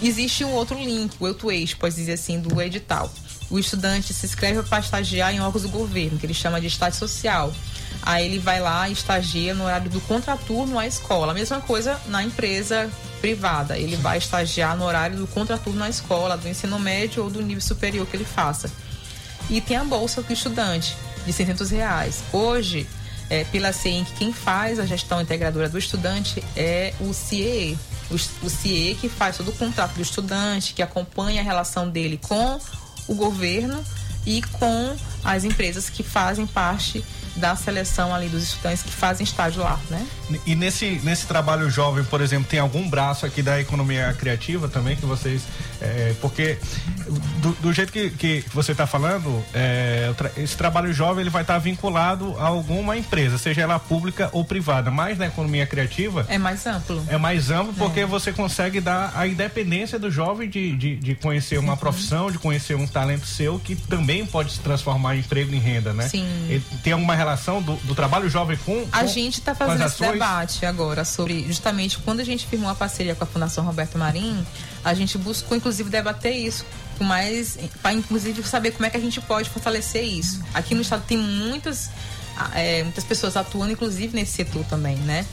existe 0.02 0.44
um 0.44 0.52
outro 0.52 0.78
link, 0.78 1.16
o 1.20 1.52
eixo, 1.52 1.78
pode 1.78 1.96
dizer 1.96 2.14
assim, 2.14 2.40
do 2.40 2.62
edital. 2.62 3.12
O 3.50 3.58
estudante 3.58 4.14
se 4.14 4.26
inscreve 4.26 4.62
para 4.64 4.80
estagiar 4.80 5.34
em 5.34 5.40
órgãos 5.40 5.64
do 5.64 5.70
governo, 5.70 6.18
que 6.18 6.26
ele 6.26 6.34
chama 6.34 6.60
de 6.60 6.68
estágio 6.68 7.00
social. 7.00 7.54
Aí 8.02 8.26
ele 8.26 8.40
vai 8.40 8.60
lá 8.60 8.88
e 8.90 8.94
estagia 8.94 9.54
no 9.54 9.64
horário 9.64 9.90
do 9.90 10.02
contraturno 10.02 10.78
à 10.78 10.86
escola. 10.86 11.32
A 11.32 11.36
mesma 11.36 11.62
coisa 11.62 12.00
na 12.08 12.24
empresa 12.24 12.90
privada. 13.22 13.78
Ele 13.78 13.96
vai 13.96 14.18
estagiar 14.18 14.76
no 14.78 14.86
horário 14.86 15.18
do 15.18 15.28
contraturno 15.28 15.80
na 15.80 15.90
escola, 15.90 16.38
do 16.38 16.48
ensino 16.48 16.80
médio 16.80 17.24
ou 17.24 17.30
do 17.30 17.42
nível 17.42 17.62
superior 17.62 18.06
que 18.06 18.16
ele 18.16 18.26
faça. 18.26 18.70
E 19.50 19.62
tem 19.62 19.78
a 19.78 19.84
bolsa 19.84 20.22
do 20.22 20.32
estudante, 20.32 20.96
de 21.26 21.34
600 21.34 21.70
reais. 21.72 22.24
Hoje, 22.32 22.88
é, 23.30 23.44
pela 23.46 23.72
CIENC, 23.72 24.12
quem 24.18 24.34
faz 24.34 24.80
a 24.80 24.86
gestão 24.86 25.22
integradora 25.22 25.70
do 25.70 25.78
estudante 25.78 26.44
é 26.56 26.94
o 27.00 27.14
CIE. 27.14 27.78
O, 28.10 28.16
o 28.46 28.50
CIE 28.50 28.96
que 29.00 29.10
faz 29.10 29.38
todo 29.38 29.50
o 29.50 29.54
contrato 29.54 29.94
do 29.96 30.02
estudante, 30.02 30.74
que 30.74 30.82
acompanha 30.82 31.42
a 31.42 31.44
relação 31.44 31.90
dele 31.90 32.18
com 32.22 32.60
o 33.08 33.16
governo 33.16 33.84
e 34.26 34.42
com 34.42 34.96
as 35.24 35.44
empresas 35.44 35.90
que 35.90 36.04
fazem 36.04 36.46
parte 36.46 37.04
da 37.38 37.56
seleção 37.56 38.14
ali 38.14 38.28
dos 38.28 38.44
estudantes 38.44 38.84
que 38.84 38.92
fazem 38.92 39.24
estágio 39.24 39.64
lá, 39.64 39.80
né? 39.90 40.06
E 40.46 40.56
nesse, 40.56 41.00
nesse 41.04 41.26
trabalho 41.26 41.70
jovem, 41.70 42.04
por 42.04 42.22
exemplo, 42.22 42.48
tem 42.50 42.60
algum 42.60 42.90
braço 42.90 43.26
aqui 43.26 43.42
da 43.42 43.60
economia 43.60 44.14
criativa 44.18 44.68
também 44.68 44.96
que 44.96 45.06
vocês. 45.06 45.44
É, 45.80 46.16
porque 46.20 46.58
do, 47.40 47.52
do, 47.54 47.74
jeito 47.74 47.92
que, 47.92 48.10
que 48.10 48.44
você 48.54 48.72
está 48.72 48.88
falando, 48.88 49.44
é, 49.54 50.12
esse 50.38 50.58
trabalho 50.58 50.92
jovem 50.92 51.22
ele 51.22 51.30
vai 51.30 51.44
estar 51.44 51.54
tá 51.54 51.60
vinculado 51.60 52.36
a 52.40 52.48
alguma 52.48 52.98
empresa, 52.98 53.38
seja 53.38 53.62
ela 53.62 53.80
pública 53.80 54.30
ou 54.34 54.44
privada. 54.44 54.90
Mas 54.92 55.18
na 55.18 55.28
economia 55.28 55.66
criativa. 55.66 56.26
É 56.28 56.38
mais 56.38 56.66
amplo. 56.66 57.04
É 57.08 57.18
mais 57.18 57.52
amplo 57.52 57.74
porque 57.74 58.02
é. 58.02 58.06
você 58.06 58.34
consegue 58.34 58.82
dar 58.82 59.14
a 59.16 59.28
independência 59.28 60.00
do 60.00 60.10
jovem 60.10 60.50
de, 60.50 60.76
de, 60.76 60.96
de 60.96 61.16
conhecer 61.16 61.58
uma 61.58 61.74
uhum. 61.74 61.78
profissão, 61.78 62.32
de 62.32 62.40
conhecer 62.40 62.76
um 62.76 62.88
talento 62.88 63.28
seu 63.28 63.60
que 63.60 63.76
também 63.76 64.26
pode 64.26 64.52
se 64.54 64.60
transformar 64.60 65.16
em 65.16 65.20
emprego 65.20 65.54
em 65.54 65.60
renda, 65.60 65.94
né? 65.94 66.08
Sim. 66.08 66.28
Ele 66.50 66.64
tem 66.84 66.94
alguma 66.94 67.16
relação 67.16 67.27
do, 67.36 67.76
do 67.78 67.96
trabalho 67.96 68.30
jovem 68.30 68.58
com, 68.58 68.86
com 68.86 68.90
a 68.92 69.06
gente 69.06 69.40
está 69.40 69.54
fazendo 69.54 69.86
esse 69.86 70.00
debate 70.00 70.66
agora 70.66 71.04
sobre 71.04 71.44
justamente 71.48 71.98
quando 72.00 72.20
a 72.20 72.24
gente 72.24 72.46
firmou 72.46 72.70
a 72.70 72.76
parceria 72.76 73.16
com 73.16 73.24
a 73.24 73.28
Fundação 73.28 73.66
Roberto 73.66 73.98
Marinho, 73.98 74.46
a 74.84 74.94
gente 74.94 75.18
buscou 75.18 75.58
inclusive 75.58 75.90
debater 75.90 76.34
isso 76.34 76.66
com 76.98 77.04
mais 77.04 77.58
para 77.82 77.94
inclusive 77.94 78.44
saber 78.44 78.72
como 78.72 78.86
é 78.86 78.90
que 78.90 78.98
a 78.98 79.02
gente 79.02 79.20
pode 79.22 79.50
fortalecer 79.50 80.04
isso. 80.04 80.42
Aqui 80.54 80.74
no 80.74 80.82
estado 80.82 81.04
tem 81.08 81.18
muitas 81.18 81.90
é, 82.54 82.84
muitas 82.84 83.04
pessoas 83.04 83.36
atuando, 83.36 83.72
inclusive, 83.72 84.16
nesse 84.16 84.34
setor 84.34 84.64
também, 84.66 84.96
né? 84.98 85.26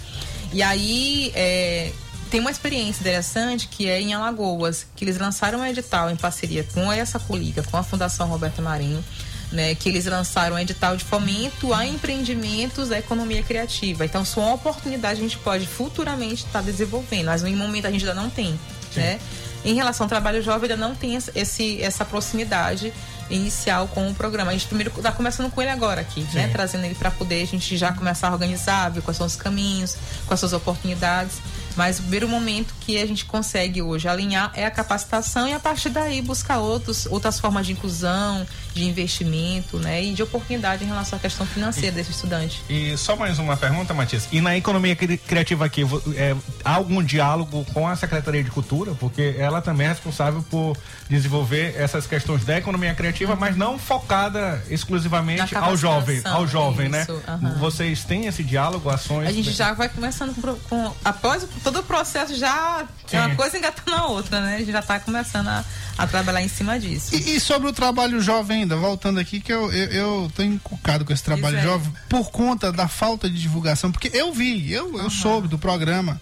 E 0.52 0.62
aí, 0.62 1.32
é, 1.34 1.92
tem 2.30 2.40
uma 2.40 2.50
experiência 2.50 3.00
interessante 3.00 3.68
que 3.68 3.88
é 3.88 4.00
em 4.00 4.14
Alagoas, 4.14 4.86
que 4.96 5.04
eles 5.04 5.18
lançaram 5.18 5.60
um 5.60 5.66
edital 5.66 6.10
em 6.10 6.16
parceria 6.16 6.64
com 6.72 6.90
essa 6.92 7.18
coliga, 7.18 7.62
com 7.62 7.76
a 7.76 7.82
Fundação 7.82 8.26
Roberto 8.28 8.62
Marinho, 8.62 9.04
né, 9.52 9.74
que 9.74 9.88
eles 9.88 10.06
lançaram 10.06 10.56
um 10.56 10.58
edital 10.58 10.96
de 10.96 11.04
fomento 11.04 11.72
a 11.72 11.86
empreendimentos 11.86 12.88
da 12.88 12.98
economia 12.98 13.42
criativa. 13.42 14.04
Então, 14.04 14.22
isso 14.22 14.40
é 14.40 14.42
uma 14.42 14.54
oportunidade 14.54 15.20
a 15.20 15.22
gente 15.22 15.38
pode 15.38 15.66
futuramente 15.66 16.44
estar 16.46 16.62
desenvolvendo, 16.62 17.26
mas 17.26 17.42
no 17.42 17.50
momento 17.56 17.86
a 17.86 17.90
gente 17.90 18.06
ainda 18.08 18.20
não 18.20 18.30
tem, 18.30 18.58
né? 18.96 19.18
Em 19.64 19.74
relação 19.74 20.04
ao 20.04 20.08
trabalho 20.08 20.42
jovem, 20.42 20.70
ainda 20.70 20.76
não 20.88 20.94
tem 20.94 21.14
esse- 21.14 21.30
esse, 21.34 21.82
essa 21.82 22.04
proximidade 22.04 22.92
inicial 23.30 23.88
com 23.88 24.10
o 24.10 24.14
programa. 24.14 24.50
A 24.50 24.52
gente 24.52 24.66
primeiro 24.66 24.92
está 24.94 25.10
começando 25.10 25.50
com 25.50 25.62
ele 25.62 25.70
agora 25.70 26.02
aqui, 26.02 26.20
né? 26.34 26.48
Trazendo 26.52 26.84
ele 26.84 26.94
para 26.94 27.10
poder 27.10 27.42
a 27.42 27.46
gente 27.46 27.74
já 27.74 27.90
começar 27.90 28.28
a 28.28 28.32
organizar, 28.32 28.90
ver 28.90 29.00
quais 29.00 29.16
são 29.16 29.26
os 29.26 29.34
caminhos, 29.36 29.96
quais 30.26 30.38
são 30.38 30.46
as 30.48 30.52
oportunidades. 30.52 31.36
Mas 31.76 31.98
o 31.98 32.02
primeiro 32.02 32.28
momento 32.28 32.74
que 32.80 33.00
a 33.00 33.06
gente 33.06 33.24
consegue 33.24 33.80
hoje 33.80 34.06
alinhar 34.06 34.50
é 34.54 34.66
a 34.66 34.70
capacitação 34.70 35.48
e 35.48 35.54
a 35.54 35.58
partir 35.58 35.88
daí 35.88 36.20
buscar 36.20 36.58
outros, 36.58 37.06
outras 37.06 37.40
formas 37.40 37.64
de 37.66 37.72
inclusão, 37.72 38.46
de 38.74 38.84
investimento, 38.84 39.78
né? 39.78 40.02
E 40.02 40.12
de 40.12 40.22
oportunidade 40.22 40.84
em 40.84 40.86
relação 40.86 41.16
à 41.16 41.20
questão 41.22 41.46
financeira 41.46 41.94
desse 41.94 42.10
estudante. 42.10 42.62
E 42.68 42.96
só 42.98 43.14
mais 43.16 43.38
uma 43.38 43.56
pergunta, 43.56 43.94
Matias. 43.94 44.28
E 44.32 44.40
na 44.40 44.56
economia 44.56 44.96
cri- 44.96 45.16
criativa 45.18 45.64
aqui, 45.64 45.82
é, 46.16 46.34
há 46.64 46.74
algum 46.74 47.02
diálogo 47.02 47.64
com 47.72 47.86
a 47.86 47.94
Secretaria 47.96 48.42
de 48.42 48.50
Cultura? 48.50 48.92
Porque 48.94 49.36
ela 49.38 49.62
também 49.62 49.86
é 49.86 49.90
responsável 49.90 50.44
por 50.50 50.76
desenvolver 51.08 51.74
essas 51.78 52.06
questões 52.06 52.44
da 52.44 52.58
economia 52.58 52.94
criativa, 52.94 53.36
mas 53.36 53.56
não 53.56 53.78
focada 53.78 54.62
exclusivamente 54.68 55.54
Na 55.54 55.60
ao 55.60 55.76
jovem, 55.76 56.20
ao 56.24 56.46
jovem, 56.46 56.88
né? 56.88 57.02
isso, 57.02 57.22
aham. 57.28 57.56
Vocês 57.58 58.04
têm 58.04 58.26
esse 58.26 58.42
diálogo, 58.42 58.90
ações? 58.90 59.28
A 59.28 59.32
gente 59.32 59.52
já 59.52 59.72
vai 59.72 59.88
começando 59.88 60.34
com, 60.34 60.54
com- 60.68 60.92
após 61.04 61.46
todo 61.62 61.80
o 61.80 61.82
processo 61.82 62.34
já 62.34 62.84
é 63.12 63.20
uma 63.20 63.30
Sim. 63.30 63.36
coisa 63.36 63.56
engatando 63.58 63.96
a 63.96 64.06
outra, 64.06 64.40
né? 64.40 64.56
A 64.56 64.58
gente 64.58 64.72
já 64.72 64.80
está 64.80 64.98
começando 64.98 65.48
a, 65.48 65.64
a 65.98 66.06
trabalhar 66.06 66.42
em 66.42 66.48
cima 66.48 66.78
disso. 66.80 67.14
E, 67.14 67.36
e 67.36 67.40
sobre 67.40 67.68
o 67.68 67.72
trabalho 67.72 68.20
jovem 68.20 68.63
ainda, 68.64 68.76
voltando 68.76 69.20
aqui, 69.20 69.40
que 69.40 69.52
eu, 69.52 69.70
eu, 69.72 69.92
eu 69.92 70.32
tô 70.34 70.42
encucado 70.42 71.04
com 71.04 71.12
esse 71.12 71.22
trabalho 71.22 71.58
é. 71.58 71.62
jovem 71.62 71.92
por 72.08 72.30
conta 72.30 72.72
da 72.72 72.88
falta 72.88 73.28
de 73.28 73.40
divulgação, 73.40 73.92
porque 73.92 74.10
eu 74.12 74.32
vi, 74.32 74.72
eu, 74.72 74.98
eu 74.98 75.10
soube 75.10 75.46
do 75.46 75.58
programa, 75.58 76.20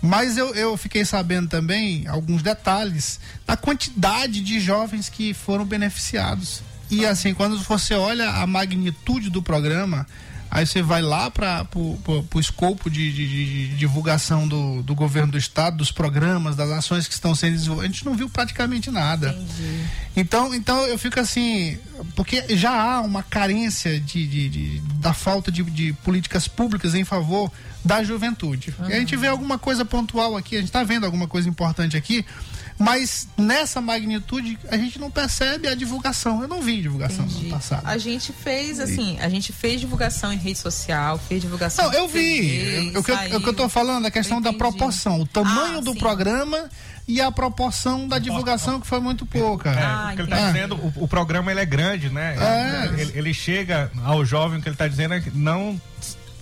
mas 0.00 0.38
eu, 0.38 0.54
eu 0.54 0.76
fiquei 0.76 1.04
sabendo 1.04 1.48
também 1.48 2.06
alguns 2.06 2.42
detalhes 2.42 3.20
da 3.46 3.56
quantidade 3.56 4.40
de 4.40 4.58
jovens 4.58 5.08
que 5.08 5.34
foram 5.34 5.64
beneficiados. 5.64 6.62
E 6.90 7.04
assim, 7.04 7.34
quando 7.34 7.58
você 7.62 7.94
olha 7.94 8.30
a 8.30 8.46
magnitude 8.46 9.30
do 9.30 9.42
programa, 9.42 10.06
aí 10.50 10.66
você 10.66 10.82
vai 10.82 11.00
lá 11.00 11.30
para 11.30 11.66
o 11.74 12.40
escopo 12.40 12.90
de, 12.90 13.12
de- 13.12 13.28
de- 13.68 13.76
divulgação 13.76 14.48
do, 14.48 14.82
do 14.82 14.94
governo 14.94 15.32
do 15.32 15.38
estado, 15.38 15.76
dos 15.76 15.92
programas, 15.92 16.56
das 16.56 16.70
ações 16.70 17.06
que 17.06 17.14
estão 17.14 17.34
sendo 17.34 17.52
desenvolvidas, 17.52 17.90
a 17.90 17.92
gente 17.92 18.04
não 18.04 18.14
viu 18.14 18.28
praticamente 18.28 18.90
nada. 18.90 19.32
Então, 20.16 20.54
então 20.54 20.80
eu 20.86 20.98
fico 20.98 21.20
assim, 21.20 21.78
porque 22.16 22.56
já 22.56 22.70
há 22.70 23.00
uma 23.00 23.22
carência 23.22 24.00
de, 24.00 24.26
de- 24.26 24.48
de- 24.48 24.80
da 25.00 25.12
falta 25.12 25.50
de, 25.52 25.62
de 25.62 25.92
políticas 26.04 26.48
públicas 26.48 26.94
em 26.94 27.04
favor 27.04 27.50
da 27.84 28.02
juventude. 28.02 28.74
E 28.88 28.92
a 28.92 28.98
gente 28.98 29.16
vê 29.16 29.28
alguma 29.28 29.58
coisa 29.58 29.84
pontual 29.84 30.36
aqui, 30.36 30.56
a 30.56 30.58
gente 30.58 30.68
está 30.68 30.82
vendo 30.82 31.04
alguma 31.06 31.26
coisa 31.28 31.48
importante 31.48 31.96
aqui, 31.96 32.24
mas 32.80 33.28
nessa 33.36 33.78
magnitude 33.80 34.58
a 34.70 34.76
gente 34.78 34.98
não 34.98 35.10
percebe 35.10 35.68
a 35.68 35.74
divulgação. 35.74 36.40
Eu 36.40 36.48
não 36.48 36.62
vi 36.62 36.80
divulgação 36.80 37.18
no 37.26 37.30
ano 37.30 37.32
Entendi. 37.38 37.50
passado. 37.50 37.82
A 37.86 37.98
gente 37.98 38.32
fez, 38.32 38.80
assim, 38.80 39.18
a 39.20 39.28
gente 39.28 39.52
fez 39.52 39.80
divulgação 39.80 40.32
em 40.32 40.36
rede 40.38 40.58
social, 40.58 41.18
fez 41.18 41.42
divulgação. 41.42 41.84
Não, 41.84 41.92
eu 41.92 42.08
vi. 42.08 42.90
O 42.96 43.02
que 43.04 43.10
eu, 43.12 43.16
eu 43.42 43.52
tô 43.52 43.68
falando 43.68 44.06
é 44.06 44.08
a 44.08 44.10
questão 44.10 44.40
da 44.40 44.52
proporção, 44.54 45.20
o 45.20 45.26
tamanho 45.26 45.78
Ah, 45.78 45.80
do 45.82 45.92
sim. 45.92 45.98
programa 45.98 46.70
e 47.06 47.20
a 47.20 47.30
proporção 47.30 48.08
da 48.08 48.18
divulgação 48.18 48.80
que 48.80 48.86
foi 48.86 48.98
muito 49.00 49.26
pouca. 49.26 49.70
É, 49.70 49.82
Ah, 49.82 50.10
o 50.12 50.16
que 50.16 50.22
ele 50.22 50.24
está 50.24 50.36
entendi. 50.40 50.52
dizendo, 50.54 50.74
o, 50.76 51.04
o 51.04 51.08
programa 51.08 51.50
ele 51.50 51.60
é 51.60 51.66
grande, 51.66 52.08
né? 52.08 52.36
É. 52.38 53.00
Ele, 53.00 53.12
ele 53.18 53.34
chega 53.34 53.90
ao 54.02 54.24
jovem, 54.24 54.58
o 54.58 54.62
que 54.62 54.68
ele 54.68 54.74
está 54.74 54.88
dizendo 54.88 55.12
é 55.14 55.20
que 55.20 55.30
não, 55.30 55.78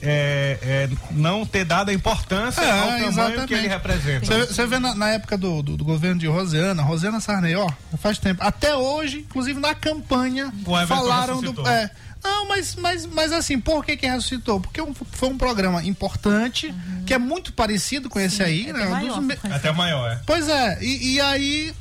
é, 0.02 0.58
é, 0.62 0.88
não 1.10 1.44
ter 1.44 1.64
dado 1.64 1.90
a 1.90 1.94
importância 1.94 2.60
É, 2.60 2.70
ao 2.70 2.78
tamanho 2.86 2.98
que 2.98 3.08
exatamente. 3.08 3.54
ele 3.54 3.68
representa. 3.68 4.46
Você, 4.46 4.66
vê 4.66 4.78
na, 4.78 4.94
na 4.94 5.08
época 5.10 5.36
do, 5.36 5.62
do, 5.62 5.76
do 5.76 5.84
governo 5.84 6.20
de 6.20 6.26
Rosiana, 6.26 6.82
Rosiana 6.82 7.20
Sarney, 7.20 7.54
ó, 7.56 7.68
faz 7.98 8.18
tempo. 8.18 8.42
Até 8.42 8.74
hoje, 8.76 9.18
inclusive 9.20 9.58
na 9.60 9.74
campanha, 9.74 10.52
falaram 10.86 11.40
do. 11.40 11.66
É, 11.68 11.90
não, 12.22 12.48
mas, 12.48 12.74
mas, 12.74 13.06
mas 13.06 13.32
assim, 13.32 13.60
por 13.60 13.84
que 13.84 13.96
que 13.96 14.06
ressuscitou? 14.06 14.60
Porque 14.60 14.80
um- 14.82 14.94
foi 14.94 15.28
um 15.28 15.38
programa 15.38 15.84
importante, 15.84 16.74
que 17.06 17.14
é 17.14 17.18
muito 17.18 17.52
parecido 17.52 18.08
com 18.08 18.18
esse 18.18 18.42
aí, 18.42 18.68
é 18.68 18.72
né? 18.72 18.86
maior. 18.86 19.20
dos 19.20 19.52
Até 19.52 19.70
maior, 19.72 20.10
é. 20.12 20.20
Pois 20.26 20.48
é, 20.48 20.78
e, 20.82 21.14
e 21.14 21.20
aí 21.20 21.72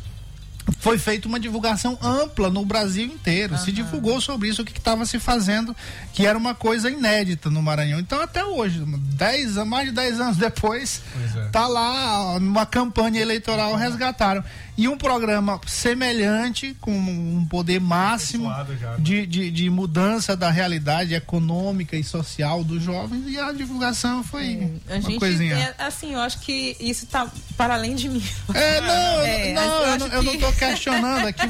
foi 0.79 0.97
feita 0.97 1.27
uma 1.27 1.39
divulgação 1.39 1.97
ampla 2.01 2.49
no 2.49 2.65
Brasil 2.65 3.05
inteiro. 3.05 3.57
Se 3.57 3.71
divulgou 3.71 4.19
sobre 4.21 4.49
isso, 4.49 4.61
o 4.61 4.65
que 4.65 4.77
estava 4.77 5.05
se 5.05 5.19
fazendo, 5.19 5.75
que 6.13 6.25
era 6.25 6.37
uma 6.37 6.53
coisa 6.53 6.89
inédita 6.89 7.49
no 7.49 7.61
Maranhão. 7.61 7.99
Então, 7.99 8.21
até 8.21 8.43
hoje, 8.45 8.83
dez, 8.85 9.55
mais 9.57 9.87
de 9.87 9.91
10 9.93 10.19
anos 10.19 10.37
depois, 10.37 11.01
Pois 11.13 11.35
é. 11.35 11.49
tá 11.49 11.67
lá 11.67 12.39
numa 12.39 12.65
campanha 12.65 13.21
eleitoral 13.21 13.75
resgataram. 13.75 14.43
E 14.77 14.87
um 14.87 14.95
programa 14.95 15.59
semelhante, 15.65 16.77
com 16.79 16.91
um 16.91 17.43
poder 17.49 17.81
máximo 17.81 18.47
né? 18.49 18.65
de, 18.99 19.25
de, 19.25 19.49
de 19.49 19.69
mudança 19.71 20.35
da 20.37 20.51
realidade 20.51 21.15
econômica 21.15 21.95
e 21.97 22.03
social 22.03 22.63
dos 22.63 22.83
jovens, 22.83 23.23
e 23.27 23.39
a 23.39 23.51
divulgação 23.51 24.23
foi 24.23 24.71
A 24.87 24.93
uma 24.93 25.01
gente, 25.01 25.17
coisinha. 25.19 25.55
é, 25.55 25.83
assim, 25.83 26.13
eu 26.13 26.19
acho 26.19 26.39
que 26.41 26.77
isso 26.79 27.07
tá 27.07 27.27
para 27.57 27.73
além 27.73 27.95
de 27.95 28.07
mim. 28.07 28.23
É, 28.53 28.81
não, 28.81 28.87
É, 29.27 29.49
eu, 29.49 29.55
não, 29.55 29.63
eu 29.63 29.87
eu, 29.87 29.97
não, 29.97 30.07
eu 30.07 30.23
não 30.23 30.37
tô 30.39 30.53
questionando 30.57 31.27
aqui. 31.27 31.41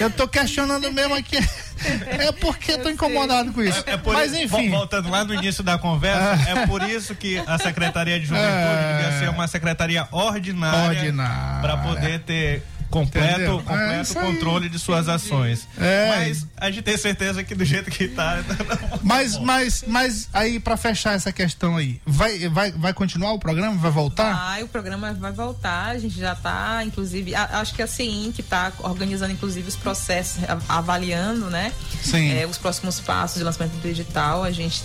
Eu 0.00 0.10
tô 0.10 0.26
questionando 0.28 0.92
mesmo 0.92 1.14
aqui. 1.14 1.36
É 2.06 2.30
porque 2.32 2.72
eu 2.72 2.82
tô 2.82 2.90
incomodado 2.90 3.52
com 3.52 3.62
isso. 3.62 3.82
É 3.86 3.96
por 3.96 4.12
Mas 4.12 4.32
isso- 4.32 4.42
enfim. 4.42 4.68
vo- 4.70 4.76
Voltando 4.78 5.08
lá 5.08 5.24
no 5.24 5.32
início 5.34 5.62
da 5.64 5.78
conversa, 5.78 6.50
é 6.50 6.66
por 6.66 6.82
isso 6.82 7.14
que 7.14 7.38
a 7.46 7.56
Secretaria 7.58 8.20
de 8.20 8.26
Juventude 8.26 8.52
É. 8.52 8.96
devia 9.02 9.18
ser 9.18 9.28
uma 9.30 9.48
secretaria 9.48 10.06
ordinária 10.10 10.98
Ordinária. 11.00 11.60
para 11.62 11.76
poder 11.78 12.20
ter 12.20 12.62
completo? 12.90 13.40
É 13.40 13.46
completo 13.46 14.18
aí. 14.18 14.24
controle 14.26 14.68
de 14.68 14.78
suas 14.78 15.08
ações. 15.08 15.66
É. 15.78 16.08
Mas 16.16 16.46
a 16.56 16.70
gente 16.70 16.82
tem 16.82 16.96
certeza 16.96 17.42
que 17.44 17.54
do 17.54 17.64
jeito 17.64 17.90
que 17.90 18.08
tá. 18.08 18.38
Mas, 19.02 19.38
mas, 19.38 19.84
mas 19.86 20.28
aí, 20.32 20.60
pra 20.60 20.76
fechar 20.76 21.14
essa 21.14 21.32
questão 21.32 21.76
aí, 21.76 22.00
vai, 22.06 22.48
vai, 22.48 22.70
vai 22.72 22.92
continuar 22.92 23.32
o 23.32 23.38
programa? 23.38 23.76
Vai 23.76 23.90
voltar? 23.90 24.32
Ah, 24.34 24.62
o 24.62 24.68
programa 24.68 25.12
vai 25.14 25.32
voltar, 25.32 25.90
a 25.90 25.98
gente 25.98 26.18
já 26.18 26.32
está, 26.32 26.84
inclusive, 26.84 27.34
a- 27.34 27.60
acho 27.60 27.74
que 27.74 27.82
a 27.82 27.86
CEIN 27.86 28.30
que 28.32 28.40
está 28.42 28.72
organizando, 28.80 29.32
inclusive, 29.32 29.66
os 29.68 29.76
processos, 29.76 30.42
avaliando, 30.68 31.48
né? 31.50 31.72
Sim. 32.02 32.30
É, 32.32 32.46
os 32.46 32.58
próximos 32.58 33.00
passos 33.00 33.38
de 33.38 33.44
lançamento 33.44 33.72
do 33.74 33.88
edital, 33.88 34.44
a 34.44 34.50
gente 34.50 34.82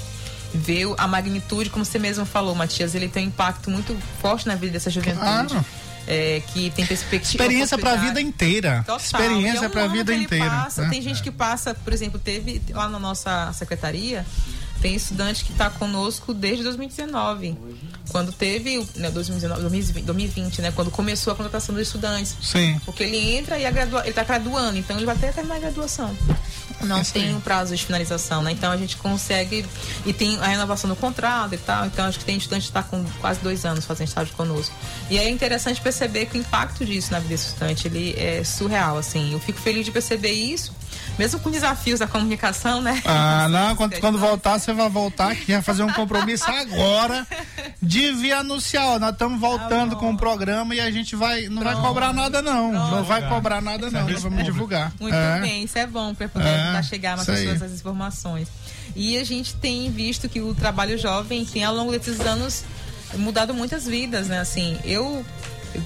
vê 0.53 0.81
a 0.97 1.07
magnitude, 1.07 1.69
como 1.69 1.83
você 1.83 1.99
mesmo 1.99 2.25
falou, 2.25 2.55
Matias, 2.55 2.95
ele 2.95 3.09
tem 3.09 3.25
um 3.25 3.27
impacto 3.27 3.69
muito 3.69 3.95
forte 4.21 4.47
na 4.47 4.55
vida 4.55 4.73
dessa 4.73 4.89
juventude. 4.89 5.19
Claro. 5.19 5.65
É, 6.07 6.41
que 6.47 6.69
tem 6.71 6.85
perspectiva. 6.85 7.43
Experiência 7.43 7.77
pra 7.77 7.91
possibilidade. 7.91 8.19
vida 8.19 8.35
inteira. 8.35 8.77
Total. 8.79 8.97
Experiência 8.97 9.65
é 9.65 9.67
um 9.67 9.71
pra 9.71 9.83
ano 9.83 9.93
vida 9.93 10.13
inteira. 10.13 10.49
passa. 10.49 10.81
né? 10.83 10.89
Tem 10.89 11.01
gente 11.01 11.21
que 11.21 11.31
passa, 11.31 11.73
por 11.73 11.93
exemplo, 11.93 12.19
teve 12.19 12.61
lá 12.69 12.87
na 12.87 12.99
nossa 12.99 13.51
secretaria, 13.53 14.25
tem 14.81 14.95
estudante 14.95 15.43
que 15.43 15.51
está 15.51 15.69
conosco 15.69 16.33
desde 16.33 16.63
2019. 16.63 17.57
Quando 18.09 18.31
teve, 18.31 18.85
né, 18.95 19.09
2019, 19.09 19.61
2020, 19.61 20.05
2020, 20.05 20.61
né? 20.61 20.71
Quando 20.71 20.91
começou 20.91 21.33
a 21.33 21.35
contratação 21.35 21.73
dos 21.73 21.87
estudantes. 21.87 22.35
Sim. 22.41 22.79
Porque 22.85 23.03
ele 23.03 23.35
entra 23.35 23.57
e 23.57 23.65
a 23.65 23.71
gradua, 23.71 24.01
ele 24.01 24.09
está 24.09 24.23
graduando, 24.23 24.77
então 24.77 24.95
ele 24.95 25.05
vai 25.05 25.15
até 25.15 25.31
terminar 25.31 25.55
a 25.55 25.59
graduação. 25.59 26.15
Não 26.85 27.01
Isso 27.01 27.13
tem 27.13 27.35
um 27.35 27.41
prazo 27.41 27.75
de 27.75 27.85
finalização, 27.85 28.41
né? 28.41 28.51
Então 28.51 28.71
a 28.71 28.77
gente 28.77 28.97
consegue. 28.97 29.65
E 30.05 30.13
tem 30.13 30.37
a 30.39 30.47
renovação 30.47 30.89
do 30.89 30.95
contrato 30.95 31.53
e 31.53 31.57
tal. 31.57 31.85
Então 31.85 32.05
acho 32.05 32.19
que 32.19 32.25
tem 32.25 32.37
estudante 32.37 32.63
que 32.63 32.69
está 32.69 32.83
com 32.83 33.03
quase 33.19 33.39
dois 33.39 33.65
anos 33.65 33.85
fazendo 33.85 34.07
estágio 34.07 34.33
conosco. 34.35 34.73
E 35.09 35.17
é 35.17 35.29
interessante 35.29 35.81
perceber 35.81 36.27
que 36.27 36.37
o 36.37 36.41
impacto 36.41 36.85
disso 36.85 37.11
na 37.11 37.19
vida 37.19 37.35
do 37.35 37.39
estudante 37.39 37.87
ele 37.87 38.15
é 38.17 38.43
surreal, 38.43 38.97
assim. 38.97 39.33
Eu 39.33 39.39
fico 39.39 39.59
feliz 39.59 39.85
de 39.85 39.91
perceber 39.91 40.31
isso, 40.31 40.71
mesmo 41.17 41.39
com 41.39 41.49
desafios 41.51 41.99
da 41.99 42.07
comunicação, 42.07 42.81
né? 42.81 43.01
Ah, 43.05 43.47
não, 43.51 43.75
quando, 43.75 43.99
quando 43.99 44.17
voltar, 44.19 44.59
você 44.59 44.73
vai 44.73 44.89
voltar 44.89 45.31
aqui, 45.31 45.53
vai 45.53 45.61
fazer 45.61 45.83
um 45.83 45.93
compromisso 45.93 46.45
agora 46.49 47.25
de 47.81 48.11
vir 48.13 48.33
anunciar, 48.33 48.85
ó, 48.87 48.99
nós 48.99 49.11
estamos 49.11 49.39
voltando 49.39 49.91
Tá 49.95 49.99
com 49.99 50.11
o 50.11 50.17
programa 50.17 50.73
e 50.75 50.79
a 50.79 50.89
gente 50.91 51.15
vai, 51.15 51.47
não 51.47 51.63
vai 51.63 51.75
cobrar 51.75 52.11
nada 52.13 52.41
não, 52.41 52.71
não 52.71 53.03
vai 53.03 53.27
cobrar 53.27 53.61
nada 53.61 53.89
não, 53.91 54.07
nós 54.09 54.23
vamos 54.23 54.43
divulgar. 54.43 54.91
Muito 54.99 55.15
É. 55.15 55.39
bem, 55.41 55.63
isso 55.63 55.77
é 55.77 55.85
bom 55.85 56.13
para 56.13 56.27
poder 56.27 56.47
É, 56.47 56.81
chegar 56.83 57.15
mais 57.15 57.27
pessoas 57.27 57.61
às 57.61 57.71
informações. 57.71 58.47
E 58.95 59.17
a 59.17 59.23
gente 59.23 59.55
tem 59.55 59.89
visto 59.91 60.27
que 60.29 60.41
o 60.41 60.53
trabalho 60.53 60.97
jovem 60.97 61.45
tem 61.45 61.63
ao 61.63 61.73
longo 61.75 61.91
desses 61.91 62.19
anos 62.21 62.63
mudado 63.17 63.53
muitas 63.53 63.85
vidas, 63.85 64.27
né? 64.27 64.39
Assim, 64.39 64.77
eu 64.83 65.25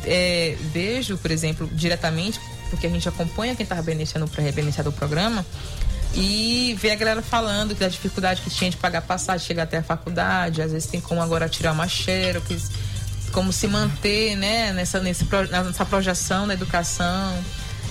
é, 0.06 0.56
vejo, 0.72 1.18
por 1.18 1.32
exemplo, 1.32 1.68
diretamente, 1.74 2.40
porque 2.70 2.88
a 2.88 2.90
gente 2.90 3.08
acompanha 3.08 3.56
quem 3.56 3.64
está 3.64 3.82
beneficiando 3.82 4.28
para 4.28 4.44
beneficiar 4.52 4.84
do 4.84 4.92
programa, 4.92 5.46
e 6.14 6.76
ver 6.80 6.92
a 6.92 6.96
galera 6.96 7.22
falando 7.22 7.76
da 7.76 7.88
dificuldade 7.88 8.42
que 8.42 8.50
tinha 8.50 8.70
de 8.70 8.78
pagar 8.78 9.02
passagem, 9.02 9.46
chegar 9.46 9.64
até 9.64 9.78
a 9.78 9.84
faculdade, 9.84 10.62
às 10.62 10.72
vezes 10.72 10.90
tem 10.90 11.00
como 11.00 11.22
agora 11.22 11.48
tirar 11.48 11.72
uma 11.72 11.88
xerox, 11.88 12.72
como 13.32 13.54
se 13.54 13.68
manter, 13.68 14.36
né, 14.36 14.74
nessa, 14.74 15.00
nesse, 15.00 15.26
nessa 15.52 15.86
projeção 15.86 16.48
da 16.48 16.54
educação. 16.54 17.38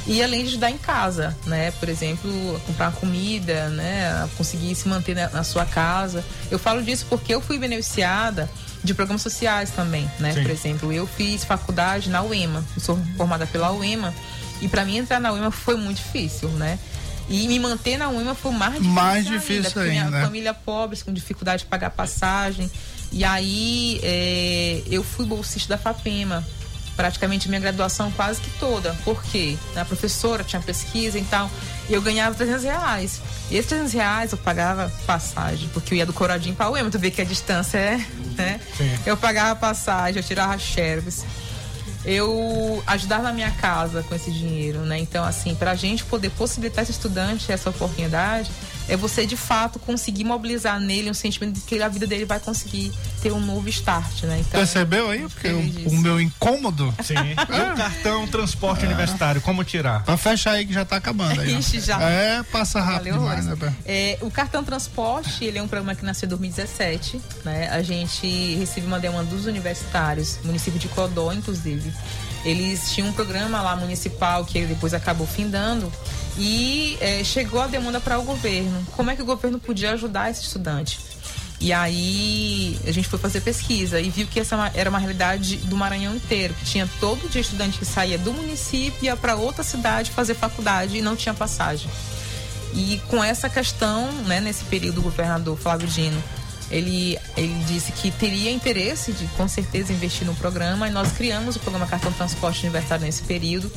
E 0.06 0.22
além 0.22 0.42
de 0.42 0.48
ajudar 0.48 0.70
em 0.70 0.78
casa, 0.78 1.36
né? 1.44 1.70
Por 1.72 1.86
exemplo, 1.86 2.30
comprar 2.66 2.92
comida, 2.92 3.68
né? 3.68 4.26
Conseguir 4.38 4.74
se 4.74 4.88
manter 4.88 5.14
na, 5.14 5.28
na 5.28 5.44
sua 5.44 5.66
casa. 5.66 6.24
Eu 6.50 6.58
falo 6.58 6.82
disso 6.82 7.04
porque 7.10 7.34
eu 7.34 7.42
fui 7.42 7.58
beneficiada 7.58 8.48
de 8.82 8.94
programas 8.94 9.20
sociais 9.20 9.70
também, 9.70 10.10
né? 10.18 10.32
Sim. 10.32 10.42
Por 10.42 10.50
exemplo, 10.50 10.92
eu 10.92 11.06
fiz 11.06 11.44
faculdade 11.44 12.08
na 12.08 12.22
UEMA, 12.22 12.64
sou 12.78 12.98
formada 13.18 13.46
pela 13.46 13.70
UEMA, 13.70 14.14
e 14.60 14.68
para 14.68 14.84
mim 14.84 14.98
entrar 14.98 15.20
na 15.20 15.32
UEMA 15.32 15.50
foi 15.50 15.76
muito 15.76 15.98
difícil, 15.98 16.48
né? 16.50 16.78
E 17.28 17.46
me 17.46 17.58
manter 17.58 17.98
na 17.98 18.08
UEMA 18.08 18.34
foi 18.34 18.52
mais 18.52 18.74
difícil 18.74 18.92
Mais 18.94 19.26
ainda, 19.26 19.38
difícil 19.38 19.70
porque 19.72 19.88
minha 19.90 20.04
ainda. 20.06 20.22
família 20.22 20.54
pobre, 20.54 20.98
com 21.02 21.12
dificuldade 21.12 21.62
de 21.64 21.68
pagar 21.68 21.90
passagem. 21.90 22.70
E 23.12 23.22
aí 23.24 24.00
é, 24.02 24.82
eu 24.86 25.04
fui 25.04 25.26
bolsista 25.26 25.68
da 25.68 25.78
FAPEMA, 25.78 26.46
praticamente 26.96 27.46
minha 27.48 27.60
graduação 27.60 28.10
quase 28.12 28.40
que 28.40 28.50
toda. 28.58 28.94
Por 29.04 29.22
quê? 29.24 29.56
A 29.76 29.84
professora 29.84 30.42
tinha 30.42 30.60
pesquisa 30.60 31.18
e 31.18 31.24
tal. 31.24 31.50
E 31.88 31.92
eu 31.92 32.00
ganhava 32.02 32.34
300 32.34 32.64
reais. 32.64 33.20
E 33.50 33.56
esses 33.56 33.68
300 33.68 33.92
reais 33.92 34.32
eu 34.32 34.38
pagava 34.38 34.90
passagem, 35.06 35.68
porque 35.72 35.94
eu 35.94 35.98
ia 35.98 36.06
do 36.06 36.12
Coradinho 36.14 36.54
para 36.54 36.68
o 36.70 36.72
UEMA. 36.72 36.90
Tu 36.90 36.98
vê 36.98 37.10
que 37.10 37.20
a 37.20 37.24
distância 37.24 37.76
é, 37.78 37.96
né? 38.36 38.58
Sim. 38.76 38.90
Eu 39.06 39.16
pagava 39.18 39.54
passagem, 39.54 40.20
eu 40.20 40.26
tirava 40.26 40.58
xerox. 40.58 41.24
Eu 42.10 42.82
ajudava 42.86 43.24
na 43.24 43.32
minha 43.34 43.50
casa 43.50 44.02
com 44.02 44.14
esse 44.14 44.30
dinheiro, 44.30 44.80
né? 44.80 44.98
Então, 44.98 45.22
assim, 45.26 45.54
pra 45.54 45.74
gente 45.74 46.02
poder 46.06 46.30
possibilitar 46.30 46.82
esse 46.82 46.92
estudante 46.92 47.52
essa 47.52 47.68
oportunidade, 47.68 48.50
é 48.88 48.96
você 48.96 49.26
de 49.26 49.36
fato 49.36 49.78
conseguir 49.78 50.24
mobilizar 50.24 50.80
nele 50.80 51.10
um 51.10 51.14
sentimento 51.14 51.54
de 51.54 51.60
que 51.60 51.80
a 51.82 51.88
vida 51.88 52.06
dele 52.06 52.24
vai 52.24 52.40
conseguir 52.40 52.92
ter 53.22 53.32
um 53.32 53.40
novo 53.40 53.68
start, 53.68 54.22
né? 54.24 54.38
Então, 54.40 54.58
Percebeu 54.60 55.10
aí? 55.10 55.20
Porque 55.20 55.48
o, 55.48 55.90
o 55.90 55.98
meu 55.98 56.20
incômodo. 56.20 56.94
Sim. 57.02 57.14
E 57.48 57.72
o 57.72 57.76
cartão 57.76 58.26
transporte 58.26 58.84
universitário, 58.84 59.40
como 59.40 59.64
tirar? 59.64 60.04
Pra 60.04 60.16
fechar 60.16 60.52
aí 60.52 60.66
que 60.66 60.72
já 60.72 60.84
tá 60.84 60.96
acabando 60.96 61.40
aí. 61.40 61.58
Ixi, 61.58 61.80
já. 61.80 62.00
É, 62.00 62.42
passa 62.42 62.80
rápido 62.80 63.18
Valeu 63.18 63.42
demais, 63.42 63.46
né? 63.46 63.74
É, 63.84 64.18
o 64.20 64.30
cartão 64.30 64.62
transporte, 64.62 65.44
ele 65.44 65.58
é 65.58 65.62
um 65.62 65.68
programa 65.68 65.94
que 65.94 66.04
nasceu 66.04 66.26
em 66.26 66.30
2017, 66.30 67.20
né? 67.44 67.68
A 67.70 67.82
gente 67.82 68.54
recebe 68.56 68.86
uma 68.86 69.00
demanda 69.00 69.24
dos 69.24 69.46
universitários, 69.46 70.38
município 70.44 70.78
de 70.78 70.88
Codó, 70.88 71.32
inclusive. 71.32 71.92
Eles 72.48 72.92
tinham 72.92 73.10
um 73.10 73.12
programa 73.12 73.60
lá 73.60 73.76
municipal 73.76 74.42
que 74.42 74.64
depois 74.64 74.94
acabou 74.94 75.26
findando 75.26 75.92
e 76.38 76.96
é, 76.98 77.22
chegou 77.22 77.60
a 77.60 77.66
demanda 77.66 78.00
para 78.00 78.18
o 78.18 78.22
governo. 78.22 78.86
Como 78.96 79.10
é 79.10 79.16
que 79.16 79.20
o 79.20 79.26
governo 79.26 79.58
podia 79.58 79.92
ajudar 79.92 80.30
esse 80.30 80.44
estudante? 80.44 80.98
E 81.60 81.72
aí 81.74 82.78
a 82.86 82.90
gente 82.90 83.06
foi 83.06 83.18
fazer 83.18 83.42
pesquisa 83.42 84.00
e 84.00 84.08
viu 84.08 84.26
que 84.26 84.40
essa 84.40 84.72
era 84.74 84.88
uma 84.88 84.98
realidade 84.98 85.56
do 85.56 85.76
Maranhão 85.76 86.14
inteiro, 86.14 86.54
que 86.54 86.64
tinha 86.64 86.88
todo 86.98 87.28
dia 87.28 87.42
estudante 87.42 87.78
que 87.78 87.84
saía 87.84 88.16
do 88.16 88.32
município 88.32 89.04
ia 89.04 89.16
para 89.16 89.36
outra 89.36 89.62
cidade 89.62 90.10
fazer 90.10 90.34
faculdade 90.34 90.96
e 90.96 91.02
não 91.02 91.14
tinha 91.14 91.34
passagem. 91.34 91.90
E 92.72 92.98
com 93.08 93.22
essa 93.22 93.50
questão, 93.50 94.10
né, 94.26 94.40
nesse 94.40 94.64
período, 94.64 95.00
o 95.00 95.02
governador 95.02 95.58
Flávio 95.58 95.86
Dino, 95.86 96.22
ele, 96.70 97.18
ele 97.36 97.54
disse 97.66 97.92
que 97.92 98.10
teria 98.10 98.50
interesse 98.50 99.12
de, 99.12 99.26
com 99.28 99.48
certeza, 99.48 99.92
investir 99.92 100.26
no 100.26 100.34
programa 100.34 100.88
e 100.88 100.90
nós 100.90 101.12
criamos 101.12 101.56
o 101.56 101.60
programa 101.60 101.86
Cartão 101.86 102.12
Transporte 102.12 102.62
Universitário 102.62 103.04
nesse 103.04 103.22
período. 103.22 103.70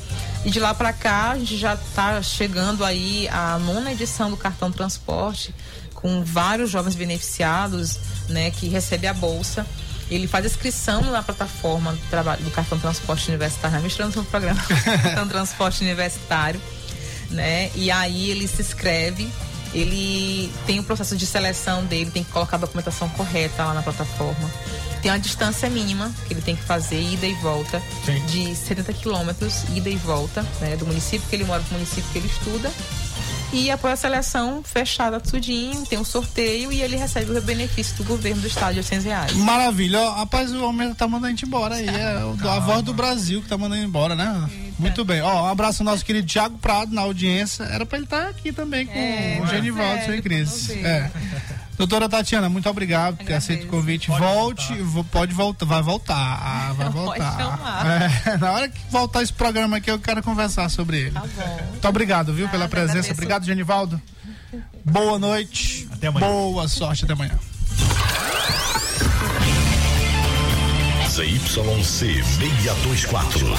E 0.43 0.49
de 0.49 0.59
lá 0.59 0.73
para 0.73 0.91
cá, 0.91 1.31
a 1.31 1.39
gente 1.39 1.57
já 1.57 1.75
está 1.75 2.21
chegando 2.21 2.83
aí 2.83 3.27
à 3.29 3.57
nona 3.59 3.91
edição 3.91 4.29
do 4.29 4.37
Cartão 4.37 4.71
Transporte, 4.71 5.55
com 5.93 6.23
vários 6.23 6.69
jovens 6.69 6.95
beneficiados, 6.95 7.97
né, 8.27 8.51
que 8.51 8.67
recebem 8.67 9.09
a 9.09 9.13
bolsa. 9.13 9.65
Ele 10.09 10.27
faz 10.27 10.45
inscrição 10.45 11.01
na 11.03 11.23
plataforma 11.23 11.93
do, 11.93 12.09
trabalho, 12.09 12.43
do 12.43 12.51
Cartão 12.51 12.77
Transporte 12.77 13.29
Universitário, 13.29 13.77
né, 13.77 13.83
misturando 13.83 14.19
o 14.19 14.25
programa 14.25 14.61
Cartão 15.01 15.27
Transporte 15.27 15.81
Universitário 15.81 16.59
né? 17.31 17.71
E 17.75 17.89
aí 17.89 18.29
ele 18.29 18.47
se 18.47 18.61
inscreve, 18.61 19.27
ele 19.74 20.51
tem 20.65 20.80
o 20.80 20.84
processo 20.84 21.15
de 21.15 21.26
seleção 21.26 21.86
dele, 21.86 22.11
tem 22.11 22.24
que 22.24 22.32
colocar 22.32 22.57
a 22.57 22.59
documentação 22.59 23.07
correta 23.09 23.63
lá 23.63 23.74
na 23.74 23.82
plataforma. 23.82 24.49
Tem 25.01 25.09
uma 25.09 25.19
distância 25.19 25.67
mínima 25.67 26.11
que 26.28 26.34
ele 26.34 26.41
tem 26.41 26.55
que 26.55 26.61
fazer, 26.61 27.01
ida 27.01 27.26
e 27.26 27.34
volta, 27.36 27.82
Sim. 28.05 28.24
de 28.28 28.55
70 28.55 28.93
quilômetros, 28.93 29.63
ida 29.76 29.89
e 29.89 29.95
volta, 29.95 30.45
né? 30.59 30.78
Do 30.78 30.86
município 30.86 31.28
que 31.28 31.36
ele 31.36 31.43
mora 31.43 31.63
pro 31.63 31.74
município 31.74 32.03
que 32.11 32.19
ele 32.19 32.28
estuda. 32.28 32.72
E 33.54 33.70
após 33.70 33.93
a 33.93 33.97
seleção 33.97 34.64
fechada 34.64 35.20
tudinho, 35.20 35.86
tem 35.86 35.99
um 35.99 36.06
sorteio 36.06 36.72
e 36.72 36.82
ele 36.82 36.95
recebe 36.95 37.38
o 37.38 37.41
benefício 37.41 37.95
do 37.97 38.04
governo 38.06 38.41
do 38.41 38.47
estado 38.47 38.74
de 38.74 38.80
800 38.80 39.06
reais. 39.06 39.34
Maravilha. 39.34 39.99
Ó, 39.99 40.12
rapaz, 40.16 40.52
o 40.54 40.64
homem 40.66 40.93
tá 40.93 41.06
mandando 41.06 41.28
a 41.28 41.30
gente 41.32 41.45
embora 41.45 41.76
aí. 41.76 41.88
É 41.88 42.24
o- 42.24 42.49
a 42.49 42.60
voz 42.60 42.82
do 42.82 42.93
Brasil 42.93 43.41
que 43.41 43.49
tá 43.49 43.58
mandando 43.58 43.84
embora, 43.84 44.16
né? 44.16 44.49
Muito 44.80 45.04
bem. 45.04 45.22
Ó, 45.22 45.43
um 45.43 45.47
abraço 45.47 45.84
ao 45.84 45.86
nosso 45.86 46.04
querido 46.06 46.26
Thiago 46.28 46.58
Prado 46.60 46.93
na 46.95 47.02
audiência. 47.02 47.64
Era 47.66 47.86
pra 47.86 47.97
ele 47.97 48.06
estar 48.06 48.28
aqui 48.30 48.52
também 48.54 48.86
com 48.88 48.97
É, 48.97 49.39
o 49.43 49.47
Genivaldo, 49.47 49.99
sério, 49.99 50.14
seu 50.14 50.24
Cris. 50.24 50.70
É. 50.70 51.12
Doutora 51.82 52.07
Tatiana, 52.07 52.47
muito 52.47 52.69
obrigado 52.69 53.17
por 53.17 53.25
ter 53.25 53.34
aceito 53.34 53.63
o 53.65 53.67
convite. 53.67 54.07
Volte, 54.09 54.73
vo- 54.82 55.03
pode 55.03 55.34
voltar, 55.34 55.65
vai 55.65 55.82
voltar. 55.82 56.15
Ah, 56.15 56.73
vai 56.77 56.91
Pode 56.91 56.97
voltar. 57.19 57.38
chamar. 57.38 57.86
É, 58.25 58.38
na 58.39 58.51
hora 58.51 58.69
que 58.69 58.79
voltar 58.91 59.23
esse 59.23 59.34
programa 59.34 59.77
aqui, 59.77 59.89
eu 59.89 59.97
quero 59.99 60.21
conversar 60.21 60.69
sobre 60.69 60.99
ele. 61.01 61.11
Tá 61.11 61.21
bom. 61.21 61.59
Muito 61.71 61.88
obrigado, 61.88 62.34
viu, 62.34 62.47
pela 62.49 62.67
presença. 62.67 62.91
agradeço. 62.99 63.13
Obrigado, 63.13 63.45
Genivaldo. 63.45 63.99
Boa 64.86 65.17
noite. 65.17 65.88
Até 65.91 66.07
amanhã. 66.07 66.27
Boa 66.27 66.67
sorte, 66.67 67.03
até 67.05 67.13
amanhã. 67.13 67.38
ZYC 71.09 72.23
624. 72.23 73.53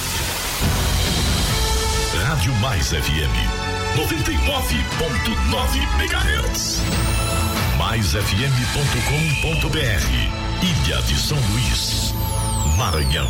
Rádio 2.24 2.54
Mais 2.60 2.88
FM 2.88 3.34
99.9 3.96 5.76
MHz. 6.00 6.80
MaisFM.com.br. 7.93 9.76
Ilha 10.62 11.03
de 11.03 11.14
São 11.14 11.36
Luís, 11.51 12.14
Maranhão. 12.78 13.28